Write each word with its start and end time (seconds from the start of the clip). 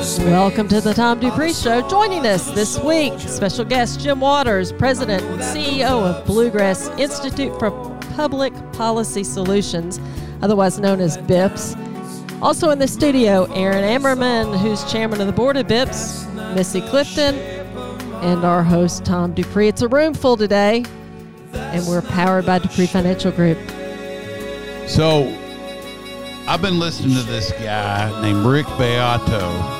Welcome 0.00 0.66
to 0.68 0.80
the 0.80 0.94
Tom 0.94 1.20
Dupree 1.20 1.52
Show. 1.52 1.86
Joining 1.86 2.24
us 2.24 2.50
this 2.52 2.78
week, 2.78 3.12
special 3.20 3.66
guest 3.66 4.00
Jim 4.00 4.18
Waters, 4.18 4.72
President 4.72 5.22
and 5.22 5.42
CEO 5.42 6.02
of 6.02 6.24
Bluegrass 6.24 6.88
Institute 6.98 7.52
for 7.58 7.70
Public 8.16 8.54
Policy 8.72 9.22
Solutions, 9.22 10.00
otherwise 10.40 10.80
known 10.80 11.00
as 11.00 11.18
BIPPS. 11.18 11.76
Also 12.40 12.70
in 12.70 12.78
the 12.78 12.88
studio, 12.88 13.44
Aaron 13.52 13.84
Ammerman, 13.84 14.58
who's 14.58 14.90
chairman 14.90 15.20
of 15.20 15.26
the 15.26 15.34
board 15.34 15.58
of 15.58 15.66
BIPPS, 15.66 16.54
Missy 16.54 16.80
Clifton, 16.80 17.34
and 18.22 18.42
our 18.42 18.62
host, 18.62 19.04
Tom 19.04 19.34
Dupree. 19.34 19.68
It's 19.68 19.82
a 19.82 19.88
room 19.88 20.14
full 20.14 20.38
today, 20.38 20.82
and 21.52 21.86
we're 21.86 22.00
powered 22.00 22.46
by 22.46 22.58
Dupree 22.58 22.86
Financial 22.86 23.32
Group. 23.32 23.58
So, 24.88 25.36
I've 26.48 26.62
been 26.62 26.80
listening 26.80 27.16
to 27.16 27.22
this 27.24 27.52
guy 27.52 28.22
named 28.22 28.46
Rick 28.46 28.66
Beato, 28.78 29.79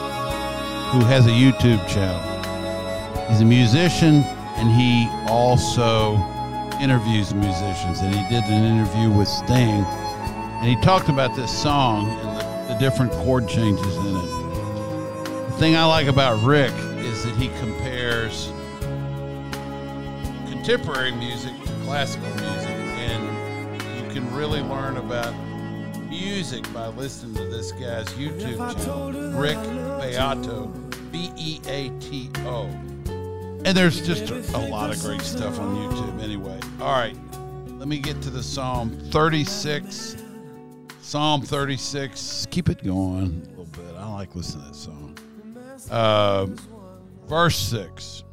who 0.91 1.05
has 1.07 1.27
a 1.27 1.31
YouTube 1.31 1.87
channel. 1.89 2.21
He's 3.29 3.41
a 3.41 3.45
musician 3.45 4.23
and 4.57 4.71
he 4.71 5.09
also 5.31 6.17
interviews 6.81 7.33
musicians. 7.33 8.01
And 8.01 8.15
he 8.15 8.23
did 8.29 8.45
an 8.45 8.65
interview 8.65 9.11
with 9.11 9.29
Sting 9.29 9.85
and 10.61 10.69
he 10.69 10.77
talked 10.83 11.09
about 11.09 11.35
this 11.37 11.51
song 11.51 12.09
and 12.09 12.39
the, 12.39 12.75
the 12.75 12.79
different 12.79 13.13
chord 13.13 13.49
changes 13.49 13.97
in 13.97 14.17
it. 14.17 15.47
The 15.47 15.57
thing 15.59 15.77
I 15.77 15.85
like 15.85 16.07
about 16.07 16.43
Rick 16.45 16.73
is 16.99 17.25
that 17.25 17.35
he 17.37 17.49
compares 17.61 18.53
contemporary 20.47 21.13
music 21.13 21.53
to 21.65 21.73
classical 21.85 22.29
music, 22.29 22.69
and 22.69 23.83
you 23.97 24.13
can 24.13 24.35
really 24.35 24.61
learn 24.61 24.99
about 24.99 25.35
music 26.11 26.71
by 26.75 26.89
listening 26.89 27.37
to 27.37 27.45
this 27.45 27.71
guy's 27.71 28.09
YouTube 28.11 28.59
channel, 28.77 29.13
Rick 29.41 29.57
Beato, 30.03 30.67
B 31.13 31.31
E 31.37 31.61
A 31.69 31.89
T 32.01 32.29
O. 32.41 32.65
And 33.65 33.77
there's 33.77 34.05
just 34.05 34.31
a, 34.31 34.57
a 34.57 34.69
lot 34.69 34.91
of 34.93 35.01
great 35.01 35.23
stuff 35.23 35.59
on 35.61 35.77
YouTube 35.77 36.21
anyway. 36.21 36.59
All 36.81 36.93
right, 36.93 37.17
let 37.79 37.87
me 37.87 37.99
get 37.99 38.21
to 38.23 38.31
the 38.31 38.43
Psalm 38.43 38.91
36. 39.11 40.17
Psalm 41.01 41.43
36. 41.43 42.47
Keep 42.51 42.71
it 42.71 42.83
going 42.85 43.47
a 43.47 43.51
little 43.51 43.65
bit. 43.67 43.95
I 43.97 44.13
like 44.13 44.35
listening 44.35 44.65
to 44.65 44.71
that 44.71 44.77
song. 44.77 45.19
Uh, 45.91 46.47
verse 47.29 47.57
6. 47.57 48.25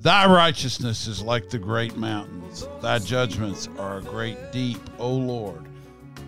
Thy 0.00 0.26
righteousness 0.26 1.06
is 1.06 1.22
like 1.22 1.48
the 1.48 1.58
great 1.58 1.96
mountains. 1.96 2.66
Thy 2.82 2.98
judgments 2.98 3.68
are 3.78 3.98
a 3.98 4.02
great 4.02 4.52
deep, 4.52 4.80
O 4.98 5.10
Lord. 5.10 5.66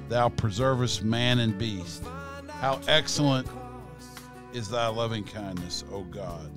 Thou 0.09 0.29
preservest 0.29 1.03
man 1.03 1.41
and 1.41 1.59
beast. 1.59 2.05
How 2.49 2.81
excellent 2.87 3.49
is 4.53 4.69
thy 4.69 4.87
loving 4.87 5.25
kindness, 5.25 5.85
O 5.93 6.03
God. 6.03 6.51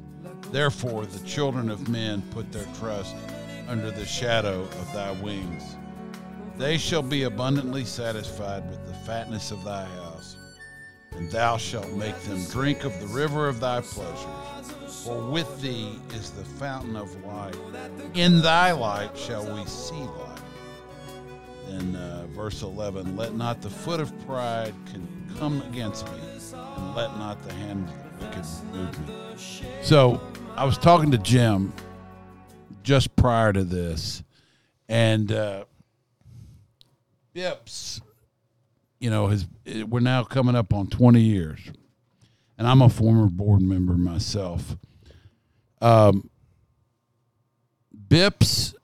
Therefore, 0.52 1.06
the 1.06 1.26
children 1.28 1.70
of 1.70 1.90
men 1.90 2.22
put 2.32 2.52
their 2.52 2.68
trust 2.80 3.16
under 3.68 3.92
the 3.92 4.06
shadow 4.06 4.62
of 4.62 4.94
thy 4.94 5.12
wings. 5.12 5.78
They 6.58 6.78
shall 6.78 7.02
be 7.02 7.24
abundantly 7.24 7.86
satisfied 7.86 8.70
with 8.70 8.86
the 8.86 8.94
fatness 8.94 9.52
of 9.52 9.64
thy 9.64 9.86
house, 9.86 10.36
and 11.12 11.32
thou 11.32 11.58
shalt 11.58 11.92
make 11.94 12.20
them 12.22 12.44
drink 12.46 12.84
of 12.84 13.00
the 13.00 13.08
river 13.08 13.48
of 13.48 13.60
thy 13.60 13.82
pleasures. 13.82 15.04
For 15.04 15.22
with 15.32 15.62
thee 15.62 16.00
is 16.14 16.32
the 16.32 16.44
fountain 16.44 16.96
of 16.96 17.24
life. 17.24 17.56
In 18.14 18.42
thy 18.42 18.72
light 18.72 19.18
shall 19.18 19.46
we 19.56 19.66
see 19.66 19.96
light. 19.96 20.39
Then 21.70 21.96
uh, 21.96 22.26
verse 22.32 22.64
11 22.64 23.16
Let 23.16 23.36
not 23.36 23.62
the 23.62 23.70
foot 23.70 24.00
of 24.00 24.12
pride 24.26 24.74
come 25.38 25.62
against 25.72 26.06
me, 26.08 26.20
and 26.54 26.96
let 26.96 27.16
not 27.18 27.42
the 27.44 27.54
hand 27.54 27.88
of 27.88 28.20
the 28.20 28.26
wicked 28.26 28.46
move 28.74 29.08
me. 29.08 29.14
So 29.84 30.20
I 30.56 30.66
was 30.66 30.78
talking 30.78 31.12
to 31.12 31.18
Jim 31.20 31.72
just 32.82 33.16
prior 33.16 33.54
to 33.54 33.64
this, 33.64 34.24
and 34.88 35.32
uh, 35.32 35.66
BIPPS, 37.36 38.02
you 39.00 39.12
know, 39.12 39.28
has 39.28 39.46
we're 39.88 40.00
now 40.00 40.24
coming 40.24 40.56
up 40.56 40.74
on 40.74 40.88
20 40.88 41.22
years, 41.22 41.60
and 42.58 42.68
I'm 42.68 42.82
a 42.82 42.90
former 42.90 43.28
board 43.28 43.62
member 43.62 43.94
myself. 43.94 44.76
Um, 45.82 46.30
BIPPS, 48.10 48.74
eh, 48.74 48.78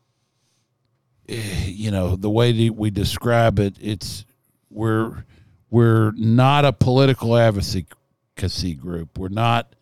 Eh, 1.27 1.66
you 1.68 1.92
know, 1.92 2.16
the 2.16 2.30
way 2.30 2.51
that 2.51 2.75
we 2.75 2.89
describe 2.89 3.60
it, 3.60 3.75
it's 3.81 4.25
we're 4.69 5.25
we're 5.69 6.12
not 6.16 6.66
a 6.66 6.74
political 6.74 7.36
advocacy 7.36 8.74
group. 8.75 9.18
We're 9.18 9.30
not 9.30 9.74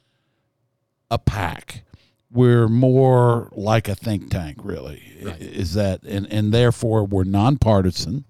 a 1.12 1.20
PAC. 1.20 1.84
We're 2.32 2.68
more 2.68 3.50
like 3.54 3.88
a 3.88 3.96
think 3.96 4.32
tank, 4.32 4.60
really. 4.64 5.02
Right. 5.22 5.42
Is 5.42 5.74
that 5.74 6.04
and 6.04 6.32
and 6.32 6.54
therefore 6.54 7.06
we're 7.06 7.26
nonpartisan. 7.26 8.26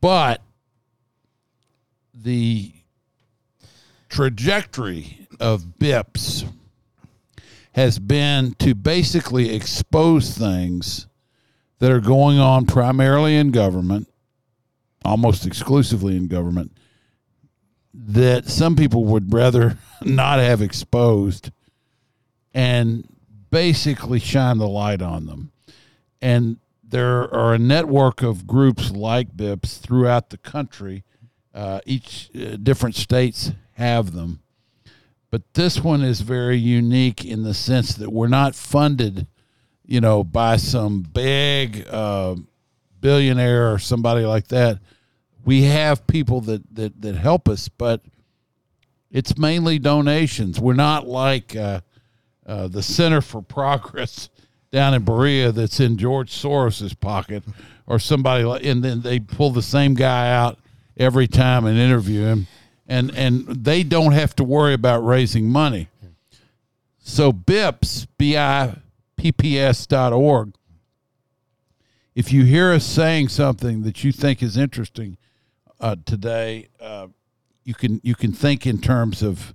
But 0.00 0.40
the 2.14 2.72
trajectory 4.08 5.28
of 5.38 5.78
BIPPS 5.78 6.46
has 7.72 7.98
been 7.98 8.54
to 8.54 8.74
basically 8.74 9.54
expose 9.54 10.36
things 10.36 11.06
that 11.78 11.90
are 11.90 12.00
going 12.00 12.38
on 12.38 12.66
primarily 12.66 13.36
in 13.36 13.50
government, 13.50 14.08
almost 15.04 15.46
exclusively 15.46 16.16
in 16.16 16.28
government, 16.28 16.72
that 17.92 18.46
some 18.46 18.76
people 18.76 19.04
would 19.04 19.32
rather 19.32 19.78
not 20.02 20.38
have 20.38 20.62
exposed 20.62 21.50
and 22.54 23.06
basically 23.50 24.18
shine 24.18 24.58
the 24.58 24.68
light 24.68 25.02
on 25.02 25.26
them. 25.26 25.52
And 26.20 26.58
there 26.82 27.32
are 27.34 27.54
a 27.54 27.58
network 27.58 28.22
of 28.22 28.46
groups 28.46 28.90
like 28.90 29.36
BIPPS 29.36 29.78
throughout 29.78 30.30
the 30.30 30.38
country. 30.38 31.04
Uh, 31.52 31.80
each 31.84 32.30
uh, 32.34 32.56
different 32.56 32.94
states 32.94 33.52
have 33.72 34.12
them. 34.12 34.40
But 35.30 35.54
this 35.54 35.80
one 35.82 36.02
is 36.02 36.20
very 36.20 36.56
unique 36.56 37.24
in 37.24 37.42
the 37.42 37.54
sense 37.54 37.94
that 37.94 38.12
we're 38.12 38.28
not 38.28 38.54
funded, 38.54 39.26
you 39.86 40.00
know, 40.00 40.24
by 40.24 40.56
some 40.56 41.00
big 41.00 41.86
uh, 41.88 42.34
billionaire 43.00 43.72
or 43.72 43.78
somebody 43.78 44.24
like 44.24 44.48
that. 44.48 44.80
We 45.44 45.62
have 45.62 46.06
people 46.06 46.40
that, 46.42 46.74
that, 46.74 47.00
that 47.02 47.14
help 47.14 47.48
us, 47.48 47.68
but 47.68 48.02
It's 49.10 49.38
mainly 49.38 49.78
donations. 49.78 50.60
We're 50.60 50.74
not 50.74 51.06
like 51.06 51.54
uh, 51.56 51.80
uh, 52.44 52.68
the 52.68 52.82
Center 52.82 53.20
for 53.20 53.40
Progress 53.40 54.28
down 54.70 54.94
in 54.94 55.04
Berea 55.04 55.52
that's 55.52 55.80
in 55.80 55.96
George 55.96 56.30
Soros's 56.30 56.92
pocket 56.92 57.44
or 57.86 57.98
somebody 57.98 58.44
like, 58.44 58.64
and 58.64 58.84
then 58.84 59.00
they 59.00 59.20
pull 59.20 59.50
the 59.52 59.62
same 59.62 59.94
guy 59.94 60.30
out 60.32 60.58
every 60.98 61.28
time 61.28 61.64
and 61.64 61.78
interview 61.78 62.24
him, 62.24 62.46
and 62.88 63.10
and 63.16 63.46
they 63.46 63.82
don't 63.82 64.12
have 64.12 64.34
to 64.36 64.44
worry 64.44 64.74
about 64.74 65.06
raising 65.06 65.48
money. 65.48 65.88
So 66.98 67.32
BIPPS, 67.32 68.08
B 68.18 68.36
I 68.36 68.74
P 69.16 69.32
P 69.32 69.58
S 69.58 69.86
dot 69.86 70.12
org. 70.12 70.54
If 72.14 72.32
you 72.32 72.44
hear 72.44 72.72
us 72.72 72.84
saying 72.84 73.28
something 73.28 73.82
that 73.82 74.02
you 74.02 74.12
think 74.12 74.42
is 74.42 74.56
interesting 74.56 75.18
uh, 75.80 75.96
today, 76.04 76.68
uh, 76.80 77.08
you 77.64 77.74
can 77.74 78.00
you 78.02 78.14
can 78.14 78.32
think 78.32 78.66
in 78.66 78.80
terms 78.80 79.22
of 79.22 79.54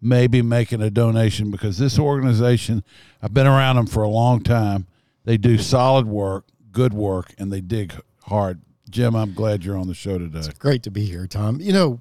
maybe 0.00 0.42
making 0.42 0.80
a 0.80 0.90
donation 0.90 1.50
because 1.50 1.78
this 1.78 1.98
organization, 1.98 2.82
I've 3.22 3.34
been 3.34 3.46
around 3.46 3.76
them 3.76 3.86
for 3.86 4.02
a 4.02 4.08
long 4.08 4.42
time. 4.42 4.86
They 5.24 5.36
do 5.36 5.58
solid 5.58 6.06
work, 6.06 6.46
good 6.72 6.94
work, 6.94 7.34
and 7.38 7.52
they 7.52 7.60
dig 7.60 7.92
hard. 8.24 8.62
Jim, 8.88 9.14
I'm 9.14 9.34
glad 9.34 9.64
you're 9.64 9.76
on 9.76 9.86
the 9.86 9.94
show 9.94 10.18
today. 10.18 10.42
Great 10.58 10.82
to 10.84 10.90
be 10.90 11.04
here, 11.04 11.26
Tom. 11.26 11.60
You 11.60 11.72
know, 11.72 12.00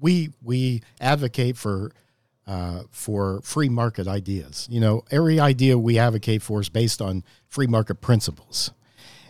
we 0.00 0.30
we 0.42 0.82
advocate 1.00 1.56
for 1.56 1.92
uh, 2.46 2.82
for 2.90 3.40
free 3.42 3.68
market 3.68 4.06
ideas. 4.06 4.66
You 4.70 4.80
know, 4.80 5.04
every 5.10 5.40
idea 5.40 5.78
we 5.78 5.98
advocate 5.98 6.42
for 6.42 6.60
is 6.60 6.68
based 6.68 7.00
on 7.00 7.24
free 7.48 7.66
market 7.66 7.96
principles, 7.96 8.70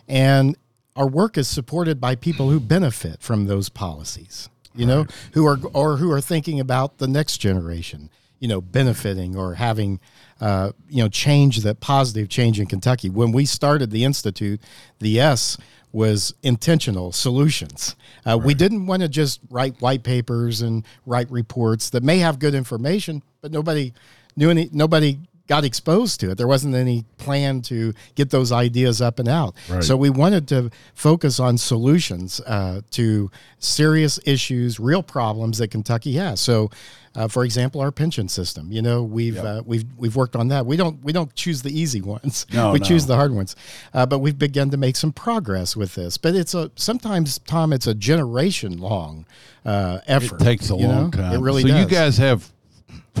and 0.07 0.57
our 0.95 1.07
work 1.07 1.37
is 1.37 1.47
supported 1.47 1.99
by 1.99 2.15
people 2.15 2.49
who 2.49 2.59
benefit 2.59 3.21
from 3.21 3.45
those 3.45 3.69
policies. 3.69 4.49
You 4.73 4.85
know, 4.85 5.05
who 5.31 5.45
are 5.45 5.57
or 5.73 5.97
who 5.97 6.11
are 6.11 6.21
thinking 6.21 6.59
about 6.59 6.97
the 6.97 7.07
next 7.07 7.37
generation. 7.37 8.09
You 8.39 8.49
know, 8.49 8.59
benefiting 8.59 9.37
or 9.37 9.55
having 9.55 10.01
uh, 10.41 10.71
you 10.89 11.01
know 11.01 11.07
change 11.07 11.61
that 11.61 11.79
positive 11.79 12.27
change 12.27 12.59
in 12.59 12.67
Kentucky. 12.67 13.09
When 13.09 13.31
we 13.31 13.45
started 13.45 13.91
the 13.91 14.03
institute, 14.03 14.61
the 14.99 15.19
S 15.19 15.57
was 15.95 16.33
intentional 16.43 17.13
solutions. 17.13 17.95
Uh, 18.25 18.37
We 18.37 18.53
didn't 18.53 18.85
want 18.85 19.01
to 19.01 19.07
just 19.07 19.39
write 19.49 19.81
white 19.81 20.03
papers 20.03 20.61
and 20.61 20.85
write 21.05 21.31
reports 21.31 21.89
that 21.91 22.03
may 22.03 22.17
have 22.17 22.37
good 22.37 22.53
information, 22.53 23.23
but 23.41 23.53
nobody 23.53 23.93
knew 24.35 24.49
any. 24.49 24.69
Nobody 24.73 25.19
got 25.47 25.63
exposed 25.63 26.19
to 26.21 26.31
it. 26.31 26.37
There 26.37 26.47
wasn't 26.47 26.75
any 26.75 27.05
plan 27.17 27.61
to 27.63 27.93
get 28.15 28.29
those 28.29 28.51
ideas 28.51 29.01
up 29.01 29.19
and 29.19 29.27
out. 29.27 29.55
Right. 29.69 29.83
So 29.83 29.95
we 29.95 30.09
wanted 30.09 30.47
to 30.49 30.71
focus 30.93 31.39
on 31.39 31.57
solutions 31.57 32.39
uh, 32.41 32.81
to 32.91 33.29
serious 33.59 34.19
issues, 34.25 34.79
real 34.79 35.03
problems 35.03 35.57
that 35.59 35.69
Kentucky 35.69 36.13
has. 36.13 36.39
So. 36.39 36.69
Uh, 37.17 37.29
for 37.29 37.45
example, 37.45 37.79
our 37.79 37.93
pension 37.93 38.27
system. 38.27 38.73
You 38.73 38.81
know, 38.81 39.01
we've 39.01 39.37
uh, 39.37 39.63
we've 39.65 39.85
we've 39.95 40.17
worked 40.17 40.35
on 40.35 40.49
that. 40.49 40.65
We 40.65 40.75
don't 40.75 41.01
we 41.01 41.13
don't 41.13 41.33
choose 41.33 41.61
the 41.61 41.69
easy 41.69 42.01
ones. 42.01 42.45
No, 42.51 42.71
we 42.73 42.79
no. 42.79 42.85
choose 42.85 43.05
the 43.05 43.15
hard 43.15 43.31
ones. 43.31 43.55
Uh, 43.93 44.05
but 44.05 44.19
we've 44.19 44.37
begun 44.37 44.69
to 44.71 44.75
make 44.75 44.97
some 44.97 45.13
progress 45.13 45.77
with 45.77 45.95
this. 45.95 46.17
But 46.17 46.35
it's 46.35 46.53
a 46.53 46.71
sometimes, 46.75 47.39
Tom, 47.39 47.71
it's 47.71 47.87
a 47.87 47.95
generation 47.95 48.79
long 48.79 49.25
uh, 49.63 50.01
effort. 50.07 50.41
It 50.41 50.43
takes 50.43 50.69
a 50.69 50.75
long 50.75 51.05
know? 51.05 51.09
time. 51.11 51.35
It 51.35 51.39
really 51.39 51.61
so 51.61 51.69
does. 51.69 51.79
you 51.79 51.85
guys 51.87 52.17
have 52.17 52.51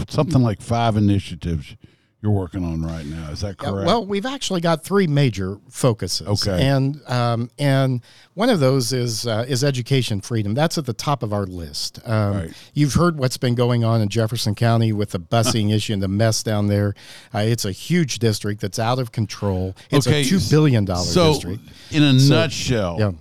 something 0.09 0.41
like 0.41 0.61
five 0.61 0.97
initiatives 0.97 1.77
you're 2.25 2.33
working 2.33 2.65
on 2.65 2.81
right 2.81 3.05
now. 3.05 3.29
Is 3.29 3.41
that 3.41 3.55
Yeah, 3.61 3.69
correct? 3.69 3.85
well, 3.85 4.03
we've 4.03 4.25
actually 4.25 4.61
got 4.61 4.83
three 4.83 5.05
major 5.05 5.59
focuses. 5.69 6.27
Okay. 6.27 6.65
and 6.67 6.99
um, 7.07 7.51
and 7.59 8.01
one 8.33 8.49
of 8.49 8.59
those 8.59 8.91
is 8.91 9.27
uh, 9.27 9.45
is 9.47 9.63
education 9.63 10.21
freedom. 10.21 10.55
That's 10.55 10.79
at 10.79 10.87
the 10.87 10.93
top 10.93 11.21
of 11.21 11.31
our 11.31 11.45
list. 11.45 11.99
Um, 12.03 12.33
Right. 12.35 12.53
You've 12.73 12.95
heard 12.95 13.17
what's 13.19 13.37
been 13.37 13.53
going 13.53 13.83
on 13.83 14.01
in 14.01 14.09
Jefferson 14.09 14.55
County 14.55 14.91
with 14.91 15.11
the 15.11 15.19
busing 15.19 15.71
issue 15.75 15.93
and 15.93 16.01
the 16.01 16.07
mess 16.07 16.41
down 16.41 16.65
there. 16.65 16.95
Uh, 17.33 17.39
it's 17.39 17.63
a 17.65 17.71
huge 17.71 18.17
district 18.17 18.59
that's 18.59 18.79
out 18.79 18.97
of 18.97 19.11
control. 19.11 19.75
It's 19.91 20.07
Okay, 20.07 20.21
a 20.21 20.25
two 20.25 20.39
billion 20.49 20.83
dollar 20.83 21.05
so, 21.05 21.33
district. 21.33 21.61
in 21.91 22.01
a 22.01 22.19
So- 22.19 22.33
nutshell, 22.33 22.95
Yeah. 22.99 23.11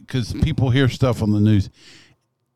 because 0.00 0.32
people 0.32 0.70
hear 0.70 0.88
stuff 0.88 1.22
on 1.22 1.32
the 1.32 1.40
news, 1.40 1.68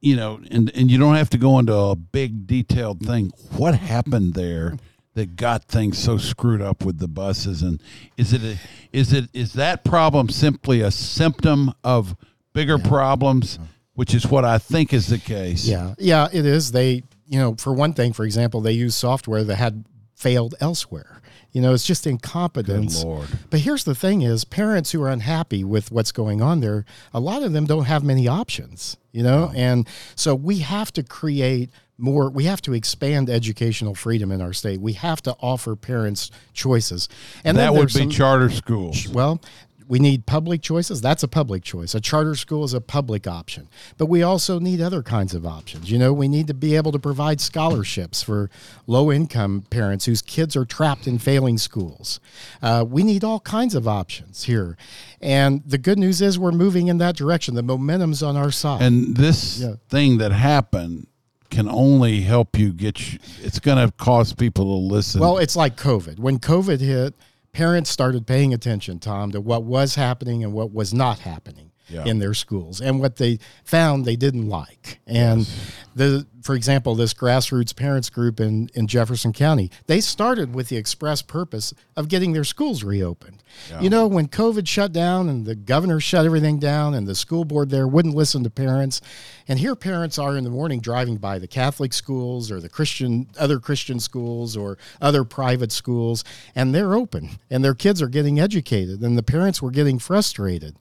you 0.01 0.17
know, 0.17 0.41
and, 0.51 0.73
and 0.75 0.91
you 0.91 0.97
don't 0.99 1.15
have 1.17 1.29
to 1.31 1.39
go 1.39 1.59
into 1.59 1.75
a 1.75 1.95
big 1.95 2.47
detailed 2.47 3.01
thing. 3.01 3.33
What 3.57 3.75
happened 3.75 4.35
there 4.35 4.79
that 5.15 5.37
got 5.37 5.65
things 5.65 5.99
so 5.99 6.17
screwed 6.19 6.63
up 6.63 6.85
with 6.85 6.99
the 6.99 7.09
buses? 7.09 7.63
And 7.63 7.81
is 8.17 8.33
it 8.33 8.43
a, 8.43 8.59
is 8.93 9.13
it 9.13 9.29
is 9.33 9.55
that 9.55 9.85
problem 9.85 10.29
simply 10.29 10.81
a 10.81 10.91
symptom 10.91 11.73
of 11.85 12.17
bigger 12.53 12.79
problems, 12.79 13.59
which 13.95 14.15
is 14.15 14.27
what 14.27 14.45
I 14.45 14.59
think 14.59 14.93
is 14.93 15.09
the 15.09 15.19
case? 15.19 15.67
Yeah, 15.67 15.95
yeah, 15.99 16.29
it 16.33 16.47
is. 16.47 16.73
They, 16.73 17.03
you 17.27 17.39
know, 17.39 17.55
for 17.57 17.73
one 17.73 17.93
thing, 17.93 18.13
for 18.13 18.25
example, 18.25 18.61
they 18.61 18.73
use 18.73 18.95
software 18.95 19.45
that 19.45 19.57
had 19.57 19.85
failed 20.15 20.55
elsewhere. 20.61 21.21
You 21.53 21.61
know, 21.61 21.75
it's 21.75 21.85
just 21.85 22.07
incompetence. 22.07 23.03
Good 23.03 23.09
Lord. 23.09 23.29
But 23.51 23.61
here's 23.61 23.85
the 23.85 23.95
thing: 23.95 24.23
is 24.23 24.45
parents 24.45 24.93
who 24.93 25.03
are 25.03 25.11
unhappy 25.11 25.65
with 25.65 25.93
what's 25.93 26.13
going 26.13 26.41
on 26.41 26.61
there, 26.61 26.87
a 27.13 27.21
lot 27.21 27.43
of 27.43 27.53
them 27.53 27.67
don't 27.67 27.85
have 27.85 28.03
many 28.03 28.27
options. 28.27 28.97
You 29.13 29.23
know, 29.23 29.53
and 29.55 29.87
so 30.17 30.35
we 30.35 30.61
have 30.61 30.91
to 30.95 31.03
create 31.03 31.69
more. 31.99 32.31
We 32.31 32.45
have 32.45 32.63
to 32.63 32.73
expand 32.75 33.29
educational 33.31 33.95
freedom 33.95 34.33
in 34.33 34.41
our 34.41 34.53
state. 34.53 34.81
We 34.81 34.95
have 34.95 35.23
to 35.23 35.37
offer 35.41 35.77
parents 35.77 36.31
choices, 36.53 37.09
and 37.45 37.57
that 37.59 37.75
would 37.75 37.89
be 37.89 37.93
some- 38.01 38.11
charter 38.11 38.51
schools. 38.51 39.09
well, 39.09 39.41
we 39.89 39.99
need 39.99 40.25
public 40.25 40.63
choices. 40.63 41.03
That's 41.03 41.23
a 41.23 41.29
public 41.29 41.63
choice. 41.65 41.95
A 41.95 42.01
charter 42.01 42.35
school 42.35 42.65
is 42.65 42.73
a 42.73 42.81
public 42.81 43.27
option. 43.27 43.69
But 43.99 44.07
we 44.07 44.23
also 44.23 44.59
need 44.59 44.81
other 44.81 45.03
kinds 45.03 45.35
of 45.35 45.45
options. 45.45 45.91
You 45.91 45.99
know, 45.99 46.15
we 46.15 46.29
need 46.29 46.47
to 46.47 46.55
be 46.55 46.77
able 46.77 46.93
to 46.93 46.99
provide 46.99 47.43
scholarships 47.43 48.23
for 48.23 48.49
low 48.87 49.13
income 49.13 49.65
parents 49.69 50.07
whose 50.07 50.23
kids 50.23 50.57
are 50.57 50.65
trapped 50.65 51.07
in 51.07 51.19
failing 51.19 51.59
schools. 51.59 52.21
Uh, 52.63 52.87
we 52.89 53.03
need 53.03 53.23
all 53.23 53.41
kinds 53.41 53.75
of 53.75 53.87
options 53.87 54.45
here. 54.45 54.79
And 55.21 55.63
the 55.67 55.79
good 55.79 55.99
news 55.99 56.23
is 56.23 56.39
we're 56.39 56.53
moving 56.53 56.87
in 56.89 56.97
that 56.99 57.15
direction. 57.17 57.55
The 57.55 57.63
momentum's 57.63 58.23
on 58.23 58.35
our 58.37 58.51
side. 58.53 58.81
And 58.83 59.17
this 59.17 59.59
Yeah. 59.61 59.75
thing 59.91 60.17
that 60.19 60.33
happened 60.33 61.07
can 61.53 61.69
only 61.69 62.23
help 62.23 62.59
you 62.59 62.73
get 62.73 63.13
you, 63.13 63.19
it's 63.43 63.61
going 63.61 63.87
to 63.87 63.93
cause 63.95 64.33
people 64.33 64.65
to 64.65 64.95
listen. 64.95 65.21
Well, 65.21 65.39
it's 65.39 65.55
like 65.55 65.77
COVID. 65.77 66.19
When 66.19 66.39
COVID 66.39 66.81
hit, 66.81 67.15
parents 67.53 67.91
started 67.91 68.27
paying 68.27 68.55
attention, 68.55 68.99
Tom, 68.99 69.31
to 69.33 69.41
what 69.41 69.63
was 69.63 69.95
happening 69.95 70.43
and 70.43 70.55
what 70.55 70.73
was 70.73 70.95
not 70.95 71.21
happening 71.21 71.72
Yeah. 71.89 72.05
in 72.05 72.21
their 72.21 72.33
schools 72.33 72.81
and 72.81 73.01
what 73.01 73.17
they 73.17 73.39
found 73.65 74.05
they 74.05 74.17
didn't 74.17 74.49
like. 74.49 75.01
And 75.07 75.49
the 75.95 76.27
for 76.43 76.55
example, 76.55 76.95
this 76.95 77.15
grassroots 77.15 77.75
parents 77.75 78.11
group 78.11 78.41
in, 78.41 78.69
in 78.75 78.87
Jefferson 78.89 79.33
County, 79.33 79.71
they 79.87 80.01
started 80.01 80.55
with 80.55 80.69
the 80.69 80.77
express 80.77 81.23
purpose 81.23 81.73
of 81.97 82.09
getting 82.09 82.33
their 82.33 82.45
schools 82.45 82.83
reopened. 82.83 83.43
You 83.81 83.91
know, 83.91 84.07
when 84.07 84.29
COVID 84.29 84.67
shut 84.67 84.93
down 84.93 85.29
and 85.29 85.45
the 85.45 85.55
governor 85.55 86.01
shut 86.01 86.27
everything 86.27 86.59
down 86.59 86.95
and 86.95 87.07
the 87.07 87.15
school 87.15 87.45
board 87.45 87.71
there 87.71 87.87
wouldn't 87.87 88.15
listen 88.15 88.43
to 88.45 88.51
parents, 88.51 89.01
and 89.47 89.59
here 89.59 89.77
parents 89.77 90.19
are 90.19 90.37
in 90.37 90.45
the 90.45 90.51
morning 90.51 90.81
driving 90.81 91.17
by 91.17 91.39
the 91.39 91.47
Catholic 91.47 91.93
schools 91.93 92.51
or 92.51 92.61
the 92.61 92.69
Christian 92.69 93.29
other 93.39 93.61
Christian 93.61 94.01
schools 94.01 94.57
or 94.57 94.79
other 95.01 95.25
private 95.25 95.71
schools, 95.71 96.25
and 96.55 96.75
they're 96.75 96.95
open 96.95 97.31
and 97.51 97.65
their 97.65 97.75
kids 97.75 98.03
are 98.03 98.09
getting 98.09 98.41
educated 98.41 99.01
and 99.03 99.17
the 99.17 99.23
parents 99.23 99.63
were 99.63 99.71
getting 99.71 99.99
frustrated. 99.99 100.77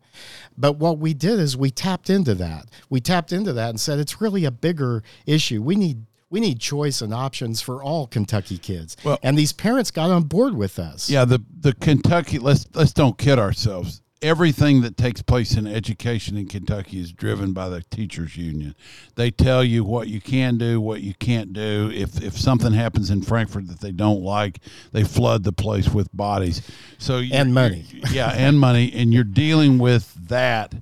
But 0.57 0.73
what 0.73 0.97
we 0.99 1.13
did 1.13 1.39
is 1.39 1.55
we 1.57 1.71
tapped 1.71 2.09
into 2.09 2.33
that. 2.35 2.65
We 2.89 3.01
tapped 3.01 3.31
into 3.31 3.53
that 3.53 3.69
and 3.69 3.79
said 3.79 3.99
it's 3.99 4.21
really 4.21 4.45
a 4.45 4.51
bigger 4.51 5.03
issue. 5.25 5.61
We 5.61 5.75
need 5.75 6.05
we 6.29 6.39
need 6.39 6.59
choice 6.61 7.01
and 7.01 7.13
options 7.13 7.59
for 7.61 7.83
all 7.83 8.07
Kentucky 8.07 8.57
kids. 8.57 8.95
Well- 9.03 9.19
and 9.21 9.37
these 9.37 9.51
parents 9.51 9.91
got 9.91 10.09
on 10.11 10.23
board 10.23 10.55
with 10.55 10.79
us. 10.79 11.09
yeah, 11.09 11.25
the 11.25 11.41
the 11.59 11.73
Kentucky 11.73 12.39
let's 12.39 12.65
let's 12.73 12.93
don't 12.93 13.17
kid 13.17 13.37
ourselves. 13.39 14.01
Everything 14.21 14.81
that 14.81 14.97
takes 14.97 15.23
place 15.23 15.55
in 15.55 15.65
education 15.65 16.37
in 16.37 16.45
Kentucky 16.47 16.99
is 16.99 17.11
driven 17.11 17.53
by 17.53 17.69
the 17.69 17.81
teachers 17.81 18.37
union. 18.37 18.75
They 19.15 19.31
tell 19.31 19.63
you 19.63 19.83
what 19.83 20.09
you 20.09 20.21
can 20.21 20.59
do, 20.59 20.79
what 20.79 21.01
you 21.01 21.15
can't 21.15 21.53
do. 21.53 21.91
If 21.91 22.21
if 22.21 22.37
something 22.37 22.73
happens 22.73 23.09
in 23.09 23.23
Frankfort 23.23 23.67
that 23.67 23.79
they 23.79 23.91
don't 23.91 24.21
like, 24.21 24.59
they 24.91 25.03
flood 25.03 25.43
the 25.43 25.51
place 25.51 25.89
with 25.89 26.15
bodies. 26.15 26.61
So 26.99 27.23
And 27.31 27.51
money. 27.51 27.85
yeah, 28.11 28.29
and 28.35 28.59
money, 28.59 28.91
and 28.93 29.11
you're 29.11 29.23
dealing 29.23 29.79
with 29.79 30.13
that. 30.27 30.75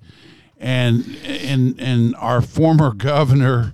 And 0.57 1.15
and 1.25 1.79
and 1.79 2.15
our 2.17 2.41
former 2.41 2.91
governor 2.93 3.73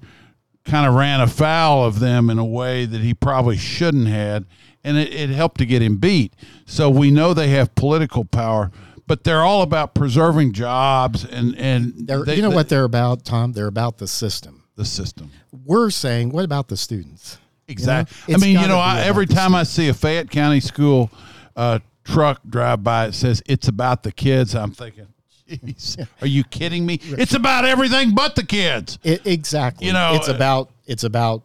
kind 0.64 0.88
of 0.88 0.94
ran 0.94 1.22
afoul 1.22 1.86
of 1.86 2.00
them 2.00 2.30
in 2.30 2.38
a 2.38 2.46
way 2.46 2.86
that 2.86 3.02
he 3.02 3.16
probably 3.16 3.58
shouldn't 3.58 4.08
had, 4.08 4.46
and 4.84 4.96
it, 4.98 5.12
it 5.12 5.30
helped 5.30 5.58
to 5.60 5.66
get 5.66 5.82
him 5.82 5.98
beat. 5.98 6.34
So 6.68 6.88
we 6.90 7.10
know 7.10 7.34
they 7.34 7.50
have 7.50 7.74
political 7.74 8.26
power, 8.26 8.72
but 9.08 9.24
they're 9.24 9.44
all 9.44 9.62
about 9.62 9.94
preserving 9.94 10.54
jobs 10.54 11.24
and 11.26 11.56
and 11.58 12.08
They're, 12.08 12.24
they- 12.24 12.36
you 12.36 12.42
know 12.42 12.50
they- 12.50 12.56
what 12.56 12.70
they're 12.70 12.84
about, 12.84 13.24
Tom? 13.26 13.54
They're 13.54 13.68
about 13.68 13.98
the 13.98 14.08
system. 14.08 14.64
the 14.76 14.86
system. 14.86 15.32
We're 15.66 15.90
saying, 15.90 16.30
what 16.30 16.44
about 16.46 16.68
the 16.68 16.78
students? 16.78 17.38
Exactly. 17.68 18.16
You 18.28 18.38
know, 18.38 18.44
I 18.44 18.48
mean, 18.48 18.60
you 18.62 18.68
know, 18.68 18.78
I, 18.78 19.02
every 19.02 19.26
time 19.26 19.56
I 19.56 19.64
see 19.64 19.88
a 19.90 19.94
Fayette 19.94 20.30
County 20.30 20.60
school 20.60 21.10
uh, 21.56 21.80
truck 22.04 22.42
drive 22.48 22.84
by, 22.84 23.08
it 23.08 23.14
says 23.14 23.42
it's 23.48 23.68
about 23.68 24.04
the 24.04 24.12
kids. 24.12 24.54
I'm 24.54 24.72
thinking, 24.72 25.08
jeez, 25.50 26.06
are 26.22 26.28
you 26.28 26.44
kidding 26.44 26.86
me? 26.86 27.00
It's 27.02 27.34
about 27.34 27.66
everything 27.66 28.14
but 28.14 28.36
the 28.36 28.44
kids. 28.46 29.00
It, 29.04 29.26
exactly. 29.26 29.88
You 29.88 29.94
know, 29.94 30.14
it's 30.16 30.30
uh, 30.30 30.36
about 30.36 30.70
it's 30.86 31.04
about 31.04 31.42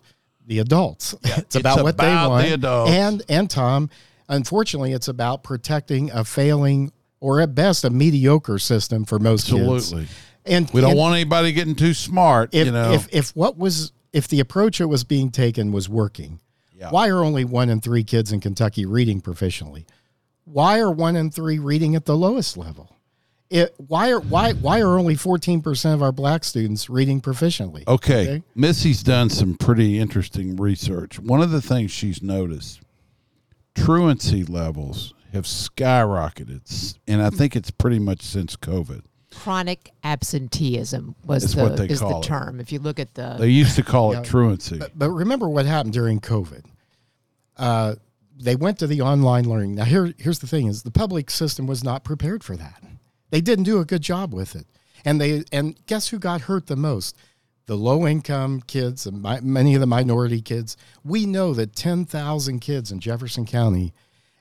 the 0.46 0.58
adults. 0.58 1.14
it's, 1.22 1.38
it's 1.38 1.56
about 1.56 1.82
what 1.82 1.96
they 1.96 2.12
want. 2.12 2.46
the 2.46 2.52
adults. 2.54 2.90
And 2.90 3.22
and 3.30 3.48
Tom, 3.48 3.88
unfortunately, 4.28 4.92
it's 4.92 5.08
about 5.08 5.42
protecting 5.42 6.10
a 6.10 6.24
failing 6.24 6.92
or 7.20 7.40
at 7.40 7.54
best 7.54 7.84
a 7.84 7.90
mediocre 7.90 8.58
system 8.58 9.04
for 9.04 9.18
most 9.18 9.50
Absolutely. 9.50 10.00
kids. 10.02 10.12
And 10.46 10.70
We 10.72 10.80
don't 10.80 10.90
and 10.90 10.98
want 10.98 11.14
anybody 11.14 11.52
getting 11.52 11.74
too 11.74 11.92
smart, 11.94 12.50
if, 12.54 12.66
you 12.66 12.72
know. 12.72 12.92
if 12.92 13.06
if 13.12 13.30
what 13.36 13.58
was 13.58 13.92
if 14.12 14.26
the 14.28 14.40
approach 14.40 14.78
that 14.78 14.88
was 14.88 15.04
being 15.04 15.30
taken 15.30 15.70
was 15.70 15.88
working, 15.88 16.40
Yeah. 16.76 16.90
why 16.90 17.08
are 17.08 17.22
only 17.22 17.44
one 17.44 17.68
in 17.68 17.80
three 17.80 18.02
kids 18.04 18.32
in 18.32 18.40
Kentucky 18.40 18.86
reading 18.86 19.20
proficiently? 19.20 19.84
Why 20.44 20.80
are 20.80 20.90
one 20.90 21.14
in 21.14 21.30
three 21.30 21.58
reading 21.58 21.94
at 21.94 22.06
the 22.06 22.16
lowest 22.16 22.56
level? 22.56 22.96
It, 23.50 23.74
why 23.76 24.10
are 24.10 24.20
why 24.20 24.52
why 24.52 24.80
are 24.80 24.96
only 24.98 25.14
fourteen 25.16 25.60
percent 25.60 25.94
of 25.94 26.02
our 26.02 26.12
black 26.12 26.42
students 26.44 26.88
reading 26.88 27.20
proficiently? 27.20 27.82
Okay. 27.86 28.22
Okay. 28.22 28.42
Missy's 28.54 29.02
done 29.02 29.28
some 29.28 29.54
pretty 29.56 29.98
interesting 29.98 30.56
research. 30.56 31.18
One 31.18 31.42
of 31.42 31.50
the 31.50 31.60
things 31.60 31.90
she's 31.90 32.22
noticed 32.22 32.80
truancy 33.74 34.44
levels 34.44 35.14
have 35.32 35.44
skyrocketed. 35.44 36.98
And 37.06 37.22
I 37.22 37.30
think 37.30 37.56
it's 37.56 37.70
pretty 37.70 37.98
much 37.98 38.22
since 38.22 38.56
COVID. 38.56 39.02
Chronic 39.34 39.92
absenteeism 40.02 41.14
was 41.24 41.44
Is 41.44 41.54
the 41.54 41.62
what 41.62 41.76
they 41.76 41.86
is 41.86 42.00
the 42.00 42.06
call 42.06 42.20
it. 42.20 42.24
term. 42.24 42.60
If 42.60 42.72
you 42.72 42.78
look 42.80 42.98
at 42.98 43.14
the 43.14 43.36
They 43.38 43.48
used 43.48 43.76
to 43.76 43.82
call 43.82 44.12
Yeah. 44.12 44.20
it 44.20 44.24
truancy. 44.24 44.78
But, 44.78 44.98
but 44.98 45.10
remember 45.10 45.48
what 45.48 45.66
happened 45.66 45.92
during 45.92 46.20
COVID. 46.20 46.64
Uh, 47.56 47.94
they 48.38 48.56
went 48.56 48.78
to 48.78 48.86
the 48.86 49.02
online 49.02 49.44
learning. 49.48 49.74
Now 49.76 49.84
here 49.84 50.14
here's 50.18 50.38
the 50.38 50.46
thing: 50.46 50.66
is 50.66 50.82
the 50.82 50.90
public 50.90 51.30
system 51.30 51.66
was 51.66 51.84
not 51.84 52.04
prepared 52.04 52.42
for 52.42 52.56
that. 52.56 52.82
They 53.30 53.40
didn't 53.40 53.64
do 53.64 53.78
a 53.78 53.84
good 53.84 54.02
job 54.02 54.32
with 54.32 54.56
it, 54.56 54.66
and 55.04 55.20
they 55.20 55.44
and 55.52 55.76
guess 55.86 56.08
who 56.08 56.18
got 56.18 56.42
hurt 56.42 56.66
the 56.66 56.76
most? 56.76 57.16
The 57.66 57.76
low 57.76 58.06
income 58.06 58.62
kids 58.66 59.06
and 59.06 59.22
mi- 59.22 59.40
many 59.42 59.74
of 59.74 59.80
the 59.80 59.86
minority 59.86 60.40
kids. 60.40 60.76
We 61.04 61.26
know 61.26 61.52
that 61.54 61.76
ten 61.76 62.04
thousand 62.06 62.60
kids 62.60 62.90
in 62.90 62.98
Jefferson 62.98 63.44
County, 63.44 63.92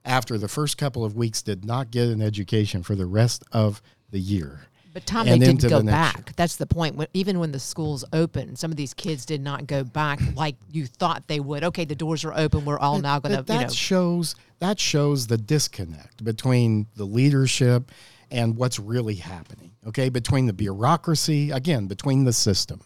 after 0.05 0.37
the 0.37 0.47
first 0.47 0.77
couple 0.77 1.03
of 1.03 1.15
weeks, 1.15 1.41
did 1.41 1.65
not 1.65 1.91
get 1.91 2.07
an 2.07 2.21
education 2.21 2.83
for 2.83 2.95
the 2.95 3.05
rest 3.05 3.43
of 3.51 3.81
the 4.11 4.19
year. 4.19 4.61
But 4.93 5.05
Tom, 5.05 5.27
and 5.27 5.39
they 5.39 5.45
didn't 5.45 5.69
go 5.69 5.79
the 5.79 5.91
back. 5.91 6.35
That's 6.35 6.55
the 6.55 6.65
point. 6.65 6.95
When, 6.95 7.07
even 7.13 7.39
when 7.39 7.51
the 7.51 7.59
schools 7.59 8.03
opened, 8.11 8.57
some 8.57 8.71
of 8.71 8.77
these 8.77 8.93
kids 8.93 9.25
did 9.25 9.39
not 9.41 9.67
go 9.67 9.83
back 9.83 10.19
like 10.35 10.55
you 10.71 10.87
thought 10.87 11.27
they 11.27 11.39
would. 11.39 11.63
Okay, 11.63 11.85
the 11.85 11.95
doors 11.95 12.25
are 12.25 12.33
open. 12.33 12.65
We're 12.65 12.79
all 12.79 12.99
now 12.99 13.19
going 13.19 13.35
to, 13.35 13.43
that 13.43 13.53
you 13.53 13.61
know. 13.67 13.69
shows 13.69 14.35
that 14.57 14.79
shows 14.79 15.27
the 15.27 15.37
disconnect 15.37 16.23
between 16.23 16.87
the 16.95 17.05
leadership 17.05 17.91
and 18.31 18.55
what's 18.55 18.79
really 18.79 19.15
happening. 19.15 19.71
Okay, 19.87 20.09
between 20.09 20.45
the 20.45 20.53
bureaucracy, 20.53 21.51
again, 21.51 21.87
between 21.87 22.25
the 22.25 22.33
system. 22.33 22.81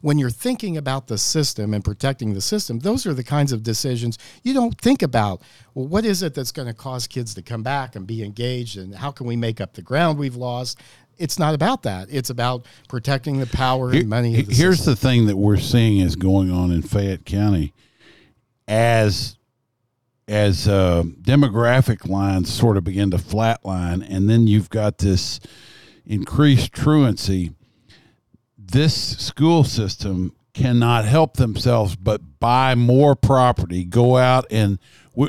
When 0.00 0.18
you're 0.18 0.30
thinking 0.30 0.76
about 0.76 1.06
the 1.06 1.18
system 1.18 1.74
and 1.74 1.84
protecting 1.84 2.32
the 2.34 2.40
system, 2.40 2.78
those 2.80 3.06
are 3.06 3.14
the 3.14 3.22
kinds 3.22 3.52
of 3.52 3.62
decisions 3.62 4.18
you 4.42 4.54
don't 4.54 4.78
think 4.80 5.02
about. 5.02 5.42
Well, 5.74 5.86
what 5.86 6.04
is 6.04 6.22
it 6.22 6.34
that's 6.34 6.50
going 6.52 6.66
to 6.68 6.74
cause 6.74 7.06
kids 7.06 7.34
to 7.34 7.42
come 7.42 7.62
back 7.62 7.96
and 7.96 8.06
be 8.06 8.24
engaged, 8.24 8.78
and 8.78 8.94
how 8.94 9.10
can 9.10 9.26
we 9.26 9.36
make 9.36 9.60
up 9.60 9.74
the 9.74 9.82
ground 9.82 10.18
we've 10.18 10.36
lost? 10.36 10.78
It's 11.18 11.38
not 11.38 11.54
about 11.54 11.82
that. 11.82 12.08
It's 12.10 12.30
about 12.30 12.64
protecting 12.88 13.38
the 13.40 13.46
power 13.46 13.90
Here- 13.90 14.00
and 14.00 14.08
money. 14.10 14.42
The 14.42 14.54
here's 14.54 14.78
system. 14.78 14.92
the 14.94 14.96
thing 15.00 15.26
that 15.26 15.36
we're 15.36 15.56
seeing 15.58 15.98
is 15.98 16.16
going 16.16 16.50
on 16.50 16.70
in 16.72 16.82
Fayette 16.82 17.24
County 17.24 17.72
as 18.66 19.36
as 20.28 20.68
uh, 20.68 21.02
demographic 21.22 22.06
lines 22.08 22.52
sort 22.52 22.76
of 22.76 22.84
begin 22.84 23.10
to 23.10 23.16
flatline, 23.16 24.06
and 24.08 24.28
then 24.28 24.46
you've 24.46 24.70
got 24.70 24.98
this 24.98 25.40
increased 26.04 26.72
truancy. 26.72 27.52
This 28.56 29.16
school 29.18 29.64
system 29.64 30.34
cannot 30.52 31.06
help 31.06 31.36
themselves 31.36 31.96
but 31.96 32.38
buy 32.38 32.74
more 32.74 33.16
property, 33.16 33.84
go 33.84 34.16
out 34.16 34.44
and 34.50 34.78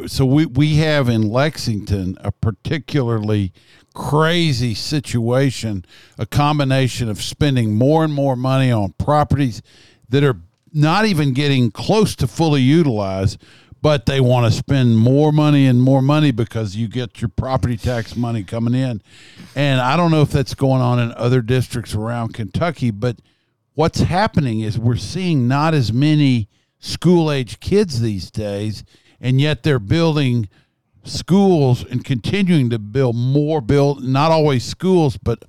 so 0.05 0.23
we 0.25 0.45
we 0.45 0.75
have 0.75 1.09
in 1.09 1.29
Lexington 1.29 2.15
a 2.21 2.31
particularly 2.31 3.51
crazy 3.95 4.75
situation, 4.75 5.83
a 6.17 6.25
combination 6.25 7.09
of 7.09 7.21
spending 7.21 7.73
more 7.73 8.03
and 8.03 8.13
more 8.13 8.35
money 8.35 8.71
on 8.71 8.93
properties 8.93 9.63
that 10.09 10.23
are 10.23 10.39
not 10.71 11.05
even 11.05 11.33
getting 11.33 11.71
close 11.71 12.15
to 12.17 12.27
fully 12.27 12.61
utilized, 12.61 13.41
but 13.81 14.05
they 14.05 14.19
want 14.19 14.51
to 14.51 14.57
spend 14.57 14.97
more 14.97 15.31
money 15.31 15.65
and 15.65 15.81
more 15.81 16.01
money 16.01 16.31
because 16.31 16.75
you 16.75 16.87
get 16.87 17.21
your 17.21 17.29
property 17.29 17.77
tax 17.77 18.15
money 18.15 18.43
coming 18.43 18.73
in. 18.73 19.01
And 19.55 19.79
I 19.79 19.95
don't 19.95 20.11
know 20.11 20.21
if 20.21 20.31
that's 20.31 20.53
going 20.53 20.81
on 20.81 20.99
in 20.99 21.13
other 21.13 21.41
districts 21.41 21.95
around 21.95 22.33
Kentucky, 22.33 22.91
but 22.91 23.19
what's 23.73 24.01
happening 24.01 24.59
is 24.61 24.77
we're 24.77 24.97
seeing 24.97 25.47
not 25.47 25.73
as 25.73 25.93
many 25.93 26.49
school 26.79 27.31
age 27.31 27.59
kids 27.59 28.01
these 28.01 28.29
days, 28.31 28.83
and 29.21 29.39
yet 29.39 29.63
they're 29.63 29.79
building 29.79 30.49
schools 31.03 31.83
and 31.85 32.03
continuing 32.03 32.69
to 32.69 32.77
build 32.77 33.15
more 33.15 33.61
build 33.61 34.03
not 34.03 34.31
always 34.31 34.63
schools 34.63 35.17
but 35.17 35.43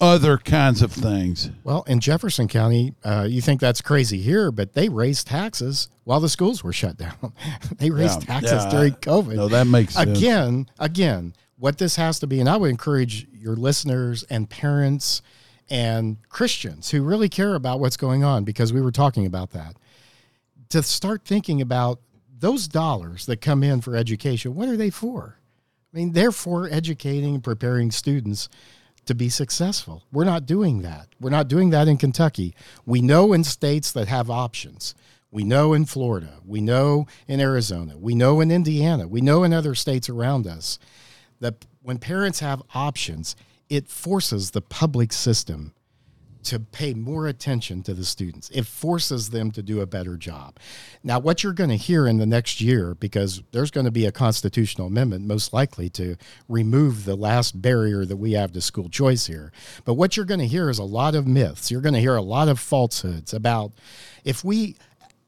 other 0.00 0.38
kinds 0.38 0.80
of 0.82 0.92
things 0.92 1.50
Well, 1.62 1.82
in 1.86 2.00
Jefferson 2.00 2.48
County, 2.48 2.94
uh, 3.04 3.26
you 3.28 3.40
think 3.42 3.60
that's 3.60 3.80
crazy 3.82 4.20
here, 4.20 4.50
but 4.50 4.72
they 4.72 4.88
raised 4.88 5.26
taxes 5.26 5.88
while 6.04 6.20
the 6.20 6.28
schools 6.28 6.64
were 6.64 6.72
shut 6.72 6.96
down. 6.96 7.32
they 7.78 7.90
raised 7.90 8.20
Yeah, 8.22 8.40
taxes 8.40 8.64
yeah, 8.64 8.70
during 8.70 8.92
COVID. 8.94 9.34
no 9.36 9.48
that 9.48 9.66
makes 9.66 9.94
sense 9.94 10.18
again, 10.18 10.66
again, 10.78 11.34
what 11.58 11.78
this 11.78 11.96
has 11.96 12.18
to 12.20 12.26
be, 12.26 12.40
and 12.40 12.48
I 12.48 12.56
would 12.56 12.70
encourage 12.70 13.26
your 13.32 13.56
listeners 13.56 14.22
and 14.24 14.48
parents 14.48 15.20
and 15.68 16.16
Christians 16.28 16.90
who 16.90 17.02
really 17.02 17.28
care 17.28 17.54
about 17.54 17.78
what's 17.80 17.96
going 17.98 18.24
on, 18.24 18.44
because 18.44 18.72
we 18.72 18.80
were 18.80 18.90
talking 18.90 19.26
about 19.26 19.50
that, 19.50 19.76
to 20.70 20.82
start 20.82 21.24
thinking 21.24 21.60
about 21.60 22.00
those 22.38 22.66
dollars 22.66 23.26
that 23.26 23.40
come 23.42 23.62
in 23.62 23.80
for 23.82 23.94
education. 23.94 24.54
What 24.54 24.68
are 24.68 24.76
they 24.76 24.88
for? 24.90 25.36
I 25.92 25.96
mean, 25.98 26.12
they're 26.12 26.32
for 26.32 26.68
educating 26.70 27.34
and 27.34 27.44
preparing 27.44 27.90
students 27.90 28.48
to 29.10 29.14
be 29.16 29.28
successful. 29.28 30.04
We're 30.12 30.22
not 30.22 30.46
doing 30.46 30.82
that. 30.82 31.08
We're 31.20 31.30
not 31.30 31.48
doing 31.48 31.70
that 31.70 31.88
in 31.88 31.96
Kentucky. 31.96 32.54
We 32.86 33.00
know 33.00 33.32
in 33.32 33.42
states 33.42 33.90
that 33.90 34.06
have 34.06 34.30
options. 34.30 34.94
We 35.32 35.42
know 35.42 35.72
in 35.72 35.84
Florida. 35.84 36.38
We 36.46 36.60
know 36.60 37.08
in 37.26 37.40
Arizona. 37.40 37.98
We 37.98 38.14
know 38.14 38.40
in 38.40 38.52
Indiana. 38.52 39.08
We 39.08 39.20
know 39.20 39.42
in 39.42 39.52
other 39.52 39.74
states 39.74 40.08
around 40.08 40.46
us 40.46 40.78
that 41.40 41.66
when 41.82 41.98
parents 41.98 42.38
have 42.38 42.62
options, 42.72 43.34
it 43.68 43.88
forces 43.88 44.52
the 44.52 44.62
public 44.62 45.12
system 45.12 45.74
to 46.44 46.58
pay 46.60 46.94
more 46.94 47.26
attention 47.26 47.82
to 47.82 47.94
the 47.94 48.04
students. 48.04 48.50
It 48.50 48.66
forces 48.66 49.30
them 49.30 49.50
to 49.52 49.62
do 49.62 49.80
a 49.80 49.86
better 49.86 50.16
job. 50.16 50.58
Now, 51.02 51.18
what 51.18 51.42
you're 51.42 51.52
going 51.52 51.70
to 51.70 51.76
hear 51.76 52.06
in 52.06 52.18
the 52.18 52.26
next 52.26 52.60
year, 52.60 52.94
because 52.94 53.42
there's 53.52 53.70
going 53.70 53.86
to 53.86 53.90
be 53.90 54.06
a 54.06 54.12
constitutional 54.12 54.86
amendment 54.86 55.26
most 55.26 55.52
likely 55.52 55.88
to 55.90 56.16
remove 56.48 57.04
the 57.04 57.16
last 57.16 57.60
barrier 57.60 58.04
that 58.04 58.16
we 58.16 58.32
have 58.32 58.52
to 58.52 58.60
school 58.60 58.88
choice 58.88 59.26
here. 59.26 59.52
But 59.84 59.94
what 59.94 60.16
you're 60.16 60.26
going 60.26 60.40
to 60.40 60.46
hear 60.46 60.70
is 60.70 60.78
a 60.78 60.84
lot 60.84 61.14
of 61.14 61.26
myths. 61.26 61.70
You're 61.70 61.80
going 61.80 61.94
to 61.94 62.00
hear 62.00 62.16
a 62.16 62.22
lot 62.22 62.48
of 62.48 62.58
falsehoods 62.58 63.34
about 63.34 63.72
if 64.24 64.44
we 64.44 64.76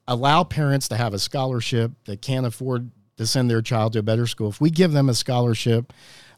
allow 0.09 0.45
parents 0.45 0.89
to 0.89 0.97
have 0.97 1.15
a 1.15 1.19
scholarship 1.19 1.93
that 2.05 2.23
can't 2.23 2.47
afford 2.47 2.91
to 3.19 3.27
send 3.27 3.51
their 3.51 3.63
child 3.63 3.93
to 3.93 4.01
a 4.01 4.03
better 4.03 4.27
school, 4.27 4.49
if 4.49 4.61
we 4.61 4.71
give 4.71 4.93
them 4.93 5.09
a 5.09 5.15
scholarship, 5.15 5.93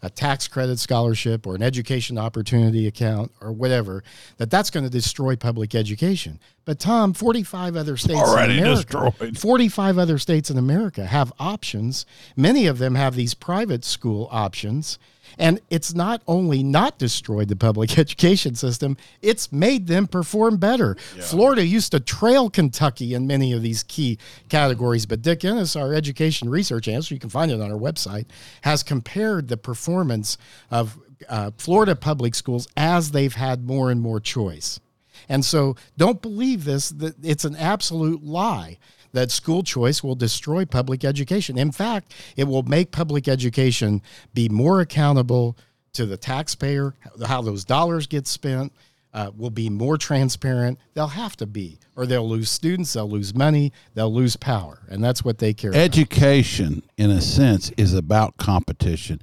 a 0.04 0.10
tax 0.10 0.48
credit 0.48 0.78
scholarship 0.78 1.46
or 1.46 1.54
an 1.54 1.62
education 1.62 2.18
opportunity 2.18 2.86
account 2.86 3.32
or 3.40 3.52
whatever, 3.52 4.02
that 4.38 4.50
that's 4.50 4.70
going 4.70 4.84
to 4.84 4.90
destroy 4.90 5.36
public 5.36 5.74
education. 5.74 6.38
But 6.64 6.78
Tom, 6.78 7.12
45 7.12 7.76
other 7.76 7.96
states 7.96 8.18
already 8.18 8.54
in 8.54 8.60
America, 8.60 9.10
destroyed. 9.14 9.38
45 9.38 9.98
other 9.98 10.18
states 10.18 10.50
in 10.50 10.58
America 10.58 11.06
have 11.06 11.32
options. 11.38 12.06
Many 12.36 12.66
of 12.66 12.78
them 12.78 12.94
have 12.94 13.14
these 13.14 13.34
private 13.34 13.84
school 13.84 14.28
options. 14.30 14.98
And 15.38 15.60
it's 15.70 15.94
not 15.94 16.22
only 16.26 16.62
not 16.62 16.98
destroyed 16.98 17.48
the 17.48 17.56
public 17.56 17.98
education 17.98 18.54
system, 18.54 18.96
it's 19.22 19.52
made 19.52 19.86
them 19.86 20.06
perform 20.06 20.56
better. 20.56 20.94
Florida 21.20 21.64
used 21.64 21.92
to 21.92 22.00
trail 22.00 22.50
Kentucky 22.50 23.14
in 23.14 23.26
many 23.26 23.52
of 23.52 23.62
these 23.62 23.82
key 23.82 24.18
categories, 24.48 25.06
but 25.06 25.22
Dick 25.22 25.44
Innes, 25.44 25.76
our 25.76 25.94
education 25.94 26.48
research 26.48 26.88
analyst, 26.88 27.10
you 27.10 27.18
can 27.18 27.30
find 27.30 27.50
it 27.50 27.60
on 27.60 27.70
our 27.70 27.78
website, 27.78 28.26
has 28.62 28.82
compared 28.82 29.48
the 29.48 29.56
performance 29.56 30.38
of 30.70 30.98
uh, 31.28 31.50
Florida 31.56 31.96
public 31.96 32.34
schools 32.34 32.68
as 32.76 33.10
they've 33.10 33.34
had 33.34 33.64
more 33.64 33.90
and 33.90 34.00
more 34.00 34.20
choice. 34.20 34.80
And 35.28 35.44
so 35.44 35.76
don't 35.96 36.20
believe 36.20 36.64
this, 36.64 36.90
that 36.90 37.14
it's 37.22 37.44
an 37.44 37.56
absolute 37.56 38.22
lie 38.22 38.78
that 39.14 39.30
school 39.30 39.62
choice 39.62 40.02
will 40.04 40.14
destroy 40.14 40.64
public 40.66 41.04
education. 41.04 41.56
In 41.56 41.72
fact, 41.72 42.12
it 42.36 42.44
will 42.44 42.62
make 42.64 42.90
public 42.90 43.26
education 43.28 44.02
be 44.34 44.48
more 44.48 44.80
accountable 44.80 45.56
to 45.94 46.04
the 46.04 46.16
taxpayer, 46.18 46.94
how 47.26 47.40
those 47.40 47.64
dollars 47.64 48.06
get 48.06 48.26
spent. 48.26 48.72
Uh, 49.14 49.30
will 49.36 49.48
be 49.48 49.70
more 49.70 49.96
transparent. 49.96 50.76
They'll 50.94 51.06
have 51.06 51.36
to 51.36 51.46
be, 51.46 51.78
or 51.94 52.04
they'll 52.04 52.28
lose 52.28 52.50
students, 52.50 52.92
they'll 52.94 53.08
lose 53.08 53.32
money, 53.32 53.72
they'll 53.94 54.12
lose 54.12 54.34
power, 54.34 54.80
and 54.90 55.04
that's 55.04 55.24
what 55.24 55.38
they 55.38 55.54
care. 55.54 55.70
about. 55.70 55.80
education 55.80 56.82
in 56.96 57.12
a 57.12 57.20
sense 57.20 57.70
is 57.76 57.94
about 57.94 58.36
competition 58.38 59.20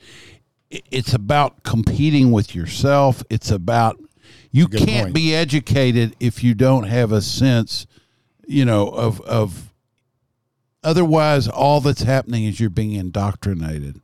it's 0.69 1.13
about 1.13 1.63
competing 1.63 2.31
with 2.31 2.55
yourself 2.55 3.21
it's 3.29 3.51
about 3.51 3.99
you 4.51 4.67
Good 4.69 4.87
can't 4.87 5.03
point. 5.07 5.15
be 5.15 5.35
educated 5.35 6.15
if 6.21 6.43
you 6.43 6.53
don't 6.53 6.83
have 6.83 7.11
a 7.11 7.21
sense 7.21 7.85
you 8.47 8.63
know 8.63 8.87
of 8.87 9.19
of 9.21 9.70
otherwise, 10.83 11.47
all 11.47 11.81
that's 11.81 12.03
happening 12.03 12.45
is 12.45 12.59
you're 12.59 12.69
being 12.69 12.93
indoctrinated. 12.93 14.01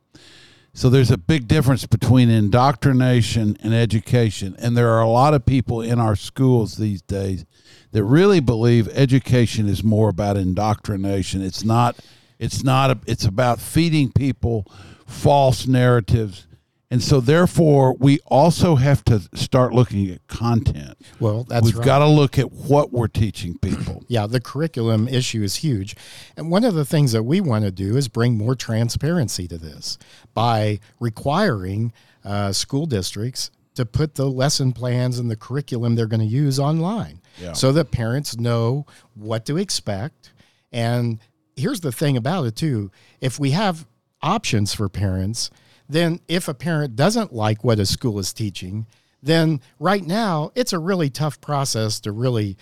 So 0.73 0.89
there's 0.89 1.11
a 1.11 1.17
big 1.17 1.47
difference 1.47 1.87
between 1.87 2.29
indoctrination 2.29 3.57
and 3.61 3.73
education, 3.73 4.55
and 4.59 4.77
there 4.77 4.91
are 4.91 5.01
a 5.01 5.09
lot 5.09 5.33
of 5.33 5.45
people 5.45 5.81
in 5.81 5.99
our 5.99 6.15
schools 6.15 6.77
these 6.77 7.01
days 7.01 7.45
that 7.91 8.03
really 8.03 8.39
believe 8.39 8.87
education 8.89 9.67
is 9.67 9.83
more 9.83 10.09
about 10.09 10.37
indoctrination. 10.37 11.41
It's 11.41 11.63
not. 11.63 11.97
It's 12.37 12.63
not. 12.63 12.91
A, 12.91 12.99
it's 13.07 13.25
about 13.25 13.59
feeding 13.59 14.11
people 14.11 14.67
false 15.07 15.65
narratives 15.65 16.46
and 16.89 17.03
so, 17.03 17.19
therefore, 17.19 17.93
we 17.99 18.19
also 18.25 18.75
have 18.75 19.03
to 19.05 19.19
start 19.35 19.73
looking 19.73 20.09
at 20.09 20.25
content. 20.27 20.95
Well, 21.19 21.43
that's 21.43 21.65
We've 21.65 21.77
right. 21.77 21.85
got 21.85 21.99
to 21.99 22.07
look 22.07 22.39
at 22.39 22.51
what 22.51 22.93
we're 22.93 23.07
teaching 23.09 23.57
people. 23.57 24.03
Yeah, 24.09 24.25
the 24.25 24.39
curriculum 24.39 25.09
issue 25.09 25.43
is 25.43 25.57
huge. 25.57 25.95
And 26.37 26.49
one 26.49 26.63
of 26.63 26.75
the 26.75 26.85
things 26.85 27.11
that 27.11 27.23
we 27.23 27.41
want 27.41 27.65
to 27.65 27.71
do 27.71 27.97
is 27.97 28.07
bring 28.07 28.37
more 28.37 28.55
transparency 28.55 29.47
to 29.49 29.57
this 29.57 29.97
by 30.33 30.79
requiring 31.01 31.91
uh, 32.23 32.53
school 32.53 32.85
districts 32.85 33.51
to 33.75 33.85
put 33.85 34.15
the 34.15 34.27
lesson 34.29 34.71
plans 34.71 35.19
and 35.19 35.29
the 35.29 35.35
curriculum 35.35 35.95
they're 35.95 36.07
going 36.07 36.21
to 36.21 36.25
use 36.25 36.57
online 36.57 37.19
Yeah. 37.37 37.51
so 37.53 37.73
that 37.73 37.91
parents 37.91 38.37
know 38.37 38.85
what 39.13 39.45
to 39.47 39.57
expect. 39.57 40.31
And 40.71 41.19
here's 41.57 41.81
the 41.81 41.91
thing 41.91 42.15
about 42.15 42.45
it, 42.45 42.55
too 42.55 42.89
if 43.19 43.39
we 43.39 43.51
have 43.51 43.85
options 44.21 44.73
for 44.73 44.87
parents, 44.87 45.51
then 45.89 46.19
if 46.27 46.47
a 46.47 46.53
parent 46.53 46.95
doesn't 46.95 47.33
like 47.33 47.63
what 47.63 47.79
a 47.79 47.85
school 47.85 48.19
is 48.19 48.33
teaching, 48.33 48.85
then 49.23 49.61
right 49.79 50.05
now 50.05 50.51
it's 50.55 50.73
a 50.73 50.79
really 50.79 51.09
tough 51.09 51.39
process 51.41 51.99
to 52.01 52.11
really 52.11 52.57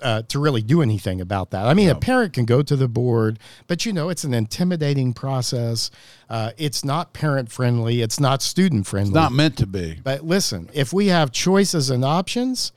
uh, 0.00 0.22
to 0.22 0.38
really 0.38 0.62
do 0.62 0.80
anything 0.80 1.20
about 1.20 1.50
that. 1.50 1.66
I 1.66 1.74
mean, 1.74 1.90
a 1.90 1.94
parent 1.94 2.32
can 2.32 2.46
go 2.46 2.62
to 2.62 2.76
the 2.76 2.88
board, 2.88 3.38
but 3.66 3.84
you 3.84 3.92
know, 3.92 4.08
it's 4.08 4.24
an 4.24 4.32
intimidating 4.32 5.12
process. 5.12 5.90
Uh, 6.30 6.52
it's 6.56 6.82
not 6.82 7.12
parent 7.12 7.52
friendly. 7.52 8.00
It's 8.00 8.18
not 8.18 8.40
student 8.40 8.86
friendly. 8.86 9.10
It's 9.10 9.14
not 9.14 9.32
meant 9.32 9.58
to 9.58 9.66
be. 9.66 10.00
But 10.02 10.24
listen, 10.24 10.70
if 10.72 10.94
we 10.94 11.08
have 11.08 11.30
choices 11.30 11.90
and 11.90 12.06
options, 12.06 12.72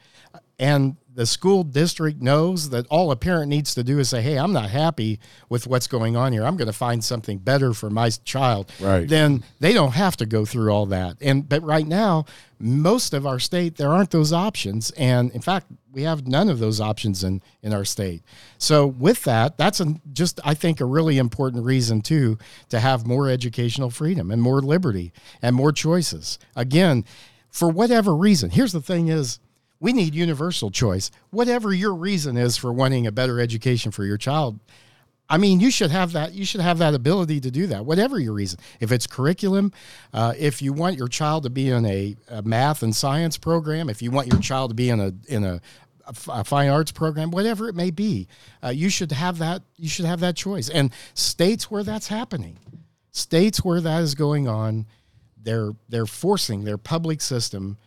and 0.59 0.97
the 1.19 1.25
school 1.25 1.65
district 1.65 2.21
knows 2.21 2.69
that 2.69 2.87
all 2.87 3.11
a 3.11 3.15
parent 3.17 3.49
needs 3.49 3.75
to 3.75 3.83
do 3.83 3.99
is 3.99 4.07
say, 4.07 4.21
"Hey, 4.21 4.39
I'm 4.39 4.53
not 4.53 4.69
happy 4.69 5.19
with 5.49 5.67
what's 5.67 5.85
going 5.85 6.15
on 6.15 6.31
here. 6.31 6.45
I'm 6.45 6.55
going 6.55 6.67
to 6.67 6.71
find 6.71 7.03
something 7.03 7.39
better 7.39 7.73
for 7.73 7.89
my 7.89 8.09
child." 8.23 8.71
Right. 8.79 9.05
Then 9.05 9.43
they 9.59 9.73
don't 9.73 9.91
have 9.91 10.15
to 10.15 10.25
go 10.25 10.45
through 10.45 10.71
all 10.71 10.85
that. 10.85 11.17
And 11.19 11.49
but 11.49 11.61
right 11.61 11.85
now, 11.85 12.23
most 12.57 13.13
of 13.13 13.27
our 13.27 13.37
state 13.37 13.75
there 13.75 13.91
aren't 13.91 14.11
those 14.11 14.31
options, 14.31 14.91
and 14.91 15.29
in 15.31 15.41
fact, 15.41 15.65
we 15.91 16.03
have 16.03 16.25
none 16.25 16.47
of 16.47 16.59
those 16.59 16.79
options 16.79 17.21
in 17.21 17.41
in 17.61 17.73
our 17.73 17.83
state. 17.83 18.23
So 18.57 18.87
with 18.87 19.25
that, 19.25 19.57
that's 19.57 19.81
a, 19.81 19.95
just 20.13 20.39
I 20.45 20.53
think 20.53 20.79
a 20.79 20.85
really 20.85 21.17
important 21.17 21.65
reason 21.65 21.99
too 21.99 22.37
to 22.69 22.79
have 22.79 23.05
more 23.05 23.27
educational 23.27 23.89
freedom 23.89 24.31
and 24.31 24.41
more 24.41 24.61
liberty 24.61 25.11
and 25.41 25.53
more 25.53 25.73
choices. 25.73 26.39
Again, 26.55 27.03
for 27.51 27.67
whatever 27.67 28.15
reason. 28.15 28.51
Here's 28.51 28.71
the 28.71 28.79
thing 28.81 29.09
is 29.09 29.39
we 29.79 29.93
need 29.93 30.13
universal 30.13 30.71
choice. 30.71 31.09
Whatever 31.29 31.73
your 31.73 31.93
reason 31.93 32.37
is 32.37 32.57
for 32.57 32.73
wanting 32.73 33.07
a 33.07 33.11
better 33.11 33.39
education 33.39 33.91
for 33.91 34.03
your 34.03 34.17
child, 34.17 34.59
I 35.29 35.37
mean, 35.37 35.59
you 35.59 35.69
should 35.69 35.91
have 35.91 36.13
that. 36.13 36.33
You 36.33 36.43
should 36.43 36.61
have 36.61 36.79
that 36.79 36.95
ability 36.95 37.39
to 37.41 37.51
do 37.51 37.67
that. 37.67 37.85
Whatever 37.85 38.19
your 38.19 38.33
reason, 38.33 38.59
if 38.79 38.91
it's 38.91 39.05
curriculum, 39.05 39.71
uh, 40.11 40.33
if 40.37 40.61
you 40.61 40.73
want 40.73 40.97
your 40.97 41.07
child 41.07 41.43
to 41.43 41.51
be 41.51 41.69
in 41.69 41.85
a, 41.85 42.15
a 42.29 42.41
math 42.41 42.81
and 42.81 42.95
science 42.95 43.37
program, 43.37 43.89
if 43.89 44.01
you 44.01 44.09
want 44.09 44.27
your 44.27 44.41
child 44.41 44.71
to 44.71 44.75
be 44.75 44.89
in 44.89 44.99
a 44.99 45.13
in 45.27 45.43
a, 45.43 45.61
a 46.29 46.43
fine 46.43 46.69
arts 46.69 46.91
program, 46.91 47.29
whatever 47.29 47.69
it 47.69 47.75
may 47.75 47.91
be, 47.91 48.27
uh, 48.63 48.69
you 48.69 48.89
should 48.89 49.11
have 49.11 49.37
that. 49.37 49.61
You 49.77 49.87
should 49.87 50.05
have 50.05 50.19
that 50.21 50.35
choice. 50.35 50.67
And 50.67 50.91
states 51.13 51.69
where 51.69 51.83
that's 51.83 52.07
happening, 52.07 52.57
states 53.11 53.63
where 53.63 53.81
that 53.81 54.01
is 54.01 54.15
going 54.15 54.47
on, 54.47 54.87
they're 55.37 55.73
they're 55.89 56.07
forcing 56.07 56.63
their 56.63 56.79
public 56.79 57.21
system 57.21 57.77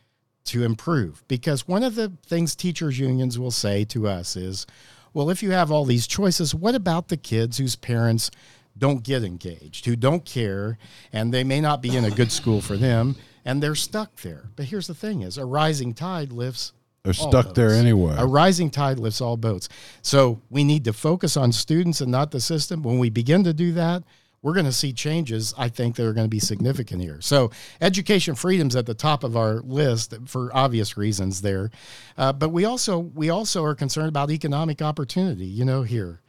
to 0.45 0.65
improve 0.65 1.23
because 1.29 1.69
one 1.69 1.83
of 1.83 1.95
the 1.95 2.13
things 2.27 2.55
teachers 2.55 2.99
unions 2.99 3.39
will 3.39 3.51
say 3.51 3.85
to 3.85 4.09
us 4.09 4.37
is 4.37 4.67
well 5.15 5.31
if 5.31 5.43
you 5.43 5.51
have 5.53 5.71
all 5.71 5.85
these 5.85 6.07
choices 6.07 6.55
what 6.55 6.75
about 6.75 7.09
the 7.09 7.17
kids 7.17 7.59
whose 7.59 7.77
parents 7.77 8.31
don't 8.77 9.05
get 9.05 9.23
engaged 9.23 9.87
who 9.87 9.97
don't 9.97 10.25
care 10.25 10.79
and 11.13 11.33
they 11.33 11.45
may 11.45 11.61
not 11.61 11.81
be 11.83 11.97
in 11.97 12.05
a 12.05 12.11
good 12.11 12.33
school 12.33 12.61
for 12.61 12.77
them 12.77 13.15
and 13.45 13.63
they're 13.63 13.75
stuck 13.75 14.17
there 14.17 14.51
but 14.57 14.67
here's 14.67 14.87
the 14.87 14.95
thing 14.95 15.23
is 15.23 15.39
a 15.39 15.45
rising 15.45 15.95
tide 15.95 16.33
lifts 16.33 16.73
They're 17.05 17.13
stuck 17.13 17.55
there 17.55 17.71
anyway. 17.73 18.15
A 18.17 18.27
rising 18.27 18.71
tide 18.71 19.01
lifts 19.01 19.21
all 19.21 19.37
boats. 19.37 19.69
So 20.03 20.41
we 20.51 20.63
need 20.63 20.85
to 20.85 20.93
focus 20.93 21.37
on 21.37 21.51
students 21.51 22.01
and 22.01 22.13
not 22.13 22.31
the 22.31 22.41
system. 22.41 22.85
When 22.85 23.01
we 23.01 23.11
begin 23.11 23.43
to 23.43 23.53
do 23.53 23.73
that, 23.73 24.05
we're 24.43 24.55
going 24.55 24.67
to 24.67 24.73
see 24.73 24.93
changes, 24.93 25.55
I 25.57 25.69
think, 25.69 25.97
that 25.97 26.05
are 26.05 26.13
going 26.13 26.27
to 26.27 26.31
be 26.31 26.41
significant 26.41 27.01
here. 27.01 27.21
So 27.21 27.53
education 27.81 28.35
freedom's 28.35 28.75
at 28.75 28.87
the 28.87 28.95
top 28.95 29.23
of 29.23 29.37
our 29.37 29.61
list 29.61 30.15
for 30.27 30.55
obvious 30.55 30.97
reasons 30.97 31.43
there. 31.43 31.71
Uh, 32.19 32.33
but 32.33 32.49
we 32.49 32.65
also 32.65 32.99
we 32.99 33.31
also 33.31 33.65
are 33.65 33.75
concerned 33.75 34.09
about 34.09 34.31
economic 34.31 34.83
opportunity, 34.83 35.47
you 35.47 35.65
know, 35.65 35.83
here. 35.83 36.21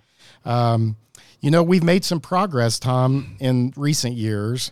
Um, 0.45 0.95
you 1.41 1.51
know, 1.51 1.63
we've 1.63 1.83
made 1.83 2.05
some 2.05 2.21
progress, 2.21 2.79
Tom, 2.79 3.35
in 3.39 3.73
recent 3.75 4.15
years. 4.15 4.71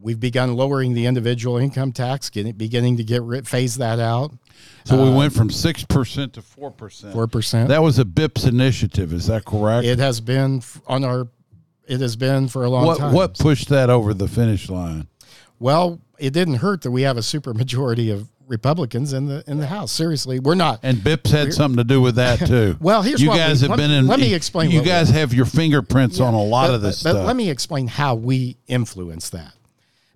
We've 0.00 0.18
begun 0.18 0.56
lowering 0.56 0.94
the 0.94 1.04
individual 1.04 1.58
income 1.58 1.92
tax, 1.92 2.30
getting, 2.30 2.52
beginning 2.52 2.96
to 2.96 3.04
get 3.04 3.22
rid, 3.22 3.46
phase 3.46 3.76
that 3.76 3.98
out. 4.00 4.32
So 4.84 5.04
we 5.04 5.14
went 5.14 5.34
from 5.34 5.50
six 5.50 5.84
percent 5.84 6.32
to 6.34 6.42
four 6.42 6.70
percent. 6.70 7.12
Four 7.12 7.26
percent. 7.26 7.68
That 7.68 7.82
was 7.82 7.98
a 7.98 8.04
BIPPS 8.04 8.48
initiative. 8.48 9.12
Is 9.12 9.26
that 9.26 9.44
correct? 9.44 9.86
It 9.86 9.98
has 9.98 10.20
been 10.20 10.62
on 10.86 11.04
our. 11.04 11.28
It 11.90 12.00
has 12.00 12.14
been 12.16 12.46
for 12.48 12.64
a 12.64 12.70
long 12.70 12.86
what 12.86 12.98
time. 12.98 13.12
what 13.12 13.36
pushed 13.38 13.68
that 13.70 13.90
over 13.90 14.14
the 14.14 14.28
finish 14.28 14.68
line? 14.70 15.08
Well, 15.58 16.00
it 16.18 16.32
didn't 16.32 16.54
hurt 16.56 16.82
that 16.82 16.90
we 16.92 17.02
have 17.02 17.16
a 17.16 17.20
supermajority 17.20 18.12
of 18.12 18.28
Republicans 18.46 19.12
in 19.12 19.26
the 19.26 19.42
in 19.46 19.58
the 19.58 19.66
House. 19.66 19.90
Seriously, 19.92 20.38
we're 20.40 20.54
not. 20.54 20.80
And 20.82 20.98
BIPPS 20.98 21.30
had 21.30 21.52
something 21.54 21.76
to 21.78 21.84
do 21.84 22.00
with 22.00 22.14
that 22.16 22.38
too. 22.46 22.76
Well, 22.80 23.02
here's 23.02 23.20
you 23.20 23.28
what 23.28 23.36
guys 23.38 23.60
we- 23.62 23.68
have 23.68 23.78
let- 23.78 23.82
been 23.84 23.90
in. 23.90 24.06
let 24.06 24.20
me 24.20 24.34
explain 24.34 24.70
You 24.70 24.82
guys 24.82 25.10
have 25.10 25.34
your 25.34 25.46
fingerprints 25.46 26.20
on 26.20 26.34
a 26.34 26.42
lot 26.42 26.68
but, 26.68 26.74
of 26.76 26.82
this 26.82 27.02
but, 27.02 27.10
stuff. 27.10 27.22
but 27.22 27.26
let 27.26 27.36
me 27.36 27.50
explain 27.50 27.86
how 27.88 28.14
we 28.14 28.56
influence 28.68 29.30
that, 29.30 29.52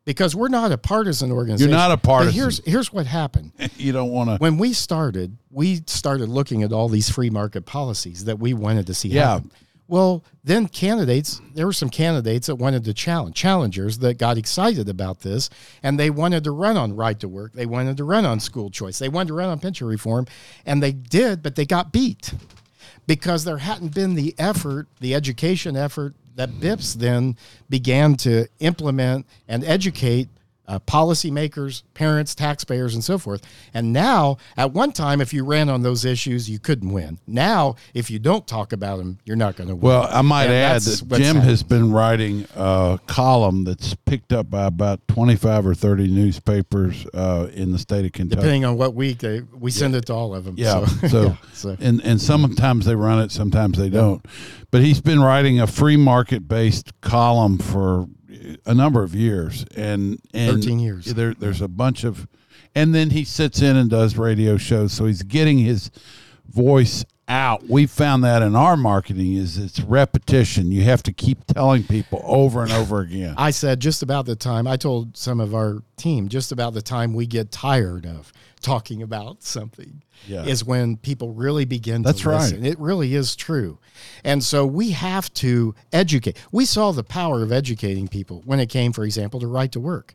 because 0.04 0.34
we're 0.36 0.48
not 0.48 0.70
a 0.72 0.78
partisan 0.78 1.30
organization. 1.32 1.70
You're 1.70 1.78
not 1.78 1.90
a 1.90 1.96
But 1.96 2.02
partisan. 2.04 2.34
here's 2.34 2.60
here's 2.64 2.92
what 2.92 3.06
happened. 3.06 3.52
you 3.76 3.92
don't 3.92 4.10
want 4.10 4.30
to. 4.30 4.36
when 4.36 4.58
we 4.58 4.72
started, 4.72 5.36
we 5.50 5.82
started 5.86 6.28
looking 6.28 6.62
at 6.62 6.72
all 6.72 6.88
these 6.88 7.08
free 7.10 7.30
market 7.30 7.66
policies 7.66 8.24
that 8.24 8.38
we 8.38 8.52
wanted 8.54 8.86
to 8.88 8.94
see 8.94 9.08
Yeah. 9.10 9.34
happen. 9.34 9.50
Well, 9.86 10.24
then 10.42 10.68
candidates, 10.68 11.42
there 11.54 11.66
were 11.66 11.72
some 11.72 11.90
candidates 11.90 12.46
that 12.46 12.56
wanted 12.56 12.84
to 12.84 12.94
challenge, 12.94 13.36
challengers 13.36 13.98
that 13.98 14.16
got 14.16 14.38
excited 14.38 14.88
about 14.88 15.20
this, 15.20 15.50
and 15.82 16.00
they 16.00 16.08
wanted 16.08 16.44
to 16.44 16.52
run 16.52 16.76
on 16.76 16.96
right 16.96 17.18
to 17.20 17.28
work. 17.28 17.52
They 17.52 17.66
wanted 17.66 17.98
to 17.98 18.04
run 18.04 18.24
on 18.24 18.40
school 18.40 18.70
choice. 18.70 18.98
They 18.98 19.10
wanted 19.10 19.28
to 19.28 19.34
run 19.34 19.50
on 19.50 19.58
pension 19.58 19.86
reform, 19.86 20.26
and 20.64 20.82
they 20.82 20.92
did, 20.92 21.42
but 21.42 21.54
they 21.54 21.66
got 21.66 21.92
beat 21.92 22.32
because 23.06 23.44
there 23.44 23.58
hadn't 23.58 23.94
been 23.94 24.14
the 24.14 24.34
effort, 24.38 24.88
the 25.00 25.14
education 25.14 25.76
effort 25.76 26.14
that 26.36 26.50
BIPPS 26.60 26.94
then 26.94 27.36
began 27.68 28.16
to 28.16 28.48
implement 28.60 29.26
and 29.46 29.64
educate 29.64 30.28
uh, 30.66 30.78
policymakers, 30.80 31.82
parents, 31.94 32.34
taxpayers, 32.34 32.94
and 32.94 33.04
so 33.04 33.18
forth. 33.18 33.42
And 33.74 33.92
now, 33.92 34.38
at 34.56 34.72
one 34.72 34.92
time, 34.92 35.20
if 35.20 35.32
you 35.32 35.44
ran 35.44 35.68
on 35.68 35.82
those 35.82 36.04
issues, 36.04 36.48
you 36.48 36.58
couldn't 36.58 36.90
win. 36.92 37.18
Now, 37.26 37.76
if 37.92 38.10
you 38.10 38.18
don't 38.18 38.46
talk 38.46 38.72
about 38.72 38.96
them, 38.98 39.18
you're 39.24 39.36
not 39.36 39.56
going 39.56 39.68
to 39.68 39.74
win. 39.74 39.82
Well, 39.82 40.08
I 40.10 40.22
might 40.22 40.44
And 40.46 40.54
add 40.54 40.82
that 40.82 41.18
Jim 41.18 41.36
has 41.36 41.62
been 41.62 41.92
writing 41.92 42.46
a 42.56 42.98
column 43.06 43.64
that's 43.64 43.94
picked 43.94 44.32
up 44.32 44.50
by 44.50 44.64
about 44.66 45.06
twenty-five 45.08 45.66
or 45.66 45.74
thirty 45.74 46.08
newspapers 46.08 47.06
uh, 47.14 47.48
in 47.52 47.72
the 47.72 47.78
state 47.78 48.04
of 48.04 48.12
Kentucky. 48.12 48.36
depending 48.40 48.64
on 48.64 48.76
what 48.76 48.94
week 48.94 49.18
they 49.18 49.42
we 49.58 49.70
send 49.70 49.94
it 49.94 50.06
to 50.06 50.14
all 50.14 50.34
of 50.34 50.44
them. 50.44 50.54
Yeah. 50.56 50.84
So, 50.86 51.08
So, 51.08 51.22
yeah, 51.24 51.36
so. 51.52 51.76
and 51.80 52.00
and 52.02 52.20
sometimes 52.20 52.86
they 52.86 52.94
run 52.96 53.20
it, 53.20 53.30
sometimes 53.30 53.78
they 53.78 53.88
don't. 53.90 54.24
But 54.70 54.82
he's 54.82 55.00
been 55.00 55.20
writing 55.20 55.60
a 55.60 55.66
free 55.66 55.96
market 55.96 56.48
based 56.48 56.98
column 57.00 57.58
for 57.58 58.08
a 58.66 58.74
number 58.74 59.02
of 59.02 59.14
years, 59.14 59.64
and 59.76 60.20
and 60.32 60.62
13 60.62 60.78
years. 60.78 61.06
There, 61.06 61.34
there's 61.34 61.60
a 61.60 61.68
bunch 61.68 62.04
of, 62.04 62.26
and 62.74 62.94
then 62.94 63.10
he 63.10 63.24
sits 63.24 63.62
in 63.62 63.76
and 63.76 63.90
does 63.90 64.16
radio 64.16 64.56
shows, 64.56 64.92
so 64.92 65.06
he's 65.06 65.22
getting 65.22 65.58
his 65.58 65.90
voice 66.48 67.04
out. 67.28 67.68
We 67.68 67.86
found 67.86 68.22
that 68.24 68.42
in 68.42 68.54
our 68.54 68.76
marketing 68.76 69.34
is 69.34 69.56
it's 69.58 69.80
repetition. 69.80 70.70
You 70.72 70.82
have 70.82 71.02
to 71.04 71.12
keep 71.12 71.44
telling 71.46 71.84
people 71.84 72.20
over 72.24 72.62
and 72.62 72.72
over 72.72 73.00
again. 73.00 73.34
I 73.38 73.50
said 73.50 73.80
just 73.80 74.02
about 74.02 74.26
the 74.26 74.36
time 74.36 74.66
I 74.66 74.76
told 74.76 75.16
some 75.16 75.40
of 75.40 75.54
our 75.54 75.82
team 75.96 76.28
just 76.28 76.52
about 76.52 76.74
the 76.74 76.82
time 76.82 77.14
we 77.14 77.26
get 77.26 77.50
tired 77.50 78.04
of 78.06 78.32
talking 78.60 79.02
about 79.02 79.42
something 79.42 80.02
Yeah. 80.26 80.44
is 80.44 80.64
when 80.64 80.96
people 80.96 81.32
really 81.32 81.64
begin 81.64 82.02
That's 82.02 82.20
to 82.22 82.30
right. 82.30 82.40
listen. 82.40 82.64
It 82.64 82.78
really 82.78 83.14
is 83.14 83.36
true. 83.36 83.78
And 84.22 84.42
so 84.42 84.64
we 84.66 84.90
have 84.92 85.32
to 85.34 85.74
educate. 85.92 86.36
We 86.50 86.64
saw 86.64 86.92
the 86.92 87.04
power 87.04 87.42
of 87.42 87.52
educating 87.52 88.08
people 88.08 88.42
when 88.44 88.60
it 88.60 88.68
came, 88.68 88.92
for 88.92 89.04
example, 89.04 89.40
to 89.40 89.46
right 89.46 89.70
to 89.72 89.80
work. 89.80 90.14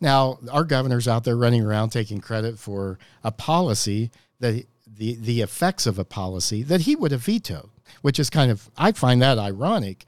Now, 0.00 0.38
our 0.50 0.64
governor's 0.64 1.08
out 1.08 1.24
there 1.24 1.36
running 1.36 1.62
around 1.62 1.90
taking 1.90 2.20
credit 2.20 2.58
for 2.58 2.98
a 3.24 3.30
policy 3.30 4.10
that 4.40 4.64
the, 4.98 5.16
the 5.16 5.40
effects 5.40 5.86
of 5.86 5.98
a 5.98 6.04
policy 6.04 6.62
that 6.62 6.82
he 6.82 6.96
would 6.96 7.12
have 7.12 7.22
vetoed. 7.22 7.70
which 8.02 8.18
is 8.18 8.30
kind 8.30 8.50
of 8.50 8.70
I 8.76 8.92
find 8.92 9.20
that 9.22 9.38
ironic. 9.38 10.04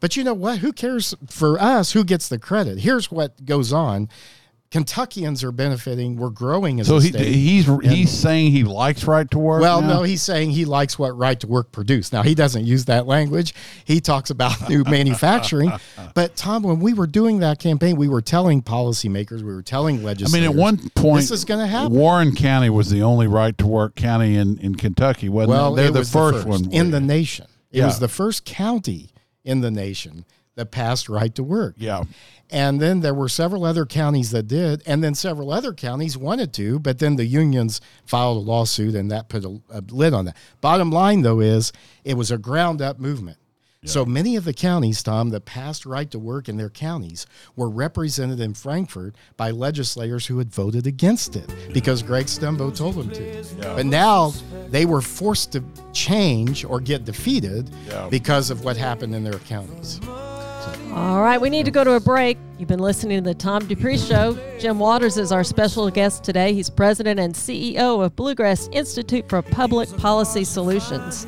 But 0.00 0.16
you 0.16 0.24
know 0.24 0.34
what? 0.34 0.58
Who 0.58 0.72
cares 0.72 1.14
for 1.30 1.60
us? 1.60 1.92
Who 1.92 2.04
gets 2.04 2.28
the 2.28 2.38
credit? 2.38 2.78
Here's 2.78 3.10
what 3.10 3.44
goes 3.46 3.72
on. 3.72 4.08
Kentuckians 4.74 5.44
are 5.44 5.52
benefiting. 5.52 6.16
We're 6.16 6.30
growing 6.30 6.80
as 6.80 6.88
So 6.88 6.96
a 6.96 7.00
he, 7.00 7.08
state. 7.10 7.32
he's 7.32 7.64
he's 7.84 8.10
saying 8.10 8.50
he 8.50 8.64
likes 8.64 9.04
right 9.04 9.30
to 9.30 9.38
work. 9.38 9.60
Well, 9.62 9.80
now? 9.80 9.98
no, 9.98 10.02
he's 10.02 10.20
saying 10.20 10.50
he 10.50 10.64
likes 10.64 10.98
what 10.98 11.16
right 11.16 11.38
to 11.38 11.46
work 11.46 11.70
produced. 11.70 12.12
Now, 12.12 12.22
he 12.22 12.34
doesn't 12.34 12.64
use 12.64 12.86
that 12.86 13.06
language. 13.06 13.54
He 13.84 14.00
talks 14.00 14.30
about 14.30 14.68
new 14.68 14.82
manufacturing. 14.82 15.70
But, 16.14 16.34
Tom, 16.34 16.64
when 16.64 16.80
we 16.80 16.92
were 16.92 17.06
doing 17.06 17.38
that 17.38 17.60
campaign, 17.60 17.94
we 17.94 18.08
were 18.08 18.20
telling 18.20 18.62
policymakers, 18.62 19.42
we 19.42 19.54
were 19.54 19.62
telling 19.62 20.02
legislators. 20.02 20.34
I 20.34 20.48
mean, 20.48 20.50
at 20.50 20.60
one 20.60 20.90
point, 20.96 21.20
this 21.20 21.30
is 21.30 21.44
going 21.44 21.60
to 21.60 21.68
happen. 21.68 21.92
Warren 21.92 22.34
County 22.34 22.68
was 22.68 22.90
the 22.90 23.00
only 23.02 23.28
right 23.28 23.56
to 23.58 23.68
work 23.68 23.94
county 23.94 24.34
in, 24.34 24.58
in 24.58 24.74
Kentucky, 24.74 25.28
wasn't 25.28 25.50
well, 25.50 25.74
it? 25.74 25.76
They're 25.76 25.86
it 25.90 25.92
the 25.92 25.98
was 26.00 26.10
first, 26.10 26.48
one 26.48 26.72
in 26.72 26.90
the 26.90 27.00
nation. 27.00 27.46
It 27.70 27.78
Yeah. 27.78 27.86
was 27.86 28.00
the 28.00 28.08
first 28.08 28.44
county 28.44 29.10
in 29.44 29.60
the 29.60 29.70
nation 29.70 30.24
that 30.56 30.70
passed 30.70 31.08
right 31.08 31.34
to 31.34 31.42
work. 31.42 31.74
Yeah, 31.78 32.04
And 32.50 32.80
then 32.80 33.00
there 33.00 33.14
were 33.14 33.28
several 33.28 33.64
other 33.64 33.84
counties 33.86 34.30
that 34.30 34.46
did, 34.46 34.82
and 34.86 35.02
then 35.02 35.14
several 35.14 35.50
other 35.52 35.72
counties 35.72 36.16
wanted 36.16 36.52
to, 36.54 36.78
but 36.78 36.98
then 37.00 37.16
the 37.16 37.24
unions 37.26 37.80
filed 38.06 38.36
a 38.36 38.40
lawsuit 38.40 38.94
and 38.94 39.10
that 39.10 39.28
put 39.28 39.44
a, 39.44 39.60
a 39.70 39.82
lid 39.90 40.14
on 40.14 40.26
that. 40.26 40.36
Bottom 40.60 40.90
line, 40.90 41.22
though, 41.22 41.40
is 41.40 41.72
it 42.04 42.14
was 42.14 42.30
a 42.30 42.38
ground 42.38 42.80
up 42.80 42.98
movement. 43.00 43.38
So 43.86 44.06
many 44.06 44.36
of 44.36 44.44
the 44.46 44.54
counties, 44.54 45.02
Tom, 45.02 45.28
that 45.28 45.44
passed 45.44 45.84
right 45.84 46.10
to 46.10 46.18
work 46.18 46.48
in 46.48 46.56
their 46.56 46.70
counties 46.70 47.26
were 47.54 47.68
represented 47.68 48.40
in 48.40 48.54
Frankfort 48.54 49.14
by 49.36 49.50
legislators 49.50 50.24
who 50.24 50.38
had 50.38 50.50
voted 50.50 50.86
against 50.86 51.36
it 51.36 51.52
because 51.70 52.02
Greg 52.02 52.24
Stumbo 52.24 52.74
told 52.74 52.94
them 52.94 53.10
to. 53.10 53.44
But 53.60 53.84
now 53.84 54.32
they 54.70 54.86
were 54.86 55.02
forced 55.02 55.52
to 55.52 55.62
change 55.92 56.64
or 56.64 56.80
get 56.80 57.04
defeated 57.04 57.68
Yeah. 57.86 58.08
because 58.08 58.48
of 58.48 58.64
what 58.64 58.78
happened 58.78 59.14
in 59.14 59.22
their 59.22 59.38
counties. 59.40 60.00
All 60.94 61.20
right, 61.20 61.40
we 61.40 61.50
need 61.50 61.64
to 61.64 61.72
go 61.72 61.82
to 61.82 61.94
a 61.94 62.00
break. 62.00 62.38
You've 62.56 62.68
been 62.68 62.78
listening 62.78 63.24
to 63.24 63.30
the 63.30 63.34
Tom 63.34 63.66
Dupree 63.66 63.98
Show. 63.98 64.38
Jim 64.60 64.78
Waters 64.78 65.16
is 65.16 65.32
our 65.32 65.42
special 65.42 65.90
guest 65.90 66.22
today. 66.22 66.54
He's 66.54 66.70
president 66.70 67.18
and 67.18 67.34
CEO 67.34 68.04
of 68.04 68.14
Bluegrass 68.14 68.68
Institute 68.70 69.28
for 69.28 69.42
Public 69.42 69.88
Policy 69.96 70.44
Solutions. 70.44 71.26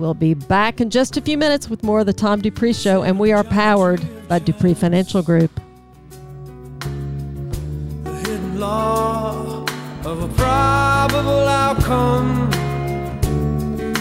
We'll 0.00 0.14
be 0.14 0.34
back 0.34 0.80
in 0.80 0.90
just 0.90 1.16
a 1.16 1.20
few 1.20 1.38
minutes 1.38 1.70
with 1.70 1.84
more 1.84 2.00
of 2.00 2.06
the 2.06 2.12
Tom 2.12 2.40
Dupree 2.40 2.72
Show, 2.72 3.04
and 3.04 3.20
we 3.20 3.30
are 3.30 3.44
powered 3.44 4.02
by 4.26 4.40
Dupree 4.40 4.74
Financial 4.74 5.22
Group. 5.22 5.52
the 8.02 8.12
hidden 8.12 8.58
law 8.58 9.64
of 10.04 10.22
a 10.24 10.28
probable 10.34 11.46
outcome. 11.46 12.50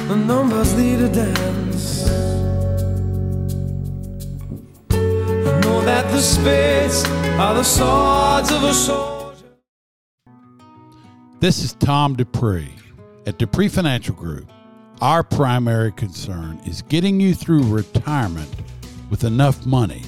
The 0.08 0.16
numbers 0.16 0.76
lead 0.76 1.02
a 1.02 1.10
dance. 1.10 2.49
Know 5.62 5.82
that 5.82 6.10
the 6.12 6.22
spades 6.22 7.04
are 7.40 7.54
the 7.54 7.64
swords 7.64 8.52
of 8.52 8.64
a 8.64 8.74
soldier. 8.74 9.46
This 11.40 11.64
is 11.64 11.74
Tom 11.74 12.16
Dupree 12.16 12.74
at 13.26 13.38
Dupree 13.38 13.70
Financial 13.70 14.14
Group. 14.14 14.52
Our 15.02 15.24
primary 15.24 15.94
concern 15.94 16.60
is 16.66 16.82
getting 16.82 17.20
you 17.20 17.34
through 17.34 17.64
retirement 17.64 18.54
with 19.10 19.24
enough 19.24 19.66
money. 19.66 20.04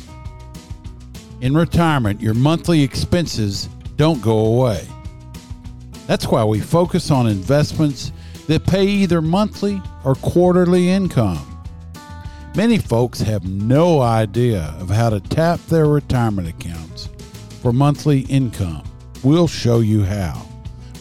In 1.40 1.56
retirement, 1.56 2.22
your 2.22 2.34
monthly 2.34 2.84
expenses 2.84 3.70
don't 3.96 4.22
go 4.22 4.38
away. 4.38 4.86
That's 6.08 6.28
why 6.28 6.44
we 6.44 6.60
focus 6.60 7.10
on 7.10 7.28
investments 7.28 8.12
that 8.48 8.68
pay 8.68 8.86
either 8.86 9.22
monthly 9.22 9.82
or 10.04 10.16
quarterly 10.16 10.90
income. 10.90 11.51
Many 12.54 12.80
folks 12.80 13.22
have 13.22 13.46
no 13.46 14.02
idea 14.02 14.76
of 14.82 14.90
how 14.90 15.10
to 15.10 15.22
tap 15.22 15.62
their 15.68 15.86
retirement 15.86 16.50
accounts 16.50 17.08
for 17.62 17.72
monthly 17.72 18.22
income. 18.22 18.84
We'll 19.24 19.48
show 19.48 19.80
you 19.80 20.04
how. 20.04 20.46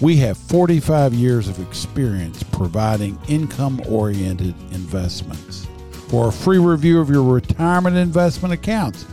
We 0.00 0.14
have 0.18 0.38
45 0.38 1.12
years 1.12 1.48
of 1.48 1.60
experience 1.60 2.44
providing 2.44 3.18
income 3.26 3.82
oriented 3.88 4.54
investments. 4.70 5.66
For 6.06 6.28
a 6.28 6.32
free 6.32 6.58
review 6.58 7.00
of 7.00 7.10
your 7.10 7.24
retirement 7.24 7.96
investment 7.96 8.54
accounts, 8.54 9.04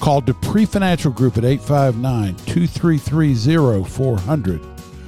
call 0.00 0.20
Dupree 0.20 0.66
Financial 0.66 1.12
Group 1.12 1.38
at 1.38 1.44
859 1.44 2.34
233 2.46 3.84
0400. 3.84 4.60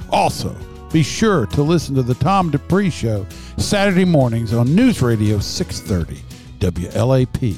Also, 0.09 0.55
be 0.93 1.03
sure 1.03 1.47
to 1.47 1.63
listen 1.63 1.95
to 1.95 2.01
the 2.01 2.15
Tom 2.15 2.49
Dupree 2.49 2.89
Show 2.89 3.25
Saturday 3.57 4.05
mornings 4.05 4.53
on 4.53 4.73
News 4.73 5.01
Radio 5.01 5.39
630 5.39 6.26
WLAP. 6.59 7.55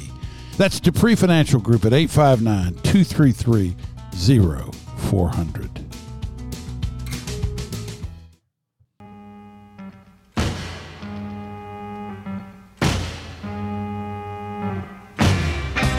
That's 0.57 0.79
Dupree 0.79 1.15
Financial 1.15 1.59
Group 1.59 1.85
at 1.85 1.93
859 1.93 2.73
233 2.83 3.75
0400. 4.13 5.69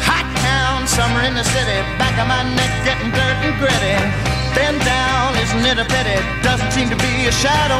Hot 0.05 0.29
town, 0.45 0.87
summer 0.87 1.23
in 1.25 1.35
the 1.35 1.45
city, 1.45 1.81
back 1.97 2.13
of 2.21 2.29
my 2.29 2.45
neck 2.55 2.73
getting 2.85 3.11
dirt 3.17 3.39
and 3.41 3.57
gritty. 3.57 3.97
Bend 4.55 4.81
down, 4.85 5.33
isn't 5.41 5.65
it 5.65 5.79
a 5.79 5.87
pity? 5.89 6.21
Doesn't 6.43 6.71
seem 6.73 6.91
to 6.91 6.97
be 6.97 7.27
a 7.27 7.33
shadow 7.33 7.80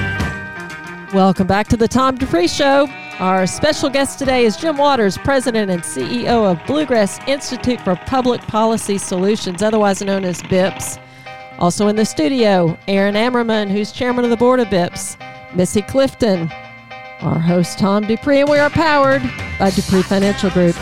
Welcome 1.13 1.45
back 1.45 1.67
to 1.67 1.75
the 1.75 1.89
Tom 1.89 2.15
Dupree 2.15 2.47
Show. 2.47 2.87
Our 3.19 3.45
special 3.45 3.89
guest 3.89 4.17
today 4.17 4.45
is 4.45 4.55
Jim 4.55 4.77
Waters, 4.77 5.17
President 5.17 5.69
and 5.69 5.81
CEO 5.81 6.49
of 6.49 6.65
Bluegrass 6.65 7.19
Institute 7.27 7.81
for 7.81 7.97
Public 7.97 8.39
Policy 8.43 8.97
Solutions, 8.97 9.61
otherwise 9.61 10.01
known 10.01 10.23
as 10.23 10.41
BIPPS. 10.43 10.99
Also 11.59 11.89
in 11.89 11.97
the 11.97 12.05
studio, 12.05 12.77
Aaron 12.87 13.15
Ammerman, 13.15 13.69
who's 13.69 13.91
chairman 13.91 14.23
of 14.23 14.31
the 14.31 14.37
board 14.37 14.61
of 14.61 14.69
BIPPS, 14.69 15.17
Missy 15.53 15.81
Clifton, 15.81 16.49
our 17.19 17.39
host 17.39 17.77
Tom 17.77 18.07
Dupree, 18.07 18.39
and 18.39 18.49
we 18.49 18.59
are 18.59 18.69
powered 18.69 19.21
by 19.59 19.69
Dupree 19.69 20.03
Financial 20.03 20.49
Group. 20.51 20.77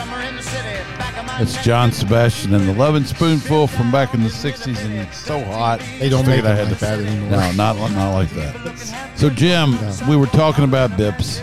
It's 1.42 1.64
John 1.64 1.94
Sebastian 1.94 2.54
and 2.54 2.68
the 2.68 2.74
Lovin' 2.74 3.06
Spoonful 3.06 3.68
from 3.68 3.94
back 3.94 4.14
in 4.14 4.24
the 4.24 4.30
60s, 4.30 4.84
and 4.84 4.94
it's 4.94 5.18
so 5.18 5.42
hot. 5.46 5.80
They 5.98 6.10
don't 6.10 6.28
make 6.28 6.44
I 6.44 6.54
had 6.54 6.68
like 6.68 6.80
to- 6.80 6.86
that 6.86 7.00
anymore. 7.00 7.30
No, 7.32 7.52
not, 7.54 7.78
not 7.94 8.14
like 8.14 8.30
that. 8.32 9.14
So, 9.16 9.30
Jim, 9.30 9.78
we 10.10 10.18
were 10.18 10.26
talking 10.28 10.66
about 10.66 10.92
BIPPS, 10.98 11.42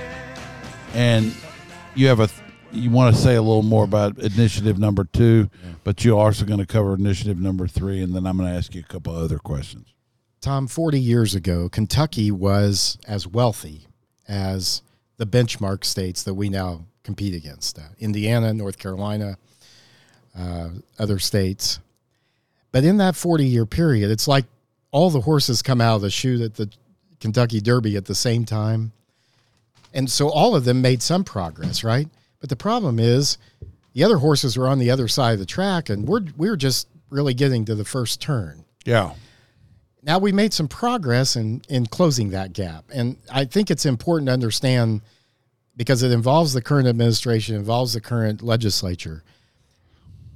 and 0.92 1.34
you 1.94 2.08
have 2.08 2.20
a 2.20 2.28
you 2.72 2.90
want 2.90 3.16
to 3.16 3.22
say 3.22 3.36
a 3.36 3.40
little 3.42 3.62
more 3.62 3.84
about 3.84 4.18
initiative 4.18 4.78
number 4.78 5.04
two, 5.04 5.48
but 5.82 6.04
you're 6.04 6.20
also 6.20 6.44
going 6.44 6.60
to 6.60 6.66
cover 6.66 6.94
initiative 6.94 7.40
number 7.40 7.66
three, 7.66 8.02
and 8.02 8.14
then 8.14 8.26
I'm 8.26 8.36
going 8.36 8.50
to 8.50 8.54
ask 8.56 8.74
you 8.74 8.82
a 8.82 8.92
couple 8.92 9.16
other 9.16 9.38
questions. 9.38 9.94
Tom, 10.42 10.66
40 10.66 11.00
years 11.00 11.34
ago, 11.34 11.70
Kentucky 11.70 12.30
was 12.30 12.98
as 13.08 13.26
wealthy 13.26 13.86
as 14.28 14.82
the 15.16 15.26
benchmark 15.26 15.84
states 15.84 16.22
that 16.24 16.34
we 16.34 16.50
now 16.50 16.84
compete 17.02 17.34
against 17.34 17.78
uh, 17.78 17.82
Indiana, 17.98 18.52
North 18.52 18.78
Carolina, 18.78 19.38
uh, 20.36 20.68
other 20.98 21.18
states. 21.18 21.80
But 22.72 22.84
in 22.84 22.98
that 22.98 23.16
40 23.16 23.44
year 23.44 23.66
period, 23.66 24.10
it's 24.10 24.28
like 24.28 24.44
all 24.90 25.10
the 25.10 25.20
horses 25.20 25.62
come 25.62 25.80
out 25.80 25.96
of 25.96 26.02
the 26.02 26.10
chute 26.10 26.40
at 26.40 26.54
the 26.54 26.70
Kentucky 27.20 27.60
Derby 27.60 27.96
at 27.96 28.04
the 28.04 28.14
same 28.14 28.44
time. 28.44 28.92
And 29.94 30.10
so 30.10 30.28
all 30.28 30.54
of 30.54 30.64
them 30.64 30.82
made 30.82 31.02
some 31.02 31.24
progress, 31.24 31.82
right? 31.82 32.08
But 32.40 32.50
the 32.50 32.56
problem 32.56 32.98
is 32.98 33.38
the 33.94 34.04
other 34.04 34.18
horses 34.18 34.58
were 34.58 34.68
on 34.68 34.78
the 34.78 34.90
other 34.90 35.08
side 35.08 35.32
of 35.32 35.38
the 35.38 35.46
track 35.46 35.88
and 35.88 36.06
we're, 36.06 36.24
we're 36.36 36.56
just 36.56 36.88
really 37.08 37.34
getting 37.34 37.64
to 37.64 37.74
the 37.74 37.84
first 37.84 38.20
turn. 38.20 38.64
Yeah. 38.84 39.12
Now 40.06 40.20
we 40.20 40.30
made 40.30 40.54
some 40.54 40.68
progress 40.68 41.34
in 41.34 41.62
in 41.68 41.86
closing 41.86 42.30
that 42.30 42.52
gap, 42.52 42.84
and 42.94 43.16
I 43.30 43.44
think 43.44 43.72
it's 43.72 43.84
important 43.84 44.28
to 44.28 44.32
understand 44.32 45.00
because 45.76 46.04
it 46.04 46.12
involves 46.12 46.52
the 46.52 46.62
current 46.62 46.86
administration, 46.86 47.56
involves 47.56 47.92
the 47.92 48.00
current 48.00 48.40
legislature. 48.40 49.24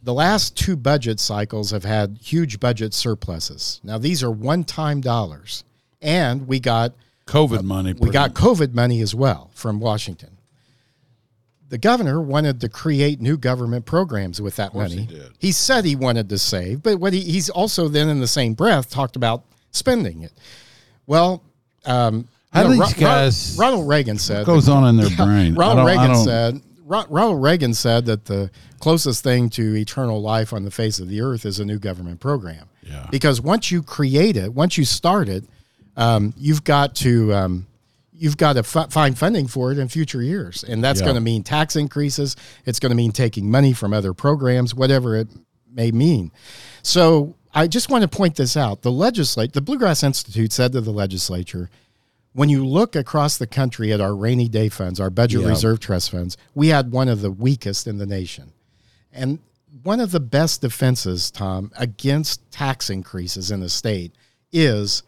The 0.03 0.15
last 0.15 0.57
two 0.57 0.77
budget 0.77 1.21
cycles 1.21 1.71
have 1.73 1.85
had 1.85 2.19
huge 2.23 2.59
budget 2.59 2.95
surpluses. 2.95 3.81
Now 3.85 3.99
these 3.99 4.23
are 4.23 4.31
one-time 4.31 5.01
dollars, 5.01 5.65
and 6.01 6.49
we 6.49 6.59
got 6.61 6.93
COVID 7.27 7.63
money. 7.65 7.93
we 7.93 8.11
got 8.11 8.35
COVID 8.35 8.75
money 8.75 9.01
as 9.03 9.15
well 9.15 9.51
from 9.55 9.79
Washington. 9.79 10.37
The 11.69 11.79
governor 11.79 12.21
wanted 12.21 12.61
to 12.63 12.69
create 12.69 13.21
new 13.21 13.37
government 13.37 13.87
programs 13.87 14.41
with 14.43 14.57
that 14.57 14.75
money. 14.75 15.03
he 15.03 15.07
did. 15.47 15.55
said 15.55 15.85
he 15.85 15.95
wanted 15.95 16.29
to 16.31 16.39
save, 16.39 16.83
but 16.83 16.99
what 16.99 17.13
he, 17.13 17.21
he's 17.21 17.49
also 17.49 17.87
then 17.87 18.09
in 18.09 18.19
the 18.21 18.27
same 18.27 18.55
breath 18.55 18.91
talked 18.91 19.15
about 19.15 19.45
spending 19.71 20.23
it. 20.23 20.33
Well, 21.07 21.45
um, 21.85 22.27
How 22.53 22.63
you 22.63 22.69
know, 22.69 22.85
these 22.87 22.97
Ro- 22.97 23.01
guys- 23.01 23.57
Ronald 23.57 23.89
Reagan 23.89 24.19
said 24.19 24.47
goes 24.47 24.69
on 24.69 24.85
in 24.89 24.97
their 24.97 25.17
brain. 25.25 25.55
Ronald 25.55 25.87
Reagan 25.87 26.17
said 26.17 26.61
Ronald 26.91 27.43
Reagan 27.43 27.73
said 27.75 28.05
that 28.07 28.25
the 28.25 28.51
closest 28.81 29.23
thing 29.23 29.49
to 29.51 29.77
eternal 29.77 30.21
life 30.21 30.53
on 30.53 30.65
the 30.65 30.71
face 30.71 30.99
of 30.99 31.09
the 31.09 31.21
earth 31.21 31.47
is 31.47 31.61
a 31.61 31.65
new 31.65 31.79
government 31.79 32.19
program. 32.21 32.69
Yeah. 32.83 33.07
Because 33.11 33.41
once 33.41 33.71
you 33.71 33.83
create 33.83 34.37
it, 34.37 34.53
once 34.53 34.77
you 34.77 34.85
start 34.85 35.29
it, 35.29 35.45
um, 35.97 36.35
you've 36.37 36.65
got 36.65 36.95
to 36.97 37.33
um, 37.35 37.67
you've 38.13 38.37
got 38.37 38.55
to 38.55 38.61
f- 38.61 38.91
find 38.93 39.17
funding 39.17 39.47
for 39.47 39.71
it 39.73 39.79
in 39.79 39.89
future 39.89 40.21
years, 40.23 40.65
and 40.65 40.83
that's 40.83 41.01
Yeah. 41.01 41.07
going 41.07 41.15
to 41.15 41.21
mean 41.21 41.43
tax 41.43 41.77
increases. 41.77 42.37
It's 42.67 42.81
going 42.81 42.91
to 42.91 42.97
mean 42.97 43.13
taking 43.13 43.51
money 43.51 43.73
from 43.73 43.93
other 43.93 44.13
programs, 44.13 44.75
whatever 44.75 45.17
it 45.17 45.29
may 45.73 45.91
mean. 45.93 46.33
So 46.83 47.37
I 47.55 47.67
just 47.67 47.89
want 47.91 48.03
to 48.03 48.09
point 48.09 48.37
this 48.37 48.57
out. 48.57 48.83
The 48.83 48.91
legislate, 48.93 49.53
the 49.53 49.61
Bluegrass 49.61 50.03
Institute 50.03 50.53
said 50.53 50.73
to 50.73 50.81
the 50.81 50.91
legislature, 50.93 51.71
when 52.33 52.49
you 52.49 52.65
look 52.65 52.95
across 52.95 53.37
the 53.37 53.47
country 53.47 53.93
at 53.93 54.01
our 54.01 54.15
rainy 54.15 54.49
day 54.49 54.69
funds, 54.69 55.01
our 55.01 55.11
budget 55.11 55.41
Yeah. 55.43 55.49
reserve 55.49 55.81
trust 55.81 56.11
funds, 56.11 56.37
we 56.55 56.69
had 56.69 56.93
one 56.93 57.09
of 57.09 57.21
the 57.23 57.31
weakest 57.31 57.87
in 57.87 57.99
the 57.99 58.07
nation. 58.07 58.53
And 59.13 59.41
one 59.83 60.01
of 60.01 60.11
the 60.13 60.21
best 60.21 60.61
defenses, 60.61 61.31
Tom, 61.31 61.73
against 61.77 62.49
tax 62.51 62.91
increases 62.91 63.51
in 63.51 63.61
the 63.61 63.69
state 63.69 64.13
is 64.53 65.03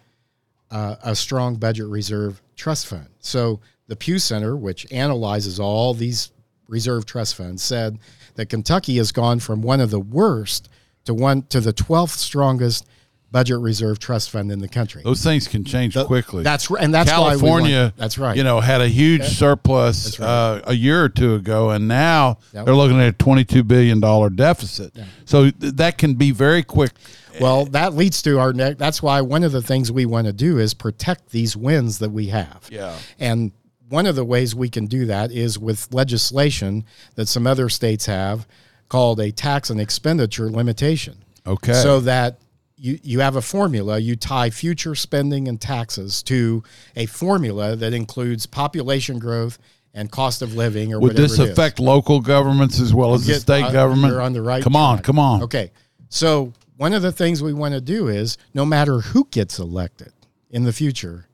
uh, 0.70 0.96
a 1.02 1.14
strong 1.14 1.56
budget 1.56 1.86
reserve 1.86 2.40
trust 2.56 2.86
fund. 2.86 3.08
So 3.20 3.60
the 3.88 3.96
Pew 3.96 4.18
Center, 4.18 4.56
which 4.56 4.90
analyzes 4.90 5.60
all 5.60 5.94
these 5.94 6.30
reserve 6.66 7.04
trust 7.04 7.34
funds, 7.34 7.62
said 7.62 7.98
that 8.36 8.48
Kentucky 8.48 8.96
has 8.96 9.12
gone 9.12 9.38
from 9.40 9.60
one 9.62 9.80
of 9.80 9.90
the 9.90 10.00
worst 10.00 10.68
to 11.04 11.12
one 11.12 11.42
to 11.50 11.60
the 11.60 11.72
twelfth 11.72 12.18
strongest 12.18 12.86
budget 13.32 13.58
reserve 13.58 13.98
trust 13.98 14.30
fund 14.30 14.52
in 14.52 14.58
the 14.60 14.68
country. 14.68 15.02
Those 15.02 15.22
things 15.24 15.48
can 15.48 15.64
change 15.64 15.96
quickly. 15.96 16.42
That's 16.44 16.70
right, 16.70 16.84
and 16.84 16.92
that's 16.94 17.10
why 17.10 17.34
we 17.34 17.40
California. 17.40 17.92
that's 17.96 18.18
right. 18.18 18.36
You 18.36 18.44
know, 18.44 18.60
had 18.60 18.80
a 18.82 18.88
huge 18.88 19.24
surplus 19.24 20.20
uh, 20.20 20.60
a 20.64 20.74
year 20.74 21.02
or 21.02 21.08
two 21.08 21.34
ago, 21.34 21.70
and 21.70 21.88
now 21.88 22.38
Yep. 22.52 22.66
they're 22.66 22.74
looking 22.74 23.00
at 23.00 23.08
a 23.08 23.12
twenty-two 23.12 23.64
billion 23.64 23.98
dollar 24.00 24.30
deficit. 24.30 24.94
So 25.24 25.50
th- 25.50 25.74
that 25.74 25.98
can 25.98 26.14
be 26.14 26.30
very 26.30 26.62
quick. 26.62 26.92
Well, 27.40 27.64
that 27.66 27.94
leads 27.94 28.20
to 28.22 28.38
our 28.38 28.52
next. 28.52 28.78
That's 28.78 29.02
why 29.02 29.22
one 29.22 29.42
of 29.42 29.52
the 29.52 29.62
things 29.62 29.90
we 29.90 30.04
want 30.04 30.26
to 30.26 30.34
do 30.34 30.58
is 30.58 30.74
protect 30.74 31.30
these 31.30 31.56
wins 31.56 31.98
that 32.00 32.10
we 32.10 32.26
have. 32.26 32.68
Yeah. 32.70 32.94
And 33.18 33.52
one 33.88 34.04
of 34.06 34.16
the 34.16 34.24
ways 34.24 34.54
we 34.54 34.68
can 34.68 34.84
do 34.86 35.06
that 35.06 35.32
is 35.32 35.58
with 35.58 35.88
legislation 35.94 36.84
that 37.14 37.28
some 37.28 37.46
other 37.46 37.70
states 37.70 38.04
have 38.06 38.46
called 38.90 39.18
a 39.20 39.32
tax 39.32 39.70
and 39.70 39.80
expenditure 39.80 40.50
limitation. 40.50 41.24
Okay. 41.46 41.72
So 41.72 42.00
that 42.00 42.38
you, 42.82 42.98
you 43.04 43.20
have 43.20 43.36
a 43.36 43.42
formula, 43.42 43.96
you 43.96 44.16
tie 44.16 44.50
future 44.50 44.96
spending 44.96 45.46
and 45.46 45.60
taxes 45.60 46.20
to 46.24 46.64
a 46.96 47.06
formula 47.06 47.76
that 47.76 47.92
includes 47.92 48.44
population 48.44 49.20
growth 49.20 49.58
and 49.94 50.10
cost 50.10 50.42
of 50.42 50.56
living 50.56 50.92
or 50.92 50.98
Would 50.98 51.12
whatever 51.12 51.22
this 51.28 51.38
it 51.38 51.42
is. 51.44 51.50
affect 51.50 51.78
local 51.78 52.18
governments 52.20 52.80
as 52.80 52.92
well 52.92 53.14
as 53.14 53.24
the 53.24 53.34
state 53.34 53.66
uh, 53.66 53.70
government? 53.70 54.12
You're 54.12 54.20
on 54.20 54.32
the 54.32 54.42
right. 54.42 54.64
Come 54.64 54.74
on, 54.74 54.96
track. 54.96 55.04
come 55.04 55.18
on. 55.20 55.42
Okay. 55.44 55.70
So 56.08 56.52
one 56.76 56.92
of 56.92 57.02
the 57.02 57.12
things 57.12 57.40
we 57.40 57.52
want 57.52 57.74
to 57.74 57.80
do 57.80 58.08
is 58.08 58.36
no 58.52 58.66
matter 58.66 58.98
who 58.98 59.28
gets 59.30 59.60
elected 59.60 60.12
in 60.50 60.64
the 60.64 60.72
future, 60.72 61.28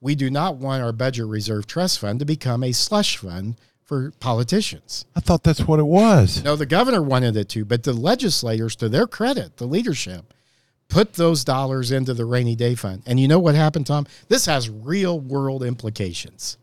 we 0.00 0.14
do 0.14 0.30
not 0.30 0.56
want 0.56 0.82
our 0.82 0.92
budget 0.92 1.26
reserve 1.26 1.66
trust 1.66 1.98
fund 1.98 2.20
to 2.20 2.24
become 2.24 2.64
a 2.64 2.72
slush 2.72 3.18
fund 3.18 3.56
for 3.82 4.12
politicians. 4.18 5.04
I 5.14 5.20
thought 5.20 5.42
that's 5.42 5.68
what 5.68 5.78
it 5.78 5.86
was. 5.86 6.42
No, 6.42 6.56
the 6.56 6.64
governor 6.64 7.02
wanted 7.02 7.36
it 7.36 7.50
to, 7.50 7.66
but 7.66 7.82
the 7.82 7.92
legislators, 7.92 8.76
to 8.76 8.88
their 8.88 9.06
credit, 9.06 9.58
the 9.58 9.66
leadership, 9.66 10.32
put 10.88 11.14
those 11.14 11.44
dollars 11.44 11.90
into 11.90 12.14
the 12.14 12.24
rainy 12.24 12.56
day 12.56 12.74
fund. 12.74 13.02
And 13.06 13.18
you 13.18 13.28
know 13.28 13.38
what 13.38 13.54
happened, 13.54 13.86
Tom? 13.86 14.06
This 14.28 14.46
has 14.46 14.70
real 14.70 15.20
world 15.20 15.62
implications. 15.62 16.58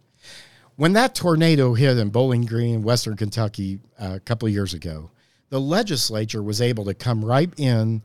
When 0.75 0.93
that 0.93 1.13
tornado 1.13 1.73
hit 1.73 1.97
in 1.97 2.09
Bowling 2.09 2.45
Green, 2.45 2.81
Western 2.81 3.15
Kentucky, 3.15 3.79
uh, 3.99 4.13
a 4.15 4.19
couple 4.19 4.47
of 4.47 4.53
years 4.53 4.73
ago, 4.73 5.11
the 5.49 5.61
legislature 5.61 6.41
was 6.41 6.61
able 6.61 6.85
to 6.85 6.95
come 6.95 7.23
right 7.23 7.51
in 7.57 8.01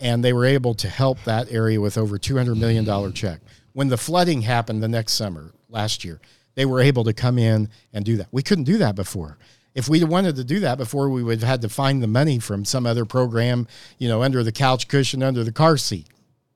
and 0.00 0.24
they 0.24 0.32
were 0.32 0.44
able 0.44 0.74
to 0.74 0.88
help 0.88 1.22
that 1.24 1.50
area 1.50 1.80
with 1.80 1.96
over 1.96 2.18
$200 2.18 2.58
million 2.58 3.12
check. 3.12 3.40
When 3.72 3.88
the 3.88 3.96
flooding 3.96 4.42
happened 4.42 4.82
the 4.82 4.88
next 4.88 5.12
summer, 5.12 5.52
last 5.68 6.04
year, 6.04 6.20
they 6.54 6.64
were 6.64 6.80
able 6.80 7.04
to 7.04 7.12
come 7.12 7.38
in 7.38 7.68
and 7.92 8.04
do 8.04 8.16
that. 8.16 8.28
We 8.32 8.42
couldn't 8.42 8.64
do 8.64 8.78
that 8.78 8.94
before. 8.94 9.38
If 9.74 9.88
we'd 9.88 10.04
wanted 10.04 10.36
to 10.36 10.44
do 10.44 10.60
that 10.60 10.78
before, 10.78 11.08
we 11.10 11.22
would 11.22 11.40
have 11.40 11.48
had 11.48 11.62
to 11.62 11.68
find 11.68 12.02
the 12.02 12.08
money 12.08 12.38
from 12.38 12.64
some 12.64 12.86
other 12.86 13.04
program, 13.04 13.68
you 13.98 14.08
know, 14.08 14.22
under 14.22 14.42
the 14.42 14.52
couch 14.52 14.88
cushion, 14.88 15.22
under 15.22 15.44
the 15.44 15.52
car 15.52 15.76
seat 15.76 16.06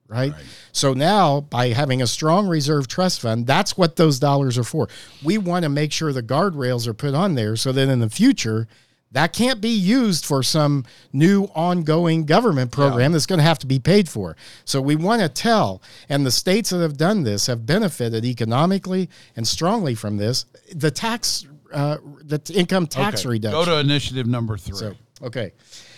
right? 0.09 0.35
So 0.72 0.92
now, 0.92 1.40
by 1.40 1.68
having 1.68 2.03
a 2.03 2.07
strong 2.07 2.46
reserve 2.46 2.88
trust 2.88 3.20
fund, 3.20 3.46
that's 3.46 3.77
what 3.77 3.96
those 3.96 4.18
dollars 4.18 4.59
are 4.59 4.64
for. 4.64 4.88
We 5.24 5.38
want 5.38 5.64
to 5.64 5.68
make 5.68 5.92
sure 5.92 6.12
the 6.12 6.22
guardrails 6.22 6.87
are 6.87 6.94
put 6.94 7.14
on 7.14 7.35
there 7.35 7.57
so 7.57 7.72
that 7.72 7.88
in 7.88 8.00
the 8.00 8.11
future, 8.11 8.68
that 9.12 9.33
can't 9.33 9.61
be 9.61 9.70
used 9.70 10.24
for 10.24 10.42
some 10.42 10.85
new 11.12 11.44
ongoing 11.55 12.27
government 12.27 12.72
program 12.72 13.12
that's 13.12 13.27
going 13.27 13.38
to 13.38 13.44
have 13.44 13.61
to 13.61 13.66
be 13.66 13.79
paid 13.79 14.09
for. 14.09 14.37
So 14.64 14.81
we 14.81 14.96
want 14.96 15.22
to 15.22 15.29
tell, 15.29 15.81
and 16.09 16.27
the 16.27 16.33
states 16.33 16.70
that 16.70 16.81
have 16.81 16.96
done 16.96 17.22
this 17.22 17.46
have 17.46 17.64
benefited 17.64 18.24
economically 18.24 19.09
and 19.37 19.46
strongly 19.46 19.94
from 19.94 20.16
this. 20.16 20.46
The 20.74 20.90
tax, 20.90 21.46
uh, 21.75 21.99
the 22.23 22.41
income 22.55 22.87
tax 22.87 23.21
Okay, 23.21 23.31
reduction. 23.31 23.61
Go 23.61 23.65
to 23.65 23.79
initiative 23.79 24.27
number 24.27 24.57
three. 24.57 24.77
So, 24.77 24.95
okay. 25.23 25.53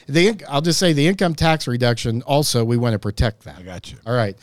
The, 0.08 0.42
I'll 0.48 0.60
just 0.62 0.78
say 0.78 0.92
the 0.92 1.06
income 1.06 1.34
tax 1.34 1.66
reduction 1.66 2.22
also, 2.22 2.64
we 2.64 2.76
want 2.76 2.92
to 2.94 2.98
protect 2.98 3.44
that. 3.44 3.58
I 3.58 3.62
got 3.62 3.90
you. 3.90 3.98
All 4.06 4.14
right. 4.14 4.36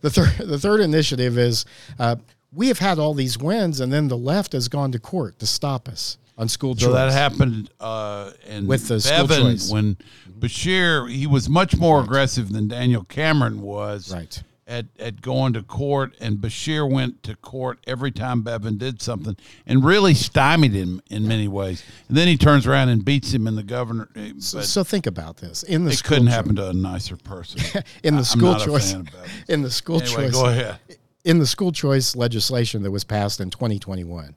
The 0.00 0.10
third 0.10 0.30
the 0.48 0.58
third 0.58 0.80
initiative 0.80 1.36
is 1.38 1.64
uh, 1.98 2.16
we 2.52 2.68
have 2.68 2.78
had 2.78 2.98
all 2.98 3.14
these 3.14 3.36
wins, 3.36 3.80
and 3.80 3.92
then 3.92 4.08
the 4.08 4.16
left 4.16 4.52
has 4.52 4.68
gone 4.68 4.92
to 4.92 4.98
court 4.98 5.38
to 5.40 5.46
stop 5.46 5.88
us 5.88 6.18
on 6.36 6.48
school 6.48 6.76
So 6.76 6.86
choice. 6.86 6.94
that 6.94 7.12
happened 7.12 7.70
uh, 7.80 8.30
in 8.46 8.68
With 8.68 8.86
the 8.86 9.00
choice. 9.00 9.70
when 9.72 9.96
Beshear 10.38 11.10
he 11.10 11.26
was 11.26 11.48
much 11.48 11.76
more 11.76 12.00
aggressive 12.00 12.52
than 12.52 12.68
Daniel 12.68 13.02
Cameron 13.04 13.60
was. 13.60 14.12
Right. 14.12 14.40
At, 14.70 14.84
at 14.98 15.22
going 15.22 15.54
to 15.54 15.62
court, 15.62 16.14
and 16.20 16.36
Beshear 16.36 16.86
went 16.86 17.22
to 17.22 17.34
court 17.36 17.78
every 17.86 18.10
time 18.10 18.42
Bevin 18.44 18.76
did 18.76 19.00
something, 19.00 19.34
and 19.66 19.82
really 19.82 20.12
stymied 20.12 20.72
him 20.72 21.00
in 21.08 21.26
many 21.26 21.48
ways. 21.48 21.82
And 22.06 22.14
then 22.18 22.28
he 22.28 22.36
turns 22.36 22.66
around 22.66 22.90
and 22.90 23.02
beats 23.02 23.32
him 23.32 23.46
in 23.46 23.56
the 23.56 23.62
governor. 23.62 24.10
eh, 24.14 24.32
But 24.34 24.42
so 24.42 24.84
think 24.84 25.06
about 25.06 25.38
this 25.38 25.62
in 25.62 25.86
the 25.86 25.92
it 25.92 26.04
couldn't 26.04 26.26
happen 26.26 26.54
to 26.56 26.68
a 26.68 26.74
nicer 26.74 27.16
person. 27.16 27.62
in 28.02 28.12
the 28.16 28.18
I'm 28.18 28.24
school 28.24 28.56
choice 28.56 28.92
in 29.48 29.62
the 29.62 29.70
school 29.70 30.02
anyway, 30.02 30.24
choice 30.26 30.32
go 30.32 30.46
ahead. 30.50 30.78
in 31.24 31.38
the 31.38 31.46
school 31.46 31.72
choice 31.72 32.14
legislation 32.14 32.82
that 32.82 32.90
was 32.90 33.04
passed 33.04 33.40
in 33.40 33.48
2021. 33.48 34.34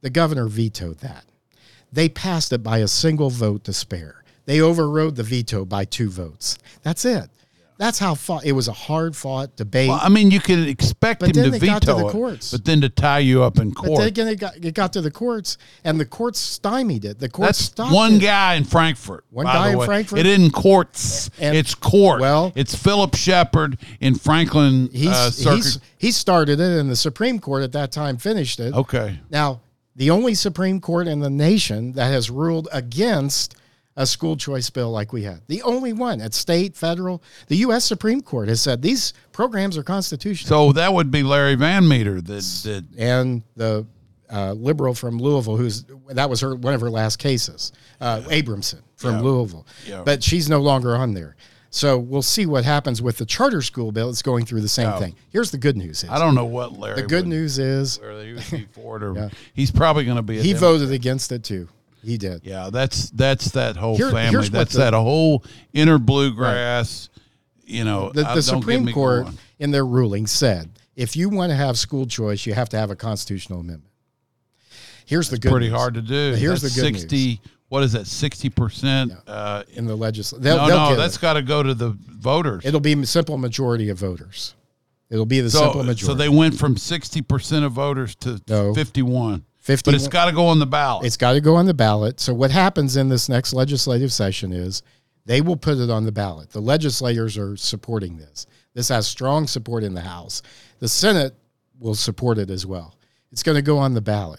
The 0.00 0.08
governor 0.08 0.46
vetoed 0.46 1.00
that. 1.00 1.26
They 1.92 2.08
passed 2.08 2.50
it 2.50 2.62
by 2.62 2.78
a 2.78 2.88
single 2.88 3.28
vote 3.28 3.64
to 3.64 3.74
spare. 3.74 4.24
They 4.46 4.58
overrode 4.58 5.16
the 5.16 5.22
veto 5.22 5.66
by 5.66 5.84
two 5.84 6.08
votes. 6.08 6.56
That's 6.82 7.04
it. 7.04 7.28
That's 7.78 7.98
how 7.98 8.14
fought. 8.14 8.44
It 8.46 8.52
was 8.52 8.68
a 8.68 8.72
hard 8.72 9.14
fought 9.14 9.54
debate. 9.56 9.88
Well, 9.90 10.00
I 10.02 10.08
mean, 10.08 10.30
you 10.30 10.40
can 10.40 10.66
expect 10.66 11.20
But 11.20 11.30
him 11.36 11.42
then 11.42 11.52
to 11.52 11.58
they 11.58 11.66
got 11.66 11.82
to 11.82 11.86
veto 11.88 11.98
the 11.98 12.06
it, 12.08 12.12
courts. 12.12 12.50
but 12.52 12.64
then 12.64 12.80
to 12.80 12.88
tie 12.88 13.18
you 13.18 13.42
up 13.42 13.58
in 13.58 13.70
But 13.70 13.76
court. 13.84 13.98
then 13.98 14.08
again, 14.08 14.28
it 14.28 14.36
got, 14.40 14.56
it 14.56 14.74
got 14.74 14.92
to 14.94 15.00
the 15.02 15.10
courts, 15.10 15.58
and 15.84 16.00
the 16.00 16.06
courts 16.06 16.38
stymied 16.40 17.04
it. 17.04 17.18
The 17.18 17.28
courts 17.28 17.48
That's 17.58 17.58
stopped 17.66 17.92
one 17.92 18.14
it. 18.14 18.22
guy 18.22 18.54
in 18.54 18.64
Frankfort. 18.64 19.24
One 19.30 19.44
by 19.44 19.52
guy 19.52 19.66
the 19.66 19.72
in 19.72 19.78
way. 19.78 19.86
Frankfort? 19.86 20.18
It 20.20 20.26
isn't 20.26 20.52
courts. 20.52 21.30
And- 21.38 21.56
it's 21.56 21.74
court. 21.74 22.20
Well- 22.20 22.52
it's 22.54 22.74
Phillip 22.74 23.14
Shepherd 23.14 23.78
in 24.00 24.14
Franklin 24.14 24.88
He's, 24.92 25.08
uh, 25.08 25.30
circuit. 25.30 25.56
he's, 25.56 25.78
he 25.98 26.10
started 26.12 26.60
it, 26.60 26.78
and 26.80 26.88
the 26.90 26.96
Supreme 26.96 27.38
Court 27.40 27.62
at 27.62 27.72
that 27.72 27.92
time 27.92 28.16
finished 28.16 28.60
it. 28.60 28.72
okay. 28.74 29.20
Now, 29.30 29.60
the 29.94 30.10
only 30.10 30.34
Supreme 30.34 30.80
Court 30.80 31.06
in 31.08 31.20
the 31.20 31.30
nation 31.30 31.92
that 31.92 32.06
has 32.12 32.30
ruled 32.30 32.68
against 32.70 33.55
a 33.96 34.06
school 34.06 34.36
choice 34.36 34.68
bill 34.70 34.90
like 34.90 35.12
we 35.12 35.22
had, 35.22 35.40
the 35.46 35.62
only 35.62 35.92
one 35.92 36.20
at 36.20 36.34
state, 36.34 36.76
federal, 36.76 37.22
the 37.48 37.56
U.S. 37.58 37.84
Supreme 37.84 38.20
Court 38.20 38.48
has 38.48 38.60
said 38.60 38.82
these 38.82 39.12
programs 39.32 39.78
are 39.78 39.82
constitutional. 39.82 40.48
So 40.68 40.72
that 40.72 40.92
would 40.92 41.10
be 41.10 41.22
Larry 41.22 41.56
VanMeter 41.56 42.24
that 42.26 42.68
that 42.68 42.84
and 42.98 43.42
the 43.56 43.86
uh, 44.30 44.52
liberal 44.52 44.92
from 44.94 45.18
Louisville, 45.18 45.56
who's 45.56 45.84
that 46.10 46.28
was 46.28 46.40
her 46.40 46.54
one 46.56 46.74
of 46.74 46.80
her 46.80 46.90
last 46.90 47.18
cases, 47.18 47.72
uh, 48.00 48.20
Abramson 48.22 48.80
from 48.96 49.16
Yeah. 49.16 49.20
Louisville, 49.22 49.66
Yeah. 49.86 50.02
but 50.04 50.22
she's 50.22 50.48
no 50.48 50.60
longer 50.60 50.94
on 50.96 51.14
there. 51.14 51.36
So 51.70 51.98
we'll 51.98 52.22
see 52.22 52.46
what 52.46 52.64
happens 52.64 53.02
with 53.02 53.18
the 53.18 53.26
charter 53.26 53.60
school 53.60 53.92
bill. 53.92 54.08
It's 54.08 54.22
going 54.22 54.46
through 54.46 54.62
the 54.62 54.68
same 54.68 54.92
thing. 54.98 55.14
Here's 55.30 55.50
the 55.50 55.58
good 55.58 55.76
news: 55.76 56.04
is 56.04 56.10
I 56.10 56.18
don't 56.18 56.34
know 56.34 56.44
what 56.46 56.78
Larry. 56.78 57.02
the 57.02 57.06
good 57.06 57.24
would- 57.24 57.28
news 57.28 57.58
is 57.58 57.96
he 57.98 58.32
would 58.32 58.50
be 58.50 58.66
for 58.72 58.96
it 58.96 59.02
or 59.02 59.12
Yeah. 59.16 59.28
he's 59.54 59.70
probably 59.70 60.04
going 60.04 60.16
to 60.16 60.22
be. 60.22 60.38
A 60.38 60.42
he 60.42 60.52
Democrat. 60.54 60.72
voted 60.80 60.92
against 60.92 61.32
it 61.32 61.44
too. 61.44 61.68
He 62.06 62.16
did. 62.18 62.42
Yeah, 62.44 62.70
that's 62.72 63.10
that's 63.10 63.50
that 63.52 63.76
whole 63.76 63.96
Here- 63.96 64.10
family. 64.10 64.30
here's 64.30 64.44
what 64.46 64.52
That's 64.52 64.72
the- 64.74 64.78
that 64.78 64.92
whole 64.94 65.44
inner 65.72 65.98
bluegrass. 65.98 67.08
You 67.64 67.82
know, 67.84 68.12
The, 68.12 68.20
I- 68.20 68.22
the 68.22 68.24
don't 68.24 68.34
get 68.36 68.44
Supreme 68.44 68.84
me 68.84 68.92
Court, 68.92 69.24
going. 69.24 69.38
in 69.58 69.70
their 69.72 69.84
ruling, 69.84 70.26
said 70.28 70.70
if 70.94 71.16
you 71.16 71.28
want 71.28 71.50
to 71.50 71.56
have 71.56 71.76
school 71.76 72.06
choice, 72.06 72.46
you 72.46 72.54
have 72.54 72.68
to 72.70 72.78
have 72.78 72.90
a 72.90 72.96
constitutional 72.96 73.58
amendment. 73.60 73.92
Here's 75.04 75.28
the 75.30 75.38
good 75.38 75.50
pretty 75.50 75.68
news. 75.68 75.76
hard 75.78 75.94
to 75.94 76.02
do. 76.02 76.34
Here's 76.38 76.62
That's 76.62 76.74
the 76.74 76.80
good 76.82 76.92
news. 76.92 77.02
sixty. 77.02 77.40
What 77.68 77.82
is 77.82 77.92
that? 77.92 78.06
Sixty 78.06 78.48
percent. 78.50 79.12
Uh, 79.26 79.64
in 79.74 79.86
the 79.86 79.96
legislature. 79.96 80.44
no, 80.44 80.68
no, 80.68 80.94
that's 80.96 81.18
got 81.18 81.32
to 81.34 81.42
go 81.42 81.62
to 81.62 81.74
the 81.74 81.90
voters. 82.08 82.64
It'll 82.64 82.80
be 82.80 82.92
a 82.92 83.06
simple 83.06 83.36
majority 83.38 83.88
of 83.88 83.98
voters. 83.98 84.54
It'll 85.10 85.26
be 85.26 85.40
the 85.40 85.50
so, 85.50 85.58
simple 85.60 85.82
majority. 85.82 86.04
so 86.04 86.14
they 86.14 86.28
went 86.28 86.56
from 86.58 86.76
sixty 86.76 87.22
percent 87.22 87.64
of 87.64 87.72
voters 87.72 88.14
to 88.16 88.40
No. 88.48 88.74
fifty-one. 88.74 89.44
51 89.66 89.92
But 89.92 90.00
it's 90.00 90.08
got 90.08 90.26
to 90.26 90.32
go 90.32 90.46
on 90.46 90.60
the 90.60 90.66
ballot. 90.66 91.06
It's 91.06 91.16
got 91.16 91.32
to 91.32 91.40
go 91.40 91.56
on 91.56 91.66
the 91.66 91.74
ballot. 91.74 92.20
So 92.20 92.32
what 92.32 92.52
happens 92.52 92.96
in 92.96 93.08
this 93.08 93.28
next 93.28 93.52
legislative 93.52 94.12
session 94.12 94.52
is 94.52 94.84
they 95.24 95.40
will 95.40 95.56
put 95.56 95.78
it 95.78 95.90
on 95.90 96.04
the 96.04 96.12
ballot. 96.12 96.50
The 96.50 96.60
legislators 96.60 97.36
are 97.36 97.56
supporting 97.56 98.16
this. 98.16 98.46
This 98.74 98.88
has 98.90 99.08
strong 99.08 99.48
support 99.48 99.82
in 99.82 99.92
the 99.92 100.02
House. 100.02 100.40
The 100.78 100.88
Senate 100.88 101.34
will 101.80 101.96
support 101.96 102.38
it 102.38 102.48
as 102.48 102.64
well. 102.64 102.94
It's 103.32 103.42
going 103.42 103.56
to 103.56 103.62
go 103.62 103.78
on 103.78 103.94
the 103.94 104.00
ballot. 104.00 104.38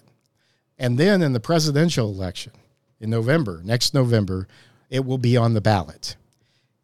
And 0.79 0.97
then 0.97 1.21
in 1.21 1.33
the 1.33 1.41
presidential 1.41 2.09
election 2.09 2.53
in 3.01 3.09
November, 3.09 3.61
next 3.65 3.93
November, 3.93 4.47
it 4.89 5.03
will 5.03 5.17
be 5.17 5.35
on 5.35 5.53
the 5.53 5.61
ballot. 5.61 6.15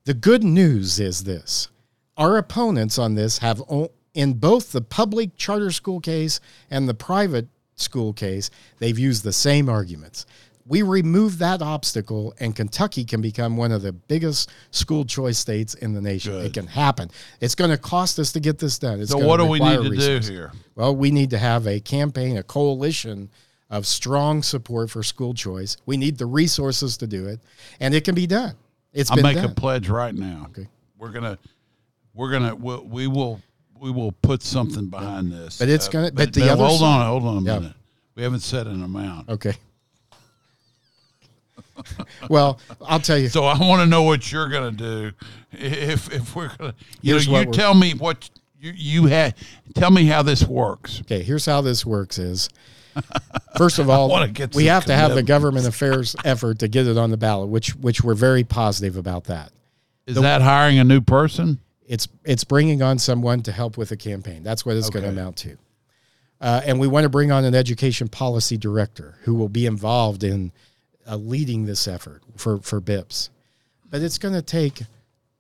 The 0.04 0.14
good 0.14 0.44
news 0.44 1.00
is 1.00 1.24
this 1.24 1.70
our 2.18 2.38
opponents 2.38 3.00
on 3.00 3.16
this 3.16 3.38
have, 3.38 3.62
in 4.14 4.34
both 4.34 4.74
the 4.74 4.82
public 4.82 5.38
charter 5.38 5.72
school 5.72 6.02
case 6.02 6.42
and 6.70 6.90
the 6.90 6.94
private 6.94 7.48
school 7.76 8.14
case, 8.14 8.50
they've 8.80 8.98
used 8.98 9.24
the 9.24 9.34
same 9.34 9.70
arguments. 9.70 10.26
We 10.66 10.82
remove 10.82 11.40
that 11.40 11.62
obstacle, 11.62 12.34
and 12.40 12.56
Kentucky 12.56 13.04
can 13.04 13.22
become 13.22 13.58
one 13.58 13.74
of 13.74 13.82
the 13.82 13.92
biggest 13.92 14.50
school 14.72 15.04
choice 15.04 15.38
states 15.38 15.74
in 15.74 15.94
the 15.94 16.00
nation. 16.00 16.36
It 16.36 16.54
can 16.54 16.68
happen. 16.68 17.12
It's 17.42 17.54
going 17.54 17.72
to 17.72 17.78
cost 17.78 18.18
us 18.18 18.32
to 18.32 18.40
get 18.40 18.60
this 18.60 18.80
done. 18.80 19.02
It's 19.02 19.12
so 19.12 19.18
what 19.18 19.38
do 19.38 19.46
we 19.46 19.60
need 19.60 19.84
to 19.84 19.90
resources. 19.90 20.28
do 20.28 20.34
here? 20.34 20.52
Well, 20.76 20.96
we 20.96 21.12
need 21.12 21.32
to 21.32 21.38
have 21.38 21.68
a 21.68 21.82
campaign, 21.82 22.38
a 22.38 22.44
coalition 22.44 23.30
of 23.70 23.86
strong 23.86 24.42
support 24.42 24.90
for 24.90 25.04
school 25.04 25.34
choice. 25.34 25.76
We 25.86 25.98
need 25.98 26.18
the 26.18 26.28
resources 26.28 26.96
to 26.98 27.08
do 27.08 27.28
it, 27.28 27.42
and 27.82 27.94
it 27.94 28.06
can 28.06 28.16
be 28.16 28.28
done. 28.28 28.56
It's 28.94 29.12
I'll 29.12 29.22
make 29.22 29.36
done. 29.36 29.46
a 29.46 29.50
pledge 29.50 29.90
right 29.90 30.14
now. 30.14 30.48
Okay. 30.52 30.70
We're 30.98 31.10
gonna, 31.10 31.40
we're 32.14 32.32
gonna, 32.32 32.56
we, 32.56 32.78
we 32.78 33.08
will, 33.08 33.42
we 33.84 33.92
will 33.92 34.14
put 34.14 34.42
something 34.42 34.88
behind 34.88 35.32
this. 35.32 35.60
But 35.60 35.68
it's 35.70 35.90
gonna- 35.90 36.08
uh, 36.08 36.12
but 36.14 36.32
the 36.34 36.50
other 36.50 36.64
hold 36.66 36.80
side- 36.80 36.86
on, 37.02 37.06
hold 37.08 37.24
on 37.26 37.38
a 37.38 37.42
Yeah. 37.46 37.60
minute. 37.60 37.76
We 38.16 38.24
haven't 38.24 38.40
set 38.40 38.66
an 38.66 38.82
amount. 38.82 39.28
Okay. 39.30 39.54
well, 42.30 42.60
I'll 42.82 43.00
tell 43.00 43.18
you. 43.18 43.30
So 43.30 43.44
I 43.46 43.58
want 43.58 43.82
to 43.82 43.86
know 43.86 44.04
what 44.04 44.32
you're 44.32 44.48
gonna 44.50 44.72
do 44.72 45.12
if 45.52 46.12
if 46.14 46.36
we're 46.36 46.50
gonna. 46.56 46.74
You 47.02 47.14
Here's 47.14 47.28
know, 47.28 47.40
you 47.42 47.52
tell 47.52 47.74
me 47.74 47.94
what 47.94 48.30
you 48.60 48.72
you 48.76 49.06
had. 49.08 49.36
Tell 49.76 49.92
me 49.92 50.06
how 50.06 50.22
this 50.22 50.44
works. 50.44 51.02
Okay, 51.02 51.24
here's 51.24 51.46
how 51.46 51.62
this 51.62 51.86
works 51.86 52.18
is 52.20 52.50
first 53.58 53.80
of 53.80 53.90
all, 53.90 54.08
we 54.54 54.66
have 54.66 54.86
to 54.86 54.96
have 54.96 55.16
the 55.16 55.24
government 55.24 55.68
affairs 55.68 56.16
effort 56.24 56.60
to 56.60 56.68
get 56.68 56.88
it 56.88 56.98
on 56.98 57.10
the 57.12 57.18
ballot, 57.18 57.50
which 57.50 57.76
which 57.76 58.04
we're 58.04 58.14
very 58.16 58.44
positive 58.44 58.96
about 58.96 59.26
that. 59.26 59.52
Is 60.06 60.16
that 60.16 60.42
hiring 60.42 60.80
a 60.80 60.84
new 60.84 61.02
person? 61.02 61.60
It's 61.88 62.08
it's 62.24 62.44
bringing 62.44 62.82
on 62.82 62.98
someone 62.98 63.42
to 63.44 63.52
help 63.52 63.78
with 63.78 63.90
the 63.90 63.98
campaign. 63.98 64.44
That's 64.44 64.66
what 64.66 64.76
it's 64.76 64.90
going 64.90 65.04
to 65.04 65.10
amount 65.10 65.38
to. 65.38 65.58
Uh, 66.40 66.62
and 66.66 66.80
we 66.80 66.88
want 66.88 67.04
to 67.04 67.10
bring 67.10 67.32
on 67.32 67.46
an 67.46 67.56
education 67.56 68.08
policy 68.08 68.58
director 68.58 69.16
who 69.22 69.34
will 69.34 69.50
be 69.50 69.66
involved 69.66 70.24
in 70.24 70.52
uh, 71.08 71.16
leading 71.16 71.66
this 71.66 71.88
effort 71.88 72.22
for 72.36 72.60
for 72.60 72.82
BIPPS. 72.82 73.30
But 73.90 74.02
it's 74.02 74.18
going 74.18 74.34
to 74.34 74.42
take 74.42 74.84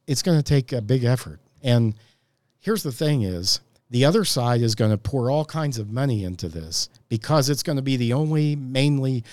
it's 0.07 0.21
going 0.21 0.37
to 0.37 0.43
take 0.43 0.71
a 0.71 0.81
big 0.81 1.03
effort. 1.03 1.39
And 1.61 1.95
here's 2.59 2.83
the 2.83 2.91
thing: 2.91 3.23
is 3.23 3.59
the 3.89 4.05
other 4.05 4.25
side 4.25 4.61
is 4.61 4.75
going 4.75 4.91
to 4.91 4.97
pour 4.97 5.29
all 5.29 5.45
kinds 5.45 5.77
of 5.77 5.91
money 5.91 6.23
into 6.23 6.49
this 6.49 6.89
because 7.09 7.49
it's 7.49 7.63
going 7.63 7.75
to 7.75 7.81
be 7.81 7.97
the 7.97 8.13
only 8.13 8.55
mainly 8.55 9.23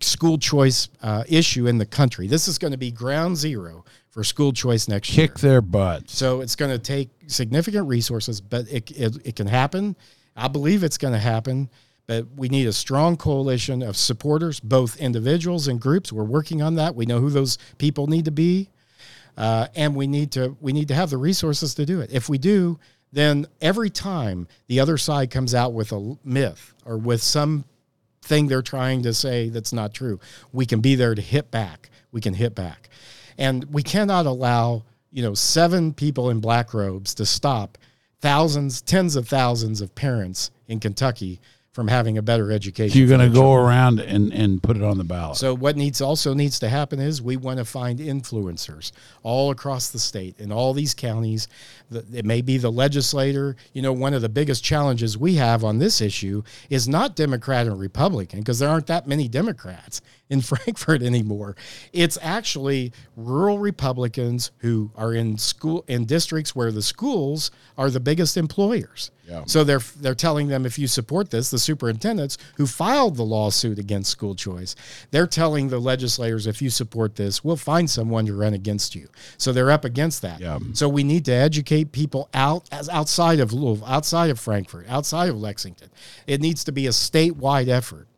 school 0.00 0.38
choice 0.38 0.88
uh, 1.02 1.24
issue 1.28 1.66
in 1.66 1.78
the 1.78 1.86
country. 1.86 2.26
This 2.26 2.48
is 2.48 2.58
going 2.58 2.72
to 2.72 2.78
be 2.78 2.90
ground 2.90 3.36
zero 3.36 3.84
for 4.14 4.22
school 4.22 4.52
choice 4.52 4.86
next 4.86 5.10
year. 5.10 5.26
Kick 5.26 5.40
their 5.40 5.60
butts. 5.60 6.16
So 6.16 6.40
it's 6.40 6.54
going 6.54 6.70
to 6.70 6.78
take 6.78 7.10
significant 7.26 7.88
resources, 7.88 8.40
but 8.40 8.68
it, 8.70 8.88
it, 8.92 9.26
it 9.26 9.36
can 9.36 9.48
happen. 9.48 9.96
I 10.36 10.46
believe 10.46 10.84
it's 10.84 10.98
going 10.98 11.14
to 11.14 11.18
happen, 11.18 11.68
but 12.06 12.28
we 12.36 12.48
need 12.48 12.68
a 12.68 12.72
strong 12.72 13.16
coalition 13.16 13.82
of 13.82 13.96
supporters, 13.96 14.60
both 14.60 14.98
individuals 14.98 15.66
and 15.66 15.80
groups. 15.80 16.12
We're 16.12 16.22
working 16.22 16.62
on 16.62 16.76
that. 16.76 16.94
We 16.94 17.06
know 17.06 17.18
who 17.18 17.28
those 17.28 17.58
people 17.78 18.06
need 18.06 18.26
to 18.26 18.30
be, 18.30 18.70
uh, 19.36 19.66
and 19.74 19.96
we 19.96 20.06
need 20.06 20.30
to 20.32 20.56
we 20.60 20.72
need 20.72 20.88
to 20.88 20.94
have 20.94 21.10
the 21.10 21.16
resources 21.16 21.74
to 21.74 21.84
do 21.84 22.00
it. 22.00 22.12
If 22.12 22.28
we 22.28 22.38
do, 22.38 22.78
then 23.12 23.46
every 23.60 23.90
time 23.90 24.46
the 24.68 24.78
other 24.78 24.96
side 24.96 25.32
comes 25.32 25.56
out 25.56 25.72
with 25.72 25.90
a 25.90 26.16
myth 26.22 26.72
or 26.86 26.98
with 26.98 27.20
some 27.20 27.64
thing 28.22 28.46
they're 28.46 28.62
trying 28.62 29.02
to 29.02 29.12
say 29.12 29.48
that's 29.48 29.72
not 29.72 29.92
true. 29.92 30.20
We 30.52 30.66
can 30.66 30.80
be 30.80 30.94
there 30.94 31.16
to 31.16 31.22
hit 31.22 31.50
back. 31.50 31.90
We 32.12 32.20
can 32.20 32.34
hit 32.34 32.54
back. 32.54 32.90
And 33.38 33.64
we 33.72 33.82
cannot 33.82 34.26
allow, 34.26 34.84
you 35.10 35.22
know, 35.22 35.34
seven 35.34 35.92
people 35.92 36.30
in 36.30 36.40
black 36.40 36.74
robes 36.74 37.14
to 37.14 37.26
stop 37.26 37.78
thousands, 38.20 38.80
tens 38.80 39.16
of 39.16 39.28
thousands 39.28 39.80
of 39.80 39.94
parents 39.94 40.50
in 40.68 40.80
Kentucky 40.80 41.40
from 41.74 41.88
having 41.88 42.16
a 42.18 42.22
better 42.22 42.52
education. 42.52 42.92
So 42.92 42.98
you're 43.00 43.08
going 43.08 43.28
to 43.28 43.36
go 43.36 43.52
around 43.52 43.98
and, 43.98 44.32
and 44.32 44.62
put 44.62 44.76
it 44.76 44.84
on 44.84 44.96
the 44.96 45.02
ballot. 45.02 45.38
So 45.38 45.54
what 45.54 45.76
needs 45.76 46.00
also 46.00 46.32
needs 46.32 46.60
to 46.60 46.68
happen 46.68 47.00
is 47.00 47.20
we 47.20 47.36
want 47.36 47.58
to 47.58 47.64
find 47.64 47.98
influencers 47.98 48.92
all 49.24 49.50
across 49.50 49.88
the 49.88 49.98
state 49.98 50.38
in 50.38 50.52
all 50.52 50.72
these 50.72 50.94
counties. 50.94 51.48
It 51.90 52.24
may 52.24 52.42
be 52.42 52.58
the 52.58 52.70
legislator. 52.70 53.56
You 53.72 53.82
know, 53.82 53.92
one 53.92 54.14
of 54.14 54.22
the 54.22 54.28
biggest 54.28 54.62
challenges 54.62 55.18
we 55.18 55.34
have 55.34 55.64
on 55.64 55.78
this 55.78 56.00
issue 56.00 56.44
is 56.70 56.88
not 56.88 57.16
Democrat 57.16 57.66
and 57.66 57.78
Republican 57.78 58.38
because 58.38 58.60
there 58.60 58.68
aren't 58.68 58.86
that 58.86 59.08
many 59.08 59.26
Democrats 59.26 60.00
in 60.30 60.40
Frankfort 60.42 61.02
anymore. 61.02 61.56
It's 61.92 62.18
actually 62.22 62.92
rural 63.16 63.58
Republicans 63.58 64.50
who 64.58 64.90
are 64.96 65.14
in 65.14 65.38
school 65.38 65.84
in 65.88 66.04
districts 66.04 66.54
where 66.54 66.72
the 66.72 66.82
schools 66.82 67.50
are 67.76 67.90
the 67.90 68.00
biggest 68.00 68.36
employers. 68.36 69.10
Yeah. 69.28 69.44
So 69.46 69.64
they're 69.64 69.80
they're 70.00 70.14
telling 70.14 70.48
them 70.48 70.66
if 70.66 70.78
you 70.78 70.86
support 70.86 71.30
this, 71.30 71.50
the 71.50 71.58
superintendents 71.58 72.36
who 72.56 72.66
filed 72.66 73.16
the 73.16 73.24
lawsuit 73.24 73.78
against 73.78 74.10
school 74.10 74.34
choice, 74.34 74.74
they're 75.12 75.26
telling 75.26 75.68
the 75.68 75.78
legislators 75.78 76.46
if 76.46 76.60
you 76.60 76.68
support 76.68 77.16
this, 77.16 77.42
we'll 77.42 77.56
find 77.56 77.88
someone 77.88 78.26
to 78.26 78.34
run 78.34 78.52
against 78.52 78.94
you. 78.94 79.08
So 79.38 79.52
they're 79.52 79.70
up 79.70 79.84
against 79.84 80.20
that. 80.22 80.40
Yeah. 80.40 80.58
So 80.74 80.88
we 80.88 81.04
need 81.04 81.24
to 81.26 81.32
educate 81.32 81.92
people 81.92 82.28
out 82.34 82.68
as 82.70 82.88
outside 82.90 83.40
of 83.40 83.52
Louisville, 83.52 83.86
outside 83.86 84.28
of 84.30 84.38
Frankfort, 84.38 84.86
outside 84.88 85.30
of 85.30 85.40
Lexington. 85.40 85.90
It 86.26 86.40
needs 86.42 86.64
to 86.64 86.72
be 86.72 86.86
a 86.86 86.90
statewide 86.90 87.68
effort. 87.68 88.08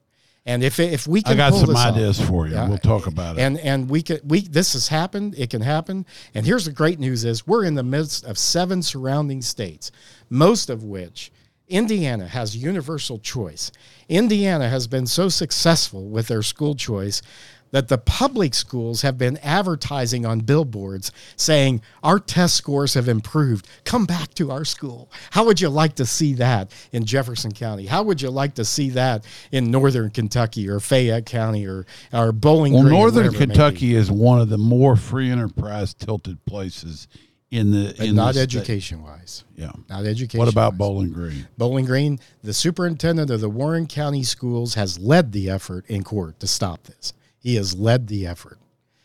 And 0.47 0.63
if 0.63 0.79
if 0.79 1.07
we 1.09 1.23
can, 1.23 1.33
I 1.33 1.37
got 1.37 1.55
some 1.55 1.67
this 1.67 1.77
off- 1.77 1.95
ideas 1.95 2.21
for 2.21 2.47
you. 2.47 2.55
Yeah. 2.55 2.69
We'll 2.69 2.79
talk 2.79 3.09
about 3.09 3.37
it. 3.37 3.43
and 3.43 3.59
and 3.59 3.91
we 3.91 4.01
can 4.03 4.21
we 4.25 4.41
this 4.43 4.75
has 4.75 4.89
happened. 4.89 5.35
It 5.37 5.51
can 5.51 5.61
happen. 5.61 6.07
And 6.35 6.47
here's 6.47 6.65
the 6.67 6.73
great 6.73 7.01
news: 7.01 7.25
is 7.25 7.47
we're 7.47 7.65
in 7.65 7.75
the 7.75 7.83
midst 7.83 8.25
of 8.25 8.39
seven 8.39 8.83
surrounding 8.83 9.43
states, 9.43 9.91
most 10.31 10.71
of 10.71 10.85
which 10.85 11.33
Indiana 11.69 12.29
has 12.29 12.57
universal 12.57 13.19
choice. 13.19 13.73
Indiana 14.09 14.69
has 14.69 14.87
been 14.87 15.07
so 15.07 15.29
successful 15.29 16.09
with 16.09 16.29
their 16.29 16.43
school 16.43 16.77
choice 16.77 17.23
that 17.71 17.89
the 17.89 17.99
public 17.99 18.55
schools 18.55 19.03
have 19.03 19.19
been 19.19 19.37
advertising 19.39 20.25
on 20.25 20.41
billboards 20.41 21.11
saying 21.37 21.81
our 22.03 22.19
test 22.19 22.55
scores 22.57 22.95
have 22.95 23.09
improved 23.09 23.67
come 23.85 24.07
back 24.07 24.33
to 24.35 24.51
our 24.51 24.65
school 24.65 25.11
how 25.31 25.45
would 25.45 25.61
you 25.61 25.69
like 25.69 25.95
to 25.95 26.07
see 26.07 26.33
that 26.35 26.71
in 26.93 27.05
jefferson 27.05 27.53
county 27.53 27.87
how 27.87 28.03
would 28.03 28.21
you 28.23 28.31
like 28.31 28.55
to 28.55 28.65
see 28.65 28.91
that 28.91 29.25
in 29.53 29.71
northern 29.71 30.11
kentucky 30.11 30.69
or 30.69 30.81
fayette 30.81 31.27
county 31.27 31.67
or, 31.67 31.87
or 32.13 32.33
bowling 32.33 32.73
well, 32.73 32.83
Green 32.83 32.95
or 32.95 32.99
Northern 32.99 33.17
wherever 33.25 33.37
it 33.37 33.39
may 33.41 33.47
be? 33.47 33.53
Kentucky 33.53 33.95
is 33.95 34.11
one 34.11 34.41
of 34.41 34.49
the 34.49 34.59
more 34.59 34.97
free 34.97 35.31
enterprise 35.31 35.95
tilted 35.95 36.45
places 36.47 37.09
in 37.51 37.71
the 37.71 37.95
but 37.97 38.07
in 38.07 38.15
not 38.17 38.35
the 38.35 38.41
state. 38.41 38.59
education 38.59 39.03
wise 39.03 39.45
Yeah. 39.57 39.71
not 39.89 40.05
education 40.05 40.39
What 40.39 40.49
about 40.49 40.77
Bowling 40.77 41.13
Green? 41.13 41.47
Bowling 41.57 41.85
Green, 41.85 42.19
the 42.43 42.53
superintendent 42.53 43.31
of 43.31 43.41
the 43.41 43.49
Warren 43.49 43.87
County 43.87 44.25
Schools 44.25 44.75
has 44.75 44.99
led 44.99 45.31
the 45.33 45.49
effort 45.49 45.85
in 45.89 46.03
court 46.03 46.41
to 46.41 46.47
stop 46.49 46.83
this. 46.85 47.13
He 47.47 47.55
has 47.55 47.77
led 47.77 48.09
the 48.09 48.27
effort 48.27 48.59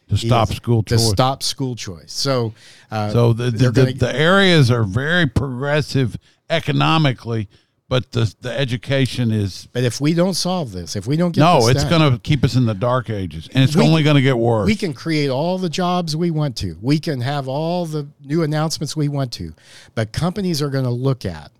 To 0.09 0.15
He 0.15 0.27
stop 0.27 0.47
has- 0.47 0.57
school 0.57 0.81
to 0.81 0.95
choice. 0.97 1.09
stop 1.11 1.43
school 1.43 1.75
choice. 1.75 2.11
So, 2.11 2.53
uh, 2.89 3.11
So 3.11 3.33
the 3.33 3.51
the, 3.51 3.71
gonna- 3.71 3.93
the 3.93 4.15
areas 4.15 4.71
are 4.71 4.83
very 4.83 5.27
progressive 5.27 6.17
economically, 6.49 7.47
but 7.87 8.11
the 8.13 8.33
the 8.41 8.51
education 8.51 9.29
is 9.31 9.67
But 9.73 9.83
if 9.83 10.01
we 10.01 10.15
don't 10.15 10.33
solve 10.33 10.71
this, 10.71 10.95
if 10.95 11.05
we 11.05 11.17
don't 11.17 11.33
get 11.33 11.41
no, 11.41 11.67
it's 11.67 11.83
going 11.83 12.11
to 12.11 12.17
keep 12.17 12.43
us 12.43 12.55
in 12.55 12.65
the 12.65 12.73
dark 12.73 13.11
ages, 13.11 13.47
and 13.53 13.63
it's 13.63 13.75
We- 13.75 13.83
only 13.83 14.01
going 14.01 14.15
to 14.15 14.21
get 14.23 14.39
worse. 14.39 14.65
We 14.65 14.75
can 14.75 14.93
create 14.93 15.29
all 15.29 15.59
the 15.59 15.69
jobs 15.69 16.15
we 16.15 16.31
want 16.31 16.55
to. 16.57 16.77
We 16.81 16.97
can 16.99 17.21
have 17.21 17.47
all 17.47 17.85
the 17.85 18.07
new 18.25 18.41
announcements 18.41 18.95
we 18.95 19.07
want 19.07 19.31
to. 19.33 19.53
But 19.93 20.13
companies 20.13 20.63
are 20.63 20.69
going 20.71 20.85
to 20.85 20.89
look 21.07 21.25
at 21.25 21.51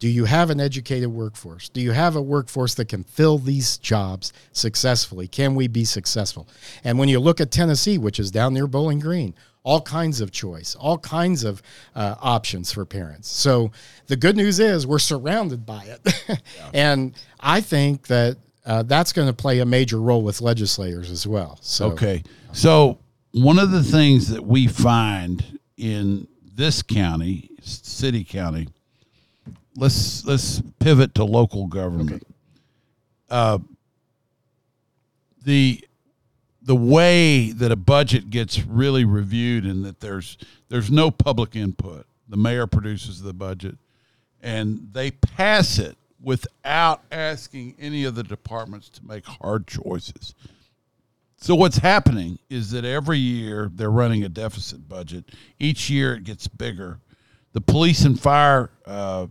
do 0.00 0.08
you 0.08 0.24
have 0.24 0.48
an 0.48 0.60
educated 0.60 1.10
workforce? 1.10 1.68
Do 1.68 1.80
you 1.80 1.92
have 1.92 2.16
a 2.16 2.22
workforce 2.22 2.74
that 2.76 2.88
can 2.88 3.04
fill 3.04 3.36
these 3.36 3.76
jobs 3.76 4.32
successfully? 4.52 5.28
Can 5.28 5.54
we 5.54 5.68
be 5.68 5.84
successful? 5.84 6.48
And 6.82 6.98
when 6.98 7.10
you 7.10 7.20
look 7.20 7.38
at 7.38 7.50
Tennessee, 7.50 7.98
which 7.98 8.18
is 8.18 8.30
down 8.30 8.54
near 8.54 8.66
Bowling 8.66 8.98
Green, 8.98 9.34
all 9.62 9.82
kinds 9.82 10.22
of 10.22 10.32
choice, 10.32 10.74
all 10.74 10.96
kinds 10.96 11.44
of 11.44 11.60
uh, 11.94 12.14
options 12.18 12.72
for 12.72 12.86
parents. 12.86 13.28
So 13.28 13.72
the 14.06 14.16
good 14.16 14.36
news 14.36 14.58
is 14.58 14.86
we're 14.86 14.98
surrounded 14.98 15.66
by 15.66 15.84
it. 15.84 16.40
and 16.74 17.14
I 17.38 17.60
think 17.60 18.06
that 18.06 18.38
uh, 18.64 18.84
that's 18.84 19.12
going 19.12 19.28
to 19.28 19.34
play 19.34 19.58
a 19.58 19.66
major 19.66 20.00
role 20.00 20.22
with 20.22 20.40
legislators 20.40 21.10
as 21.10 21.26
well. 21.26 21.58
So 21.60 21.90
Okay. 21.92 22.22
So 22.52 23.00
one 23.32 23.58
of 23.58 23.70
the 23.70 23.82
things 23.82 24.28
that 24.28 24.46
we 24.46 24.66
find 24.66 25.60
in 25.76 26.26
this 26.54 26.82
county, 26.82 27.50
city 27.60 28.24
county, 28.24 28.68
let's 29.76 30.24
let's 30.24 30.62
pivot 30.78 31.14
to 31.14 31.24
local 31.24 31.66
government. 31.66 32.26
Uh, 33.28 33.58
the 35.44 35.84
the 36.62 36.76
way 36.76 37.52
that 37.52 37.72
a 37.72 37.76
budget 37.76 38.30
gets 38.30 38.64
really 38.64 39.04
reviewed 39.04 39.64
and 39.64 39.84
that 39.84 40.00
there's 40.00 40.36
there's 40.68 40.90
no 40.90 41.10
public 41.10 41.56
input. 41.56 42.06
The 42.28 42.36
mayor 42.36 42.66
produces 42.66 43.22
the 43.22 43.32
budget 43.32 43.76
and 44.42 44.88
they 44.92 45.10
pass 45.10 45.78
it 45.78 45.96
without 46.22 47.02
asking 47.10 47.74
any 47.78 48.04
of 48.04 48.14
the 48.14 48.22
departments 48.22 48.88
to 48.90 49.06
make 49.06 49.24
hard 49.24 49.66
choices. 49.66 50.34
So 51.38 51.54
what's 51.54 51.78
happening 51.78 52.38
is 52.50 52.70
that 52.72 52.84
every 52.84 53.18
year 53.18 53.70
they're 53.74 53.90
running 53.90 54.24
a 54.24 54.28
deficit 54.28 54.86
budget. 54.88 55.24
Each 55.58 55.88
year 55.88 56.14
it 56.14 56.24
gets 56.24 56.46
bigger. 56.46 56.98
The 57.52 57.62
police 57.62 58.04
and 58.04 58.20
fire 58.20 58.70
uh, 58.84 59.28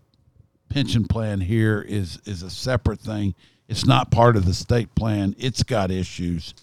pension 0.70 1.06
plan 1.06 1.42
here 1.42 1.82
is 1.82 2.20
is 2.26 2.44
a 2.44 2.50
separate 2.50 3.00
thing. 3.00 3.36
It's 3.68 3.86
not 3.86 4.12
part 4.12 4.36
of 4.36 4.46
the 4.46 4.54
state 4.54 4.94
plan. 4.96 5.36
It's 5.38 5.64
got 5.64 5.92
issues. 5.92 6.54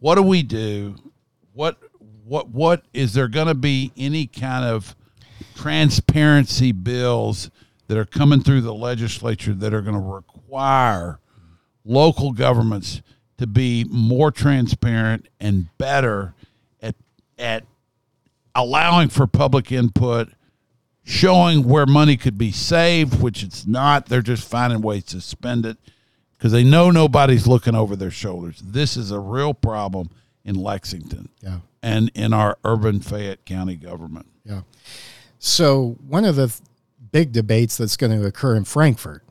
What 0.00 0.16
do 0.16 0.22
we 0.22 0.42
do? 0.42 0.96
What 1.52 1.78
what 2.24 2.48
what 2.48 2.84
is 2.92 3.14
there 3.14 3.28
going 3.28 3.48
to 3.48 3.54
be 3.54 3.92
any 3.96 4.26
kind 4.26 4.64
of 4.64 4.96
transparency 5.54 6.72
bills 6.72 7.50
that 7.88 7.98
are 7.98 8.04
coming 8.04 8.42
through 8.42 8.62
the 8.62 8.74
legislature 8.74 9.52
that 9.52 9.74
are 9.74 9.82
going 9.82 9.94
to 9.94 10.00
require 10.00 11.18
local 11.84 12.32
governments 12.32 13.02
to 13.38 13.46
be 13.46 13.84
more 13.90 14.30
transparent 14.30 15.28
and 15.40 15.66
better 15.78 16.34
at 16.80 16.94
at 17.38 17.64
allowing 18.54 19.08
for 19.08 19.26
public 19.26 19.72
input, 19.72 20.28
showing 21.04 21.64
where 21.68 21.86
money 21.86 22.16
could 22.16 22.38
be 22.38 22.52
saved, 22.52 23.20
which 23.20 23.42
it's 23.42 23.66
not. 23.66 24.06
They're 24.06 24.22
just 24.22 24.48
finding 24.48 24.82
ways 24.82 25.04
to 25.06 25.20
spend 25.20 25.66
it 25.66 25.76
because 26.36 26.52
they 26.52 26.64
know 26.64 26.90
nobody's 26.90 27.46
looking 27.46 27.74
over 27.74 27.96
their 27.96 28.10
shoulders. 28.10 28.60
This 28.64 28.96
is 28.96 29.10
a 29.10 29.18
real 29.20 29.54
problem 29.54 30.10
in 30.44 30.54
Lexington 30.56 31.28
Yeah. 31.42 31.58
and 31.82 32.10
in 32.14 32.32
our 32.32 32.58
urban 32.64 33.00
Fayette 33.00 33.44
County 33.44 33.76
government. 33.76 34.26
Yeah. 34.44 34.62
So 35.38 35.96
one 36.06 36.24
of 36.24 36.36
the 36.36 36.48
th- 36.48 36.60
big 37.10 37.32
debates 37.32 37.76
that's 37.76 37.96
going 37.96 38.18
to 38.18 38.26
occur 38.26 38.56
in 38.56 38.64
Frankfort 38.64 39.22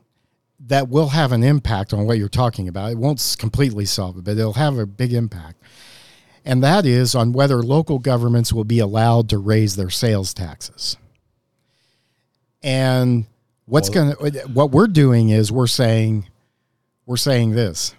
that 0.68 0.88
will 0.90 1.10
have 1.10 1.32
an 1.32 1.44
impact 1.44 1.94
on 1.94 2.06
what 2.06 2.18
you're 2.18 2.30
talking 2.30 2.68
about. 2.68 2.92
It 2.92 2.98
won't 2.98 3.36
completely 3.40 3.86
solve 3.86 4.18
it, 4.18 4.24
but 4.24 4.38
it'll 4.38 4.54
have 4.54 4.78
a 4.78 4.86
big 4.86 5.12
impact. 5.14 5.62
And 6.46 6.64
that 6.64 6.86
is 6.86 7.16
on 7.16 7.34
whether 7.34 7.62
local 7.62 7.98
governments 8.00 8.54
will 8.54 8.64
be 8.64 8.80
allowed 8.80 9.28
to 9.30 9.38
raise 9.38 9.76
their 9.76 9.90
sales 9.90 10.34
taxes. 10.34 10.98
And 12.64 13.26
what's 13.66 13.90
going 13.90 14.16
to 14.16 14.42
what 14.54 14.72
we're 14.72 14.88
doing 14.88 15.30
is 15.30 15.52
we're 15.52 15.68
saying 15.68 16.28
we're 17.06 17.18
saying 17.18 17.52
this. 17.52 17.96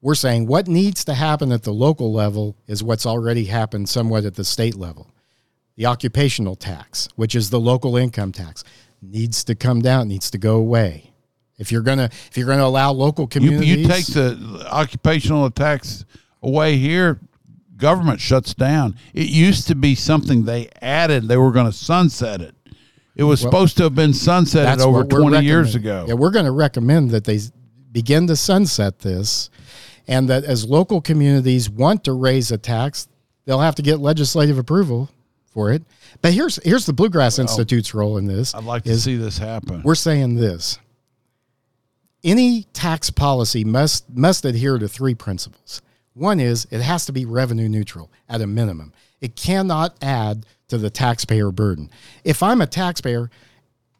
We're 0.00 0.16
saying 0.16 0.46
what 0.46 0.66
needs 0.66 1.04
to 1.04 1.14
happen 1.14 1.52
at 1.52 1.62
the 1.62 1.72
local 1.72 2.12
level 2.12 2.56
is 2.66 2.82
what's 2.82 3.06
already 3.06 3.44
happened 3.44 3.88
somewhat 3.88 4.24
at 4.24 4.34
the 4.34 4.44
state 4.44 4.74
level 4.74 5.08
the 5.76 5.86
occupational 5.86 6.54
tax, 6.54 7.08
which 7.16 7.34
is 7.34 7.50
the 7.50 7.58
local 7.58 7.96
income 7.96 8.30
tax, 8.30 8.62
needs 9.00 9.42
to 9.44 9.54
come 9.54 9.80
down, 9.80 10.08
needs 10.08 10.30
to 10.30 10.38
go 10.38 10.56
away. 10.56 11.12
If 11.58 11.70
you're 11.70 11.82
gonna 11.82 12.10
if 12.28 12.36
you're 12.36 12.46
gonna 12.46 12.64
allow 12.64 12.92
local 12.92 13.24
You, 13.24 13.28
communities, 13.28 13.78
you 13.78 13.86
take 13.86 14.06
the 14.06 14.66
occupational 14.70 15.50
tax 15.50 16.04
away 16.42 16.76
here, 16.76 17.20
government 17.76 18.20
shuts 18.20 18.54
down. 18.54 18.96
It 19.14 19.28
used 19.28 19.68
to 19.68 19.74
be 19.74 19.94
something 19.94 20.44
they 20.44 20.70
added. 20.80 21.28
They 21.28 21.36
were 21.36 21.52
going 21.52 21.66
to 21.66 21.76
sunset 21.76 22.40
it. 22.40 22.54
It 23.14 23.24
was 23.24 23.40
supposed 23.40 23.76
to 23.76 23.84
have 23.84 23.94
been 23.94 24.12
sunsetted 24.12 24.80
over 24.80 25.04
20 25.04 25.44
years 25.44 25.74
ago. 25.74 26.06
Yeah, 26.08 26.14
we're 26.14 26.30
going 26.30 26.46
to 26.46 26.52
recommend 26.52 27.10
that 27.10 27.24
they 27.24 27.40
begin 27.90 28.26
to 28.28 28.36
sunset 28.36 29.00
this, 29.00 29.50
and 30.08 30.28
that 30.30 30.44
as 30.44 30.64
local 30.64 31.00
communities 31.00 31.68
want 31.68 32.04
to 32.04 32.12
raise 32.12 32.50
a 32.50 32.58
tax, 32.58 33.08
they'll 33.44 33.60
have 33.60 33.74
to 33.74 33.82
get 33.82 33.98
legislative 33.98 34.56
approval 34.58 35.10
for 35.44 35.70
it. 35.72 35.82
But 36.22 36.32
here's 36.32 36.56
here's 36.64 36.86
the 36.86 36.92
Bluegrass 36.92 37.38
Institute's 37.38 37.92
role 37.92 38.16
in 38.16 38.26
this. 38.26 38.54
I'd 38.54 38.64
like 38.64 38.84
to 38.84 38.98
see 38.98 39.16
this 39.16 39.36
happen. 39.38 39.82
we're 39.82 39.94
saying 39.94 40.36
this 40.36 40.78
any 42.24 42.64
tax 42.72 43.10
policy 43.10 43.64
must 43.64 44.08
must 44.14 44.44
adhere 44.44 44.78
to 44.78 44.88
three 44.88 45.14
principles 45.14 45.82
one 46.14 46.40
is 46.40 46.66
it 46.70 46.80
has 46.80 47.06
to 47.06 47.12
be 47.12 47.24
revenue 47.24 47.68
neutral 47.68 48.10
at 48.28 48.40
a 48.40 48.46
minimum 48.46 48.92
it 49.20 49.34
cannot 49.36 49.96
add 50.02 50.46
to 50.72 50.78
the 50.78 50.88
taxpayer 50.88 51.50
burden. 51.50 51.90
If 52.24 52.42
i'm 52.42 52.62
a 52.62 52.66
taxpayer 52.66 53.30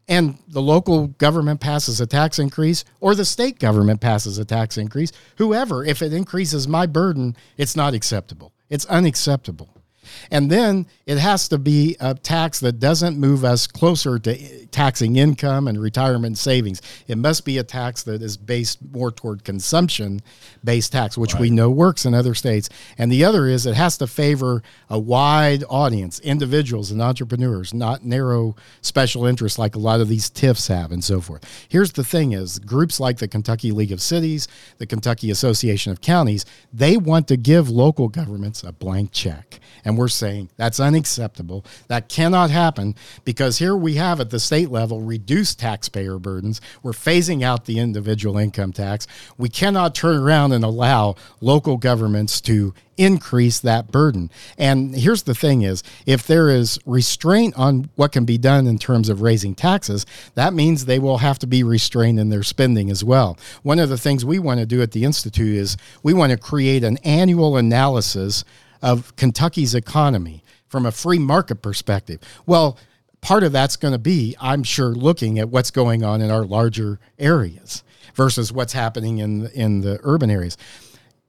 and 0.08 0.38
the 0.48 0.62
local 0.62 1.08
government 1.08 1.60
passes 1.60 2.00
a 2.00 2.06
tax 2.06 2.38
increase 2.38 2.82
or 2.98 3.14
the 3.14 3.26
state 3.26 3.58
government 3.58 4.00
passes 4.00 4.38
a 4.38 4.44
tax 4.46 4.78
increase 4.78 5.12
whoever 5.36 5.84
if 5.84 6.00
it 6.00 6.14
increases 6.14 6.66
my 6.66 6.86
burden 6.86 7.36
it's 7.58 7.76
not 7.76 7.92
acceptable. 7.92 8.54
It's 8.70 8.86
unacceptable 8.86 9.81
and 10.30 10.50
then 10.50 10.86
it 11.06 11.18
has 11.18 11.48
to 11.48 11.58
be 11.58 11.96
a 12.00 12.14
tax 12.14 12.60
that 12.60 12.78
doesn't 12.80 13.18
move 13.18 13.44
us 13.44 13.66
closer 13.66 14.18
to 14.18 14.66
taxing 14.66 15.16
income 15.16 15.68
and 15.68 15.80
retirement 15.80 16.38
savings. 16.38 16.80
It 17.06 17.18
must 17.18 17.44
be 17.44 17.58
a 17.58 17.64
tax 17.64 18.02
that 18.04 18.22
is 18.22 18.36
based 18.36 18.78
more 18.92 19.10
toward 19.10 19.44
consumption 19.44 20.20
based 20.64 20.92
tax, 20.92 21.18
which 21.18 21.34
we 21.34 21.50
know 21.50 21.70
works 21.70 22.04
in 22.04 22.14
other 22.14 22.34
states. 22.34 22.68
And 22.98 23.10
the 23.10 23.24
other 23.24 23.46
is 23.46 23.66
it 23.66 23.74
has 23.74 23.98
to 23.98 24.06
favor 24.06 24.62
a 24.88 24.98
wide 24.98 25.64
audience, 25.68 26.20
individuals 26.20 26.90
and 26.90 27.02
entrepreneurs, 27.02 27.74
not 27.74 28.04
narrow 28.04 28.56
special 28.80 29.26
interests 29.26 29.58
like 29.58 29.74
a 29.74 29.78
lot 29.78 30.00
of 30.00 30.08
these 30.08 30.30
TIFs 30.30 30.68
have 30.68 30.92
and 30.92 31.04
so 31.04 31.20
forth. 31.20 31.44
Here's 31.68 31.92
the 31.92 32.04
thing 32.04 32.32
is 32.32 32.58
groups 32.58 32.98
like 33.00 33.18
the 33.18 33.28
Kentucky 33.28 33.72
League 33.72 33.92
of 33.92 34.00
Cities, 34.00 34.48
the 34.78 34.86
Kentucky 34.86 35.30
Association 35.30 35.92
of 35.92 36.00
Counties, 36.00 36.44
they 36.72 36.96
want 36.96 37.28
to 37.28 37.36
give 37.36 37.68
local 37.68 38.08
governments 38.08 38.62
a 38.62 38.72
blank 38.72 39.12
check. 39.12 39.60
And 39.84 39.91
we're 39.96 40.08
saying 40.08 40.50
that's 40.56 40.80
unacceptable. 40.80 41.64
That 41.88 42.08
cannot 42.08 42.50
happen 42.50 42.94
because 43.24 43.58
here 43.58 43.76
we 43.76 43.94
have 43.94 44.20
at 44.20 44.30
the 44.30 44.40
state 44.40 44.70
level 44.70 45.00
reduced 45.00 45.58
taxpayer 45.58 46.18
burdens. 46.18 46.60
We're 46.82 46.92
phasing 46.92 47.42
out 47.42 47.64
the 47.64 47.78
individual 47.78 48.38
income 48.38 48.72
tax. 48.72 49.06
We 49.38 49.48
cannot 49.48 49.94
turn 49.94 50.16
around 50.16 50.52
and 50.52 50.64
allow 50.64 51.16
local 51.40 51.76
governments 51.76 52.40
to 52.42 52.74
increase 52.96 53.60
that 53.60 53.90
burden. 53.90 54.30
And 54.58 54.94
here's 54.94 55.22
the 55.22 55.34
thing 55.34 55.62
is 55.62 55.82
if 56.06 56.26
there 56.26 56.48
is 56.48 56.78
restraint 56.84 57.56
on 57.56 57.88
what 57.96 58.12
can 58.12 58.24
be 58.24 58.38
done 58.38 58.66
in 58.66 58.78
terms 58.78 59.08
of 59.08 59.22
raising 59.22 59.54
taxes, 59.54 60.06
that 60.34 60.52
means 60.52 60.84
they 60.84 60.98
will 60.98 61.18
have 61.18 61.38
to 61.40 61.46
be 61.46 61.62
restrained 61.62 62.20
in 62.20 62.28
their 62.28 62.42
spending 62.42 62.90
as 62.90 63.02
well. 63.02 63.38
One 63.62 63.78
of 63.78 63.88
the 63.88 63.98
things 63.98 64.24
we 64.24 64.38
want 64.38 64.60
to 64.60 64.66
do 64.66 64.82
at 64.82 64.92
the 64.92 65.04
institute 65.04 65.56
is 65.56 65.76
we 66.02 66.14
want 66.14 66.30
to 66.32 66.38
create 66.38 66.84
an 66.84 66.98
annual 66.98 67.56
analysis 67.56 68.44
of 68.82 69.14
Kentucky's 69.16 69.74
economy 69.74 70.44
from 70.66 70.84
a 70.86 70.92
free 70.92 71.18
market 71.18 71.62
perspective. 71.62 72.20
Well, 72.46 72.78
part 73.20 73.44
of 73.44 73.52
that's 73.52 73.76
going 73.76 73.92
to 73.92 73.98
be, 73.98 74.36
I'm 74.40 74.64
sure, 74.64 74.88
looking 74.88 75.38
at 75.38 75.48
what's 75.48 75.70
going 75.70 76.02
on 76.02 76.20
in 76.20 76.30
our 76.30 76.44
larger 76.44 76.98
areas 77.18 77.84
versus 78.14 78.52
what's 78.52 78.72
happening 78.72 79.18
in 79.18 79.46
in 79.48 79.80
the 79.82 80.00
urban 80.02 80.30
areas. 80.30 80.56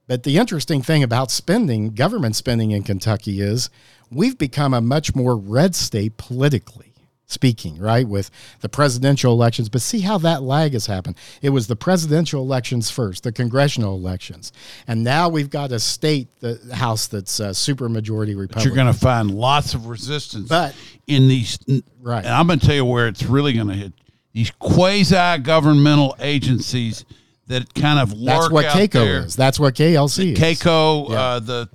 But 0.06 0.24
the 0.24 0.36
interesting 0.36 0.82
thing 0.82 1.02
about 1.02 1.30
spending, 1.30 1.94
government 1.94 2.36
spending 2.36 2.72
in 2.72 2.82
Kentucky, 2.82 3.40
is 3.40 3.70
we've 4.10 4.36
become 4.36 4.74
a 4.74 4.80
much 4.80 5.14
more 5.14 5.36
red 5.36 5.74
state 5.74 6.16
politically 6.18 6.93
speaking, 7.26 7.78
right? 7.78 8.06
With 8.06 8.30
the 8.60 8.68
presidential 8.68 9.32
elections. 9.32 9.68
But 9.68 9.80
see 9.82 10.00
how 10.00 10.18
that 10.18 10.42
lag 10.42 10.72
has 10.74 10.86
happened. 10.86 11.16
It 11.42 11.50
was 11.50 11.66
the 11.66 11.76
presidential 11.76 12.42
elections 12.42 12.90
first, 12.90 13.22
the 13.22 13.32
congressional 13.32 13.94
elections. 13.96 14.52
And 14.86 15.02
now 15.02 15.28
we've 15.28 15.50
got 15.50 15.72
a 15.72 15.80
state 15.80 16.28
the 16.40 16.58
house 16.74 17.06
that's 17.06 17.40
uh, 17.40 17.52
super 17.52 17.88
majority 17.88 18.34
Republican. 18.34 18.68
You're 18.68 18.76
going 18.82 18.92
to 18.92 18.98
find 18.98 19.30
lots 19.30 19.74
of 19.74 19.86
resistance 19.86 20.48
But- 20.48 20.74
in 21.06 21.28
these. 21.28 21.58
Right. 22.00 22.24
And 22.24 22.34
I'm 22.34 22.46
going 22.46 22.58
to 22.58 22.66
tell 22.66 22.74
you 22.74 22.84
where 22.84 23.08
it's 23.08 23.22
really 23.24 23.52
going 23.54 23.68
to 23.68 23.74
hit. 23.74 23.92
these 24.32 24.50
quasi 24.58 25.38
governmental 25.42 26.14
agencies 26.18 27.04
that 27.46 27.72
kind 27.74 27.98
of 27.98 28.12
lurk 28.12 28.40
That's 28.40 28.50
what 28.50 28.64
out 28.64 28.76
KACo 28.76 28.90
there. 28.92 29.24
is. 29.24 29.36
That's 29.36 29.60
what 29.60 29.74
KLC 29.74 30.32
is. 30.32 30.38
KACo, 30.38 31.10
Yeah. 31.10 31.16
uh, 31.20 31.38
the 31.40 31.68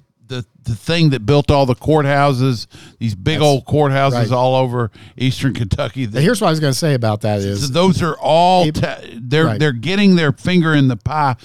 the 0.69 0.75
thing 0.75 1.09
that 1.09 1.25
built 1.25 1.51
all 1.51 1.65
the 1.65 1.75
courthouses, 1.75 2.67
these 2.99 3.15
big 3.15 3.41
old 3.41 3.65
courthouses 3.65 4.13
right. 4.13 4.31
all 4.31 4.55
over 4.55 4.91
eastern 5.17 5.53
Kentucky. 5.53 6.07
Now, 6.07 6.21
Here's 6.21 6.39
what 6.39 6.47
I 6.47 6.51
was 6.51 6.59
going 6.61 6.71
to 6.73 6.79
say 6.79 6.93
about 6.93 7.21
that 7.21 7.39
is 7.39 7.71
those 7.71 8.01
are 8.01 8.15
all 8.17 8.65
It- 8.67 8.81
they're 9.21 9.45
right. 9.45 9.59
they're 9.59 9.71
getting 9.73 10.15
their 10.15 10.31
finger 10.31 10.73
in 10.73 10.87
the 10.87 10.95
pie. 10.97 11.35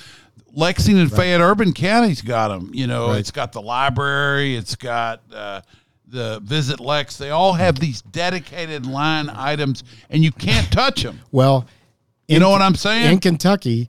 Lexington, 0.53 1.09
Fayette, 1.09 1.41
Urban 1.41 1.73
County's 1.73 2.23
got 2.23 2.49
them. 2.49 2.71
You 2.73 2.87
know, 2.87 3.09
Right. 3.09 3.19
it's 3.19 3.33
got 3.33 3.51
the 3.53 3.61
library, 3.63 4.55
it's 4.57 4.77
got 4.77 5.21
uh, 5.35 5.63
the 6.07 6.41
Visit 6.45 6.79
Lex. 6.79 7.17
They 7.17 7.31
all 7.31 7.55
have 7.55 7.81
these 7.81 8.03
dedicated 8.03 8.87
line 8.87 9.29
items, 9.31 9.83
and 10.11 10.23
you 10.23 10.31
can't 10.31 10.71
touch 10.71 11.03
them. 11.03 11.19
well, 11.33 11.67
You 12.29 12.39
know 12.39 12.51
what 12.51 12.63
I'm 12.63 12.77
saying? 12.77 13.13
in 13.15 13.19
Kentucky, 13.19 13.89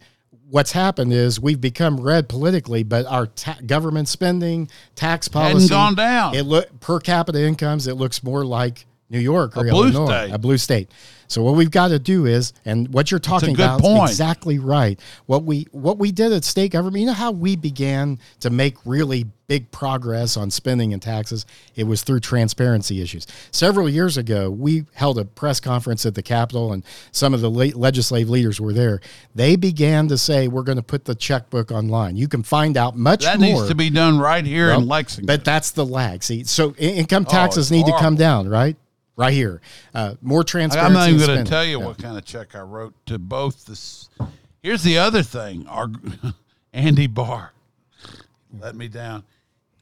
what's 0.49 0.71
happened 0.71 1.13
is 1.13 1.39
we've 1.39 1.61
become 1.61 1.99
red 1.99 2.29
politically, 2.29 2.83
but 2.83 3.05
our 3.05 3.27
ta- 3.27 3.57
government 3.65 4.07
spending, 4.07 4.69
tax 4.95 5.27
policy, 5.27 5.69
gone 5.69 5.95
down. 5.95 6.35
It 6.35 6.43
look 6.43 6.79
per 6.79 6.99
capita 6.99 7.41
incomes. 7.43 7.87
It 7.87 7.95
looks 7.95 8.23
more 8.23 8.45
like 8.45 8.85
New 9.09 9.19
York 9.19 9.55
or 9.57 9.67
A 9.67 9.69
blue 9.71 9.83
Illinois, 9.89 10.05
state. 10.25 10.31
a 10.33 10.37
blue 10.37 10.57
state. 10.57 10.91
So 11.27 11.43
what 11.43 11.55
we've 11.55 11.71
got 11.71 11.89
to 11.89 11.99
do 11.99 12.25
is, 12.25 12.53
and 12.65 12.87
what 12.93 13.11
you're 13.11 13.19
talking 13.19 13.55
about 13.55 13.81
point. 13.81 14.05
is 14.05 14.11
exactly 14.11 14.59
right. 14.59 14.99
What 15.25 15.43
we 15.43 15.67
what 15.71 15.97
we 15.97 16.11
did 16.11 16.31
at 16.33 16.43
state 16.43 16.71
government, 16.71 17.01
you 17.01 17.07
know 17.07 17.13
how 17.13 17.31
we 17.31 17.55
began 17.55 18.19
to 18.41 18.49
make 18.49 18.75
really 18.85 19.25
big 19.47 19.69
progress 19.71 20.37
on 20.37 20.49
spending 20.49 20.93
and 20.93 21.01
taxes? 21.01 21.45
It 21.75 21.85
was 21.85 22.01
through 22.01 22.19
transparency 22.21 23.01
issues. 23.01 23.27
Several 23.51 23.87
years 23.87 24.17
ago, 24.17 24.49
we 24.49 24.85
held 24.93 25.19
a 25.19 25.25
press 25.25 25.59
conference 25.59 26.05
at 26.05 26.15
the 26.15 26.23
Capitol, 26.23 26.73
and 26.73 26.83
some 27.11 27.33
of 27.33 27.41
the 27.41 27.49
le- 27.49 27.77
legislative 27.77 28.29
leaders 28.29 28.59
were 28.59 28.73
there. 28.73 29.01
They 29.33 29.55
began 29.55 30.07
to 30.09 30.17
say, 30.17 30.47
"We're 30.47 30.63
going 30.63 30.77
to 30.77 30.83
put 30.83 31.05
the 31.05 31.15
checkbook 31.15 31.71
online. 31.71 32.17
You 32.17 32.27
can 32.27 32.43
find 32.43 32.77
out 32.77 32.95
much 32.97 33.23
that 33.23 33.39
more." 33.39 33.47
That 33.47 33.55
needs 33.55 33.67
to 33.69 33.75
be 33.75 33.89
done 33.89 34.19
right 34.19 34.45
here 34.45 34.69
in 34.71 34.87
Lexington. 34.87 35.25
But 35.25 35.43
that's 35.45 35.71
the 35.71 35.85
lag. 35.85 36.23
See, 36.23 36.43
so 36.43 36.73
income 36.75 37.25
Oh, 37.27 37.31
taxes 37.31 37.65
it's 37.65 37.71
need 37.71 37.85
to 37.85 37.97
come 37.97 38.15
down, 38.15 38.47
right? 38.49 38.75
Right 39.17 39.33
here. 39.33 39.61
Uh, 39.93 40.15
more 40.21 40.43
transparency. 40.43 40.85
I'm 40.85 40.93
not 40.93 41.07
even 41.09 41.25
going 41.25 41.43
to 41.45 41.49
tell 41.49 41.63
you 41.63 41.79
Yeah. 41.79 41.85
what 41.85 41.97
kind 41.97 42.17
of 42.17 42.25
check 42.25 42.53
I 42.55 42.61
wrote 42.61 42.93
to 43.05 43.17
both 43.17 43.65
this. 43.65 44.09
Here's 44.61 44.83
the 44.83 44.97
other 44.97 45.23
thing. 45.23 45.67
Our 45.67 45.89
Andy 46.73 47.07
Barr 47.07 47.53
let 48.59 48.75
me 48.75 48.87
down. 48.87 49.23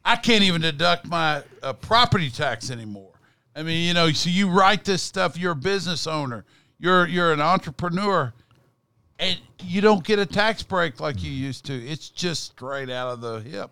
I 0.06 0.16
can't 0.16 0.44
even 0.44 0.62
deduct 0.62 1.06
my 1.08 1.44
uh, 1.62 1.74
property 1.74 2.30
tax 2.30 2.70
anymore. 2.70 3.12
I 3.56 3.64
mean, 3.64 3.88
you 3.88 3.94
know, 3.94 4.12
so 4.12 4.30
you 4.30 4.50
write 4.50 4.84
this 4.84 5.02
stuff. 5.02 5.38
You're 5.38 5.52
a 5.52 5.56
business 5.56 6.08
owner. 6.08 6.44
You're 6.80 7.08
you're 7.08 7.32
an 7.32 7.40
entrepreneur, 7.40 8.34
and 9.20 9.40
you 9.64 9.80
don't 9.80 10.04
get 10.04 10.20
a 10.20 10.26
tax 10.26 10.64
break 10.64 11.00
like 11.00 11.24
you 11.24 11.32
used 11.32 11.66
to. 11.66 11.74
It's 11.74 12.10
just 12.10 12.44
straight 12.46 12.90
out 12.90 13.10
of 13.14 13.22
the 13.22 13.40
hip. 13.42 13.70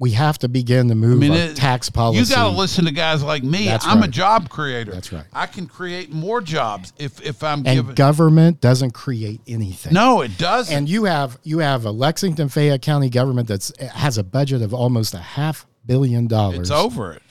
We 0.00 0.12
have 0.12 0.38
to 0.38 0.48
begin 0.48 0.88
to 0.88 0.94
move 0.94 1.18
I 1.18 1.20
mean, 1.20 1.32
it- 1.34 1.56
tax 1.56 1.90
policy. 1.90 2.20
You 2.20 2.34
got 2.34 2.50
to 2.50 2.56
listen 2.56 2.86
to 2.86 2.90
guys 2.90 3.22
like 3.22 3.44
me. 3.44 3.66
That's 3.66 3.86
I'm 3.86 4.02
a 4.02 4.08
job 4.08 4.48
creator. 4.48 4.92
That's 4.92 5.12
right. 5.12 5.24
I 5.32 5.44
can 5.46 5.66
create 5.66 6.10
more 6.10 6.40
jobs 6.40 6.92
if 6.98 7.20
if 7.24 7.44
I'm 7.44 7.58
and 7.58 7.66
given. 7.80 7.94
government 7.94 8.60
doesn't 8.62 8.92
create 8.92 9.42
anything. 9.46 9.92
no, 9.92 10.22
it 10.22 10.38
doesn't. 10.38 10.74
And 10.74 10.88
you 10.88 11.04
have 11.04 11.38
you 11.44 11.58
have 11.58 11.84
a 11.84 11.90
Lexington 11.90 12.48
Fayette 12.48 12.80
County 12.80 13.10
government 13.10 13.46
that's 13.46 13.72
has 13.78 14.16
a 14.16 14.24
budget 14.24 14.62
of 14.62 14.72
almost 14.72 15.12
a 15.12 15.18
half 15.18 15.66
billion 15.84 16.26
dollars. 16.26 16.58
it's 16.60 16.70
over 16.70 17.12
it. 17.12 17.22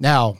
Now, 0.00 0.38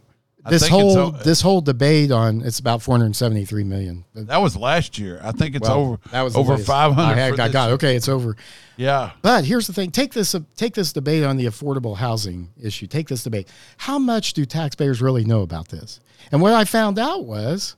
I 0.49 0.51
this 0.51 0.69
whole 0.69 0.99
o- 0.99 1.11
this 1.11 1.41
whole 1.41 1.61
debate 1.61 2.11
on 2.11 2.43
it's 2.43 2.59
about 2.59 2.83
473 2.83 3.65
million. 3.65 4.05
That 4.15 4.39
was 4.39 4.57
last 4.57 4.99
year. 4.99 5.21
I 5.23 5.33
think 5.33 5.55
it's 5.57 5.69
Well, 5.69 5.79
over. 5.79 5.99
that 6.13 6.23
was 6.23 6.37
over 6.37 6.57
500. 6.59 7.01
I, 7.03 7.15
had- 7.15 7.39
I 7.41 7.49
got 7.49 7.71
okay. 7.73 7.95
It's 7.97 8.09
over. 8.09 8.37
Yeah. 8.77 9.11
But 9.23 9.45
here's 9.45 9.67
the 9.67 9.73
thing: 9.73 9.91
take 9.91 10.13
this 10.13 10.35
take 10.57 10.75
this 10.75 10.93
debate 10.93 11.25
on 11.25 11.37
the 11.37 11.47
affordable 11.47 11.97
housing 11.97 12.51
issue. 12.61 12.87
Take 12.87 13.09
this 13.09 13.23
debate. 13.23 13.49
How 13.77 13.99
much 13.99 14.33
do 14.33 14.45
taxpayers 14.45 15.01
really 15.03 15.25
know 15.25 15.43
about 15.43 15.69
this? 15.69 16.01
And 16.33 16.41
what 16.43 16.53
I 16.53 16.65
found 16.65 16.99
out 16.99 17.25
was 17.25 17.77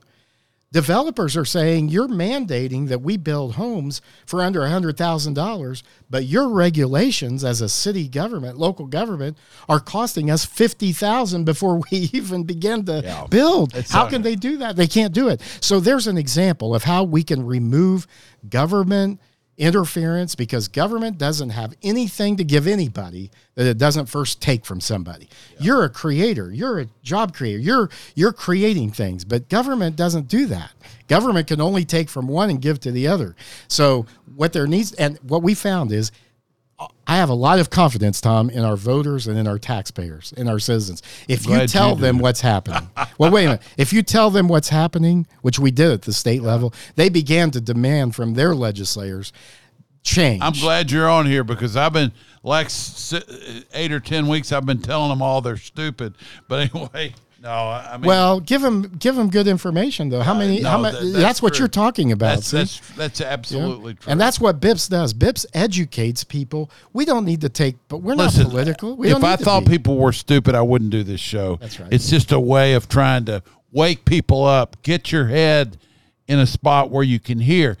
developers 0.71 1.35
are 1.35 1.45
saying 1.45 1.89
you're 1.89 2.07
mandating 2.07 2.87
that 2.87 3.01
we 3.01 3.17
build 3.17 3.55
homes 3.55 4.01
for 4.25 4.41
under 4.41 4.61
$100,000, 4.61 5.83
but 6.09 6.25
your 6.25 6.49
regulations 6.49 7.43
as 7.43 7.61
a 7.61 7.67
city 7.69 8.07
government, 8.07 8.57
local 8.57 8.85
government, 8.85 9.37
are 9.67 9.79
costing 9.79 10.31
us 10.31 10.45
50,000 10.45 11.43
before 11.43 11.81
we 11.91 11.97
even 12.13 12.43
begin 12.43 12.85
to 12.85 13.01
Yeah. 13.03 13.27
build. 13.29 13.75
It's 13.75 13.91
How 13.91 14.07
can 14.07 14.21
they 14.21 14.35
do 14.35 14.57
that? 14.57 14.75
They 14.75 14.87
can't 14.87 15.13
do 15.13 15.27
it. 15.27 15.41
So 15.59 15.79
there's 15.79 16.07
an 16.07 16.17
example 16.17 16.73
of 16.73 16.83
how 16.83 17.03
we 17.03 17.23
can 17.23 17.45
remove 17.45 18.07
government 18.49 19.19
interference 19.61 20.33
because 20.33 20.67
government 20.67 21.19
doesn't 21.19 21.51
have 21.51 21.75
anything 21.83 22.35
to 22.35 22.43
give 22.43 22.65
anybody 22.65 23.29
that 23.53 23.67
it 23.67 23.77
doesn't 23.77 24.07
first 24.07 24.41
take 24.41 24.65
from 24.65 24.81
somebody. 24.81 25.29
You're 25.59 25.83
a 25.83 25.89
creator, 25.89 26.51
you're 26.51 26.79
a 26.79 26.87
job 27.03 27.35
creator. 27.35 27.59
You're 27.59 27.89
you're 28.15 28.33
creating 28.33 28.91
things, 28.91 29.23
but 29.23 29.49
government 29.49 29.95
doesn't 29.95 30.27
do 30.27 30.47
that. 30.47 30.71
Government 31.07 31.47
can 31.47 31.61
only 31.61 31.85
take 31.85 32.09
from 32.09 32.27
one 32.27 32.49
and 32.49 32.59
give 32.59 32.79
to 32.79 32.91
the 32.91 33.07
other. 33.07 33.35
So 33.67 34.07
what 34.35 34.51
there 34.51 34.65
needs 34.65 34.93
and 34.93 35.19
what 35.19 35.43
we 35.43 35.53
found 35.53 35.91
is 35.91 36.11
I 37.07 37.17
have 37.17 37.29
a 37.29 37.33
lot 37.33 37.59
of 37.59 37.69
confidence, 37.69 38.21
Tom, 38.21 38.49
in 38.49 38.63
our 38.63 38.77
voters 38.77 39.27
and 39.27 39.37
in 39.37 39.47
our 39.47 39.59
taxpayers, 39.59 40.33
in 40.37 40.47
our 40.47 40.59
citizens. 40.59 41.01
If 41.27 41.45
you 41.45 41.67
tell 41.67 41.95
you 41.95 42.01
them 42.01 42.19
what's 42.19 42.41
happening, 42.41 42.89
well, 43.17 43.31
wait 43.31 43.43
a 43.43 43.47
minute. 43.47 43.63
If 43.77 43.91
you 43.91 44.01
tell 44.01 44.29
them 44.29 44.47
what's 44.47 44.69
happening, 44.69 45.27
which 45.41 45.59
we 45.59 45.71
did 45.71 45.91
at 45.91 46.01
the 46.03 46.13
state 46.13 46.41
level, 46.41 46.73
they 46.95 47.09
began 47.09 47.51
to 47.51 47.61
demand 47.61 48.15
from 48.15 48.35
their 48.35 48.55
legislators 48.55 49.33
change. 50.03 50.41
I'm 50.41 50.53
glad 50.53 50.89
you're 50.89 51.09
on 51.09 51.25
here 51.25 51.43
because 51.43 51.75
I've 51.75 51.93
been 51.93 52.11
like 52.43 52.69
eight 53.73 53.91
or 53.91 53.99
ten 53.99 54.27
weeks. 54.27 54.51
I've 54.51 54.65
been 54.65 54.81
telling 54.81 55.09
them 55.09 55.21
all 55.21 55.41
they're 55.41 55.57
stupid. 55.57 56.15
But 56.47 56.71
anyway, 56.73 57.13
no, 57.41 57.49
I 57.49 57.97
mean, 57.97 58.07
Well, 58.07 58.39
give 58.39 58.61
them 58.61 58.83
give 58.99 59.15
them 59.15 59.29
good 59.29 59.47
information 59.47 60.09
though. 60.09 60.21
How 60.21 60.33
uh, 60.33 60.39
many? 60.39 60.61
no, 60.61 60.69
how 60.69 60.77
many? 60.77 60.97
that- 60.97 61.03
that's 61.05 61.23
that's 61.23 61.41
what 61.41 61.57
you're 61.59 61.67
talking 61.67 62.11
about. 62.11 62.35
that's 62.35 62.51
that's 62.51 62.79
that's 62.95 63.21
absolutely 63.21 63.95
true. 63.95 64.11
And 64.11 64.21
that's 64.21 64.39
what 64.39 64.59
BIPPS 64.59 64.89
does. 64.89 65.13
BIPPS 65.13 65.45
educates 65.53 66.23
people. 66.23 66.69
We 66.93 67.05
don't 67.05 67.25
need 67.25 67.41
to 67.41 67.49
take, 67.49 67.77
but 67.87 67.97
we're 67.97 68.15
Listen, 68.15 68.43
not 68.43 68.51
political. 68.51 68.95
We 68.95 69.11
if 69.11 69.23
I 69.23 69.35
thought 69.37 69.65
be. 69.65 69.71
people 69.71 69.97
were 69.97 70.11
stupid, 70.13 70.53
I 70.53 70.61
wouldn't 70.61 70.91
do 70.91 71.03
this 71.03 71.19
show. 71.21 71.55
That's 71.55 71.79
right. 71.79 71.91
It's 71.91 72.09
just 72.09 72.31
a 72.31 72.39
way 72.39 72.73
of 72.73 72.87
trying 72.87 73.25
to 73.25 73.41
wake 73.71 74.05
people 74.05 74.43
up, 74.43 74.81
get 74.83 75.11
your 75.11 75.27
head 75.27 75.77
in 76.27 76.37
a 76.39 76.45
spot 76.45 76.91
where 76.91 77.03
you 77.03 77.19
can 77.19 77.39
hear. 77.39 77.77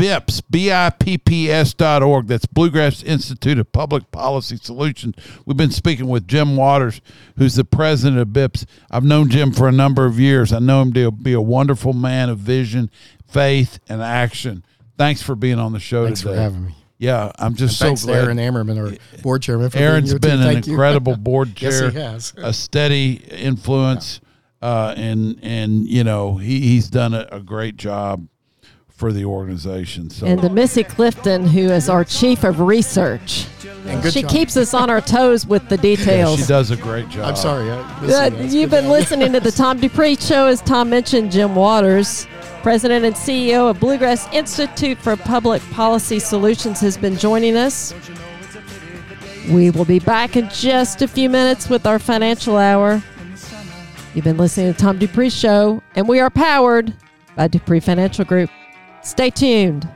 BIPPS, 0.00 0.40
B-I-P-P-S 0.50 1.74
dot 1.74 2.02
org. 2.02 2.26
That's 2.26 2.46
Bluegrass 2.46 3.02
Institute 3.02 3.58
of 3.58 3.70
Public 3.70 4.10
Policy 4.10 4.56
Solutions. 4.56 5.14
We've 5.44 5.58
been 5.58 5.70
speaking 5.70 6.08
with 6.08 6.26
Jim 6.26 6.56
Waters, 6.56 7.02
who's 7.36 7.54
the 7.56 7.66
president 7.66 8.18
of 8.18 8.28
BIPPS. 8.28 8.64
I've 8.90 9.04
known 9.04 9.28
Jim 9.28 9.52
for 9.52 9.68
a 9.68 9.72
number 9.72 10.06
of 10.06 10.18
years. 10.18 10.54
I 10.54 10.58
know 10.58 10.80
him 10.80 10.94
to 10.94 11.10
be 11.10 11.34
a 11.34 11.40
wonderful 11.40 11.92
man 11.92 12.30
of 12.30 12.38
vision, 12.38 12.90
faith, 13.28 13.78
and 13.90 14.00
action. 14.00 14.64
Thanks 14.96 15.20
for 15.20 15.34
being 15.34 15.58
on 15.58 15.74
the 15.74 15.80
show 15.80 16.06
Thanks 16.06 16.20
today. 16.20 16.34
for 16.34 16.40
having 16.40 16.66
me. 16.66 16.74
Yeah, 16.96 17.32
I'm 17.38 17.54
just 17.54 17.78
Thanks 17.78 18.00
so 18.00 18.06
glad. 18.06 18.24
Aaron 18.24 18.38
Ammerman, 18.38 18.78
our 18.78 19.22
board 19.22 19.42
chairman. 19.42 19.70
Aaron's 19.74 20.14
been 20.18 20.40
an 20.40 20.44
Thank 20.54 20.66
incredible 20.66 21.16
board 21.18 21.60
Yes, 21.60 21.78
chair, 21.78 21.90
he 21.90 21.98
has. 21.98 22.32
a 22.38 22.52
steady 22.54 23.14
influence, 23.30 24.20
uh, 24.62 24.94
and 24.96 25.38
and 25.42 25.86
you 25.86 26.04
know 26.04 26.36
he, 26.36 26.60
he's 26.60 26.88
done 26.88 27.12
a, 27.12 27.26
a 27.32 27.40
great 27.40 27.76
job 27.76 28.26
for 29.00 29.12
the 29.14 29.24
organization. 29.24 30.10
So 30.10 30.26
And 30.26 30.42
to 30.42 30.50
Missy 30.50 30.84
Clifton, 30.84 31.46
who 31.46 31.62
is 31.70 31.88
our 31.88 32.04
chief 32.04 32.44
of 32.44 32.60
research. 32.60 33.46
She 34.10 34.20
job. 34.20 34.30
keeps 34.30 34.58
us 34.58 34.74
on 34.74 34.90
our 34.90 35.00
toes 35.00 35.46
with 35.46 35.66
the 35.70 35.76
yeah, 35.76 35.80
details. 35.82 36.38
she 36.40 36.46
does 36.46 36.70
a 36.70 36.76
great 36.76 37.08
job. 37.08 37.24
I'm 37.30 37.34
sorry. 37.36 37.70
I, 37.70 37.78
Uh, 37.78 38.30
you've 38.42 38.68
been 38.70 38.84
to- 38.84 38.90
listening 38.90 39.32
to 39.32 39.40
the 39.40 39.50
Tom 39.52 39.80
Dupree 39.80 40.16
Show. 40.16 40.48
As 40.48 40.60
Tom 40.60 40.90
mentioned, 40.90 41.32
Jim 41.32 41.54
Waters, 41.54 42.26
President 42.62 43.06
and 43.06 43.16
CEO 43.16 43.70
of 43.70 43.80
Bluegrass 43.80 44.28
Institute 44.34 44.98
for 44.98 45.16
Public 45.16 45.62
Policy 45.70 46.18
Solutions, 46.18 46.78
has 46.80 46.98
been 46.98 47.16
joining 47.16 47.56
us. 47.56 47.94
We 49.50 49.70
will 49.70 49.86
be 49.86 49.98
back 49.98 50.36
in 50.36 50.50
just 50.50 51.00
a 51.00 51.08
few 51.08 51.30
minutes 51.30 51.70
with 51.70 51.86
our 51.86 51.98
financial 51.98 52.58
hour. 52.58 53.02
You've 54.14 54.24
been 54.26 54.36
listening 54.36 54.74
to 54.74 54.78
Tom 54.78 54.98
Dupree 54.98 55.30
Show, 55.30 55.82
and 55.94 56.06
we 56.06 56.20
are 56.20 56.28
powered 56.28 56.92
by 57.34 57.48
Dupree 57.48 57.80
Financial 57.80 58.26
Group. 58.26 58.50
Stay 59.02 59.30
tuned. 59.30 59.88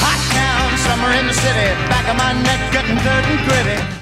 Hot 0.00 0.20
town, 0.32 0.78
summer 0.78 1.12
in 1.18 1.26
the 1.26 1.32
city, 1.34 1.74
back 1.88 2.08
of 2.08 2.16
my 2.16 2.32
neck 2.42 2.72
getting 2.72 2.96
dirt 2.96 3.24
and 3.26 3.48
grit. 3.48 3.93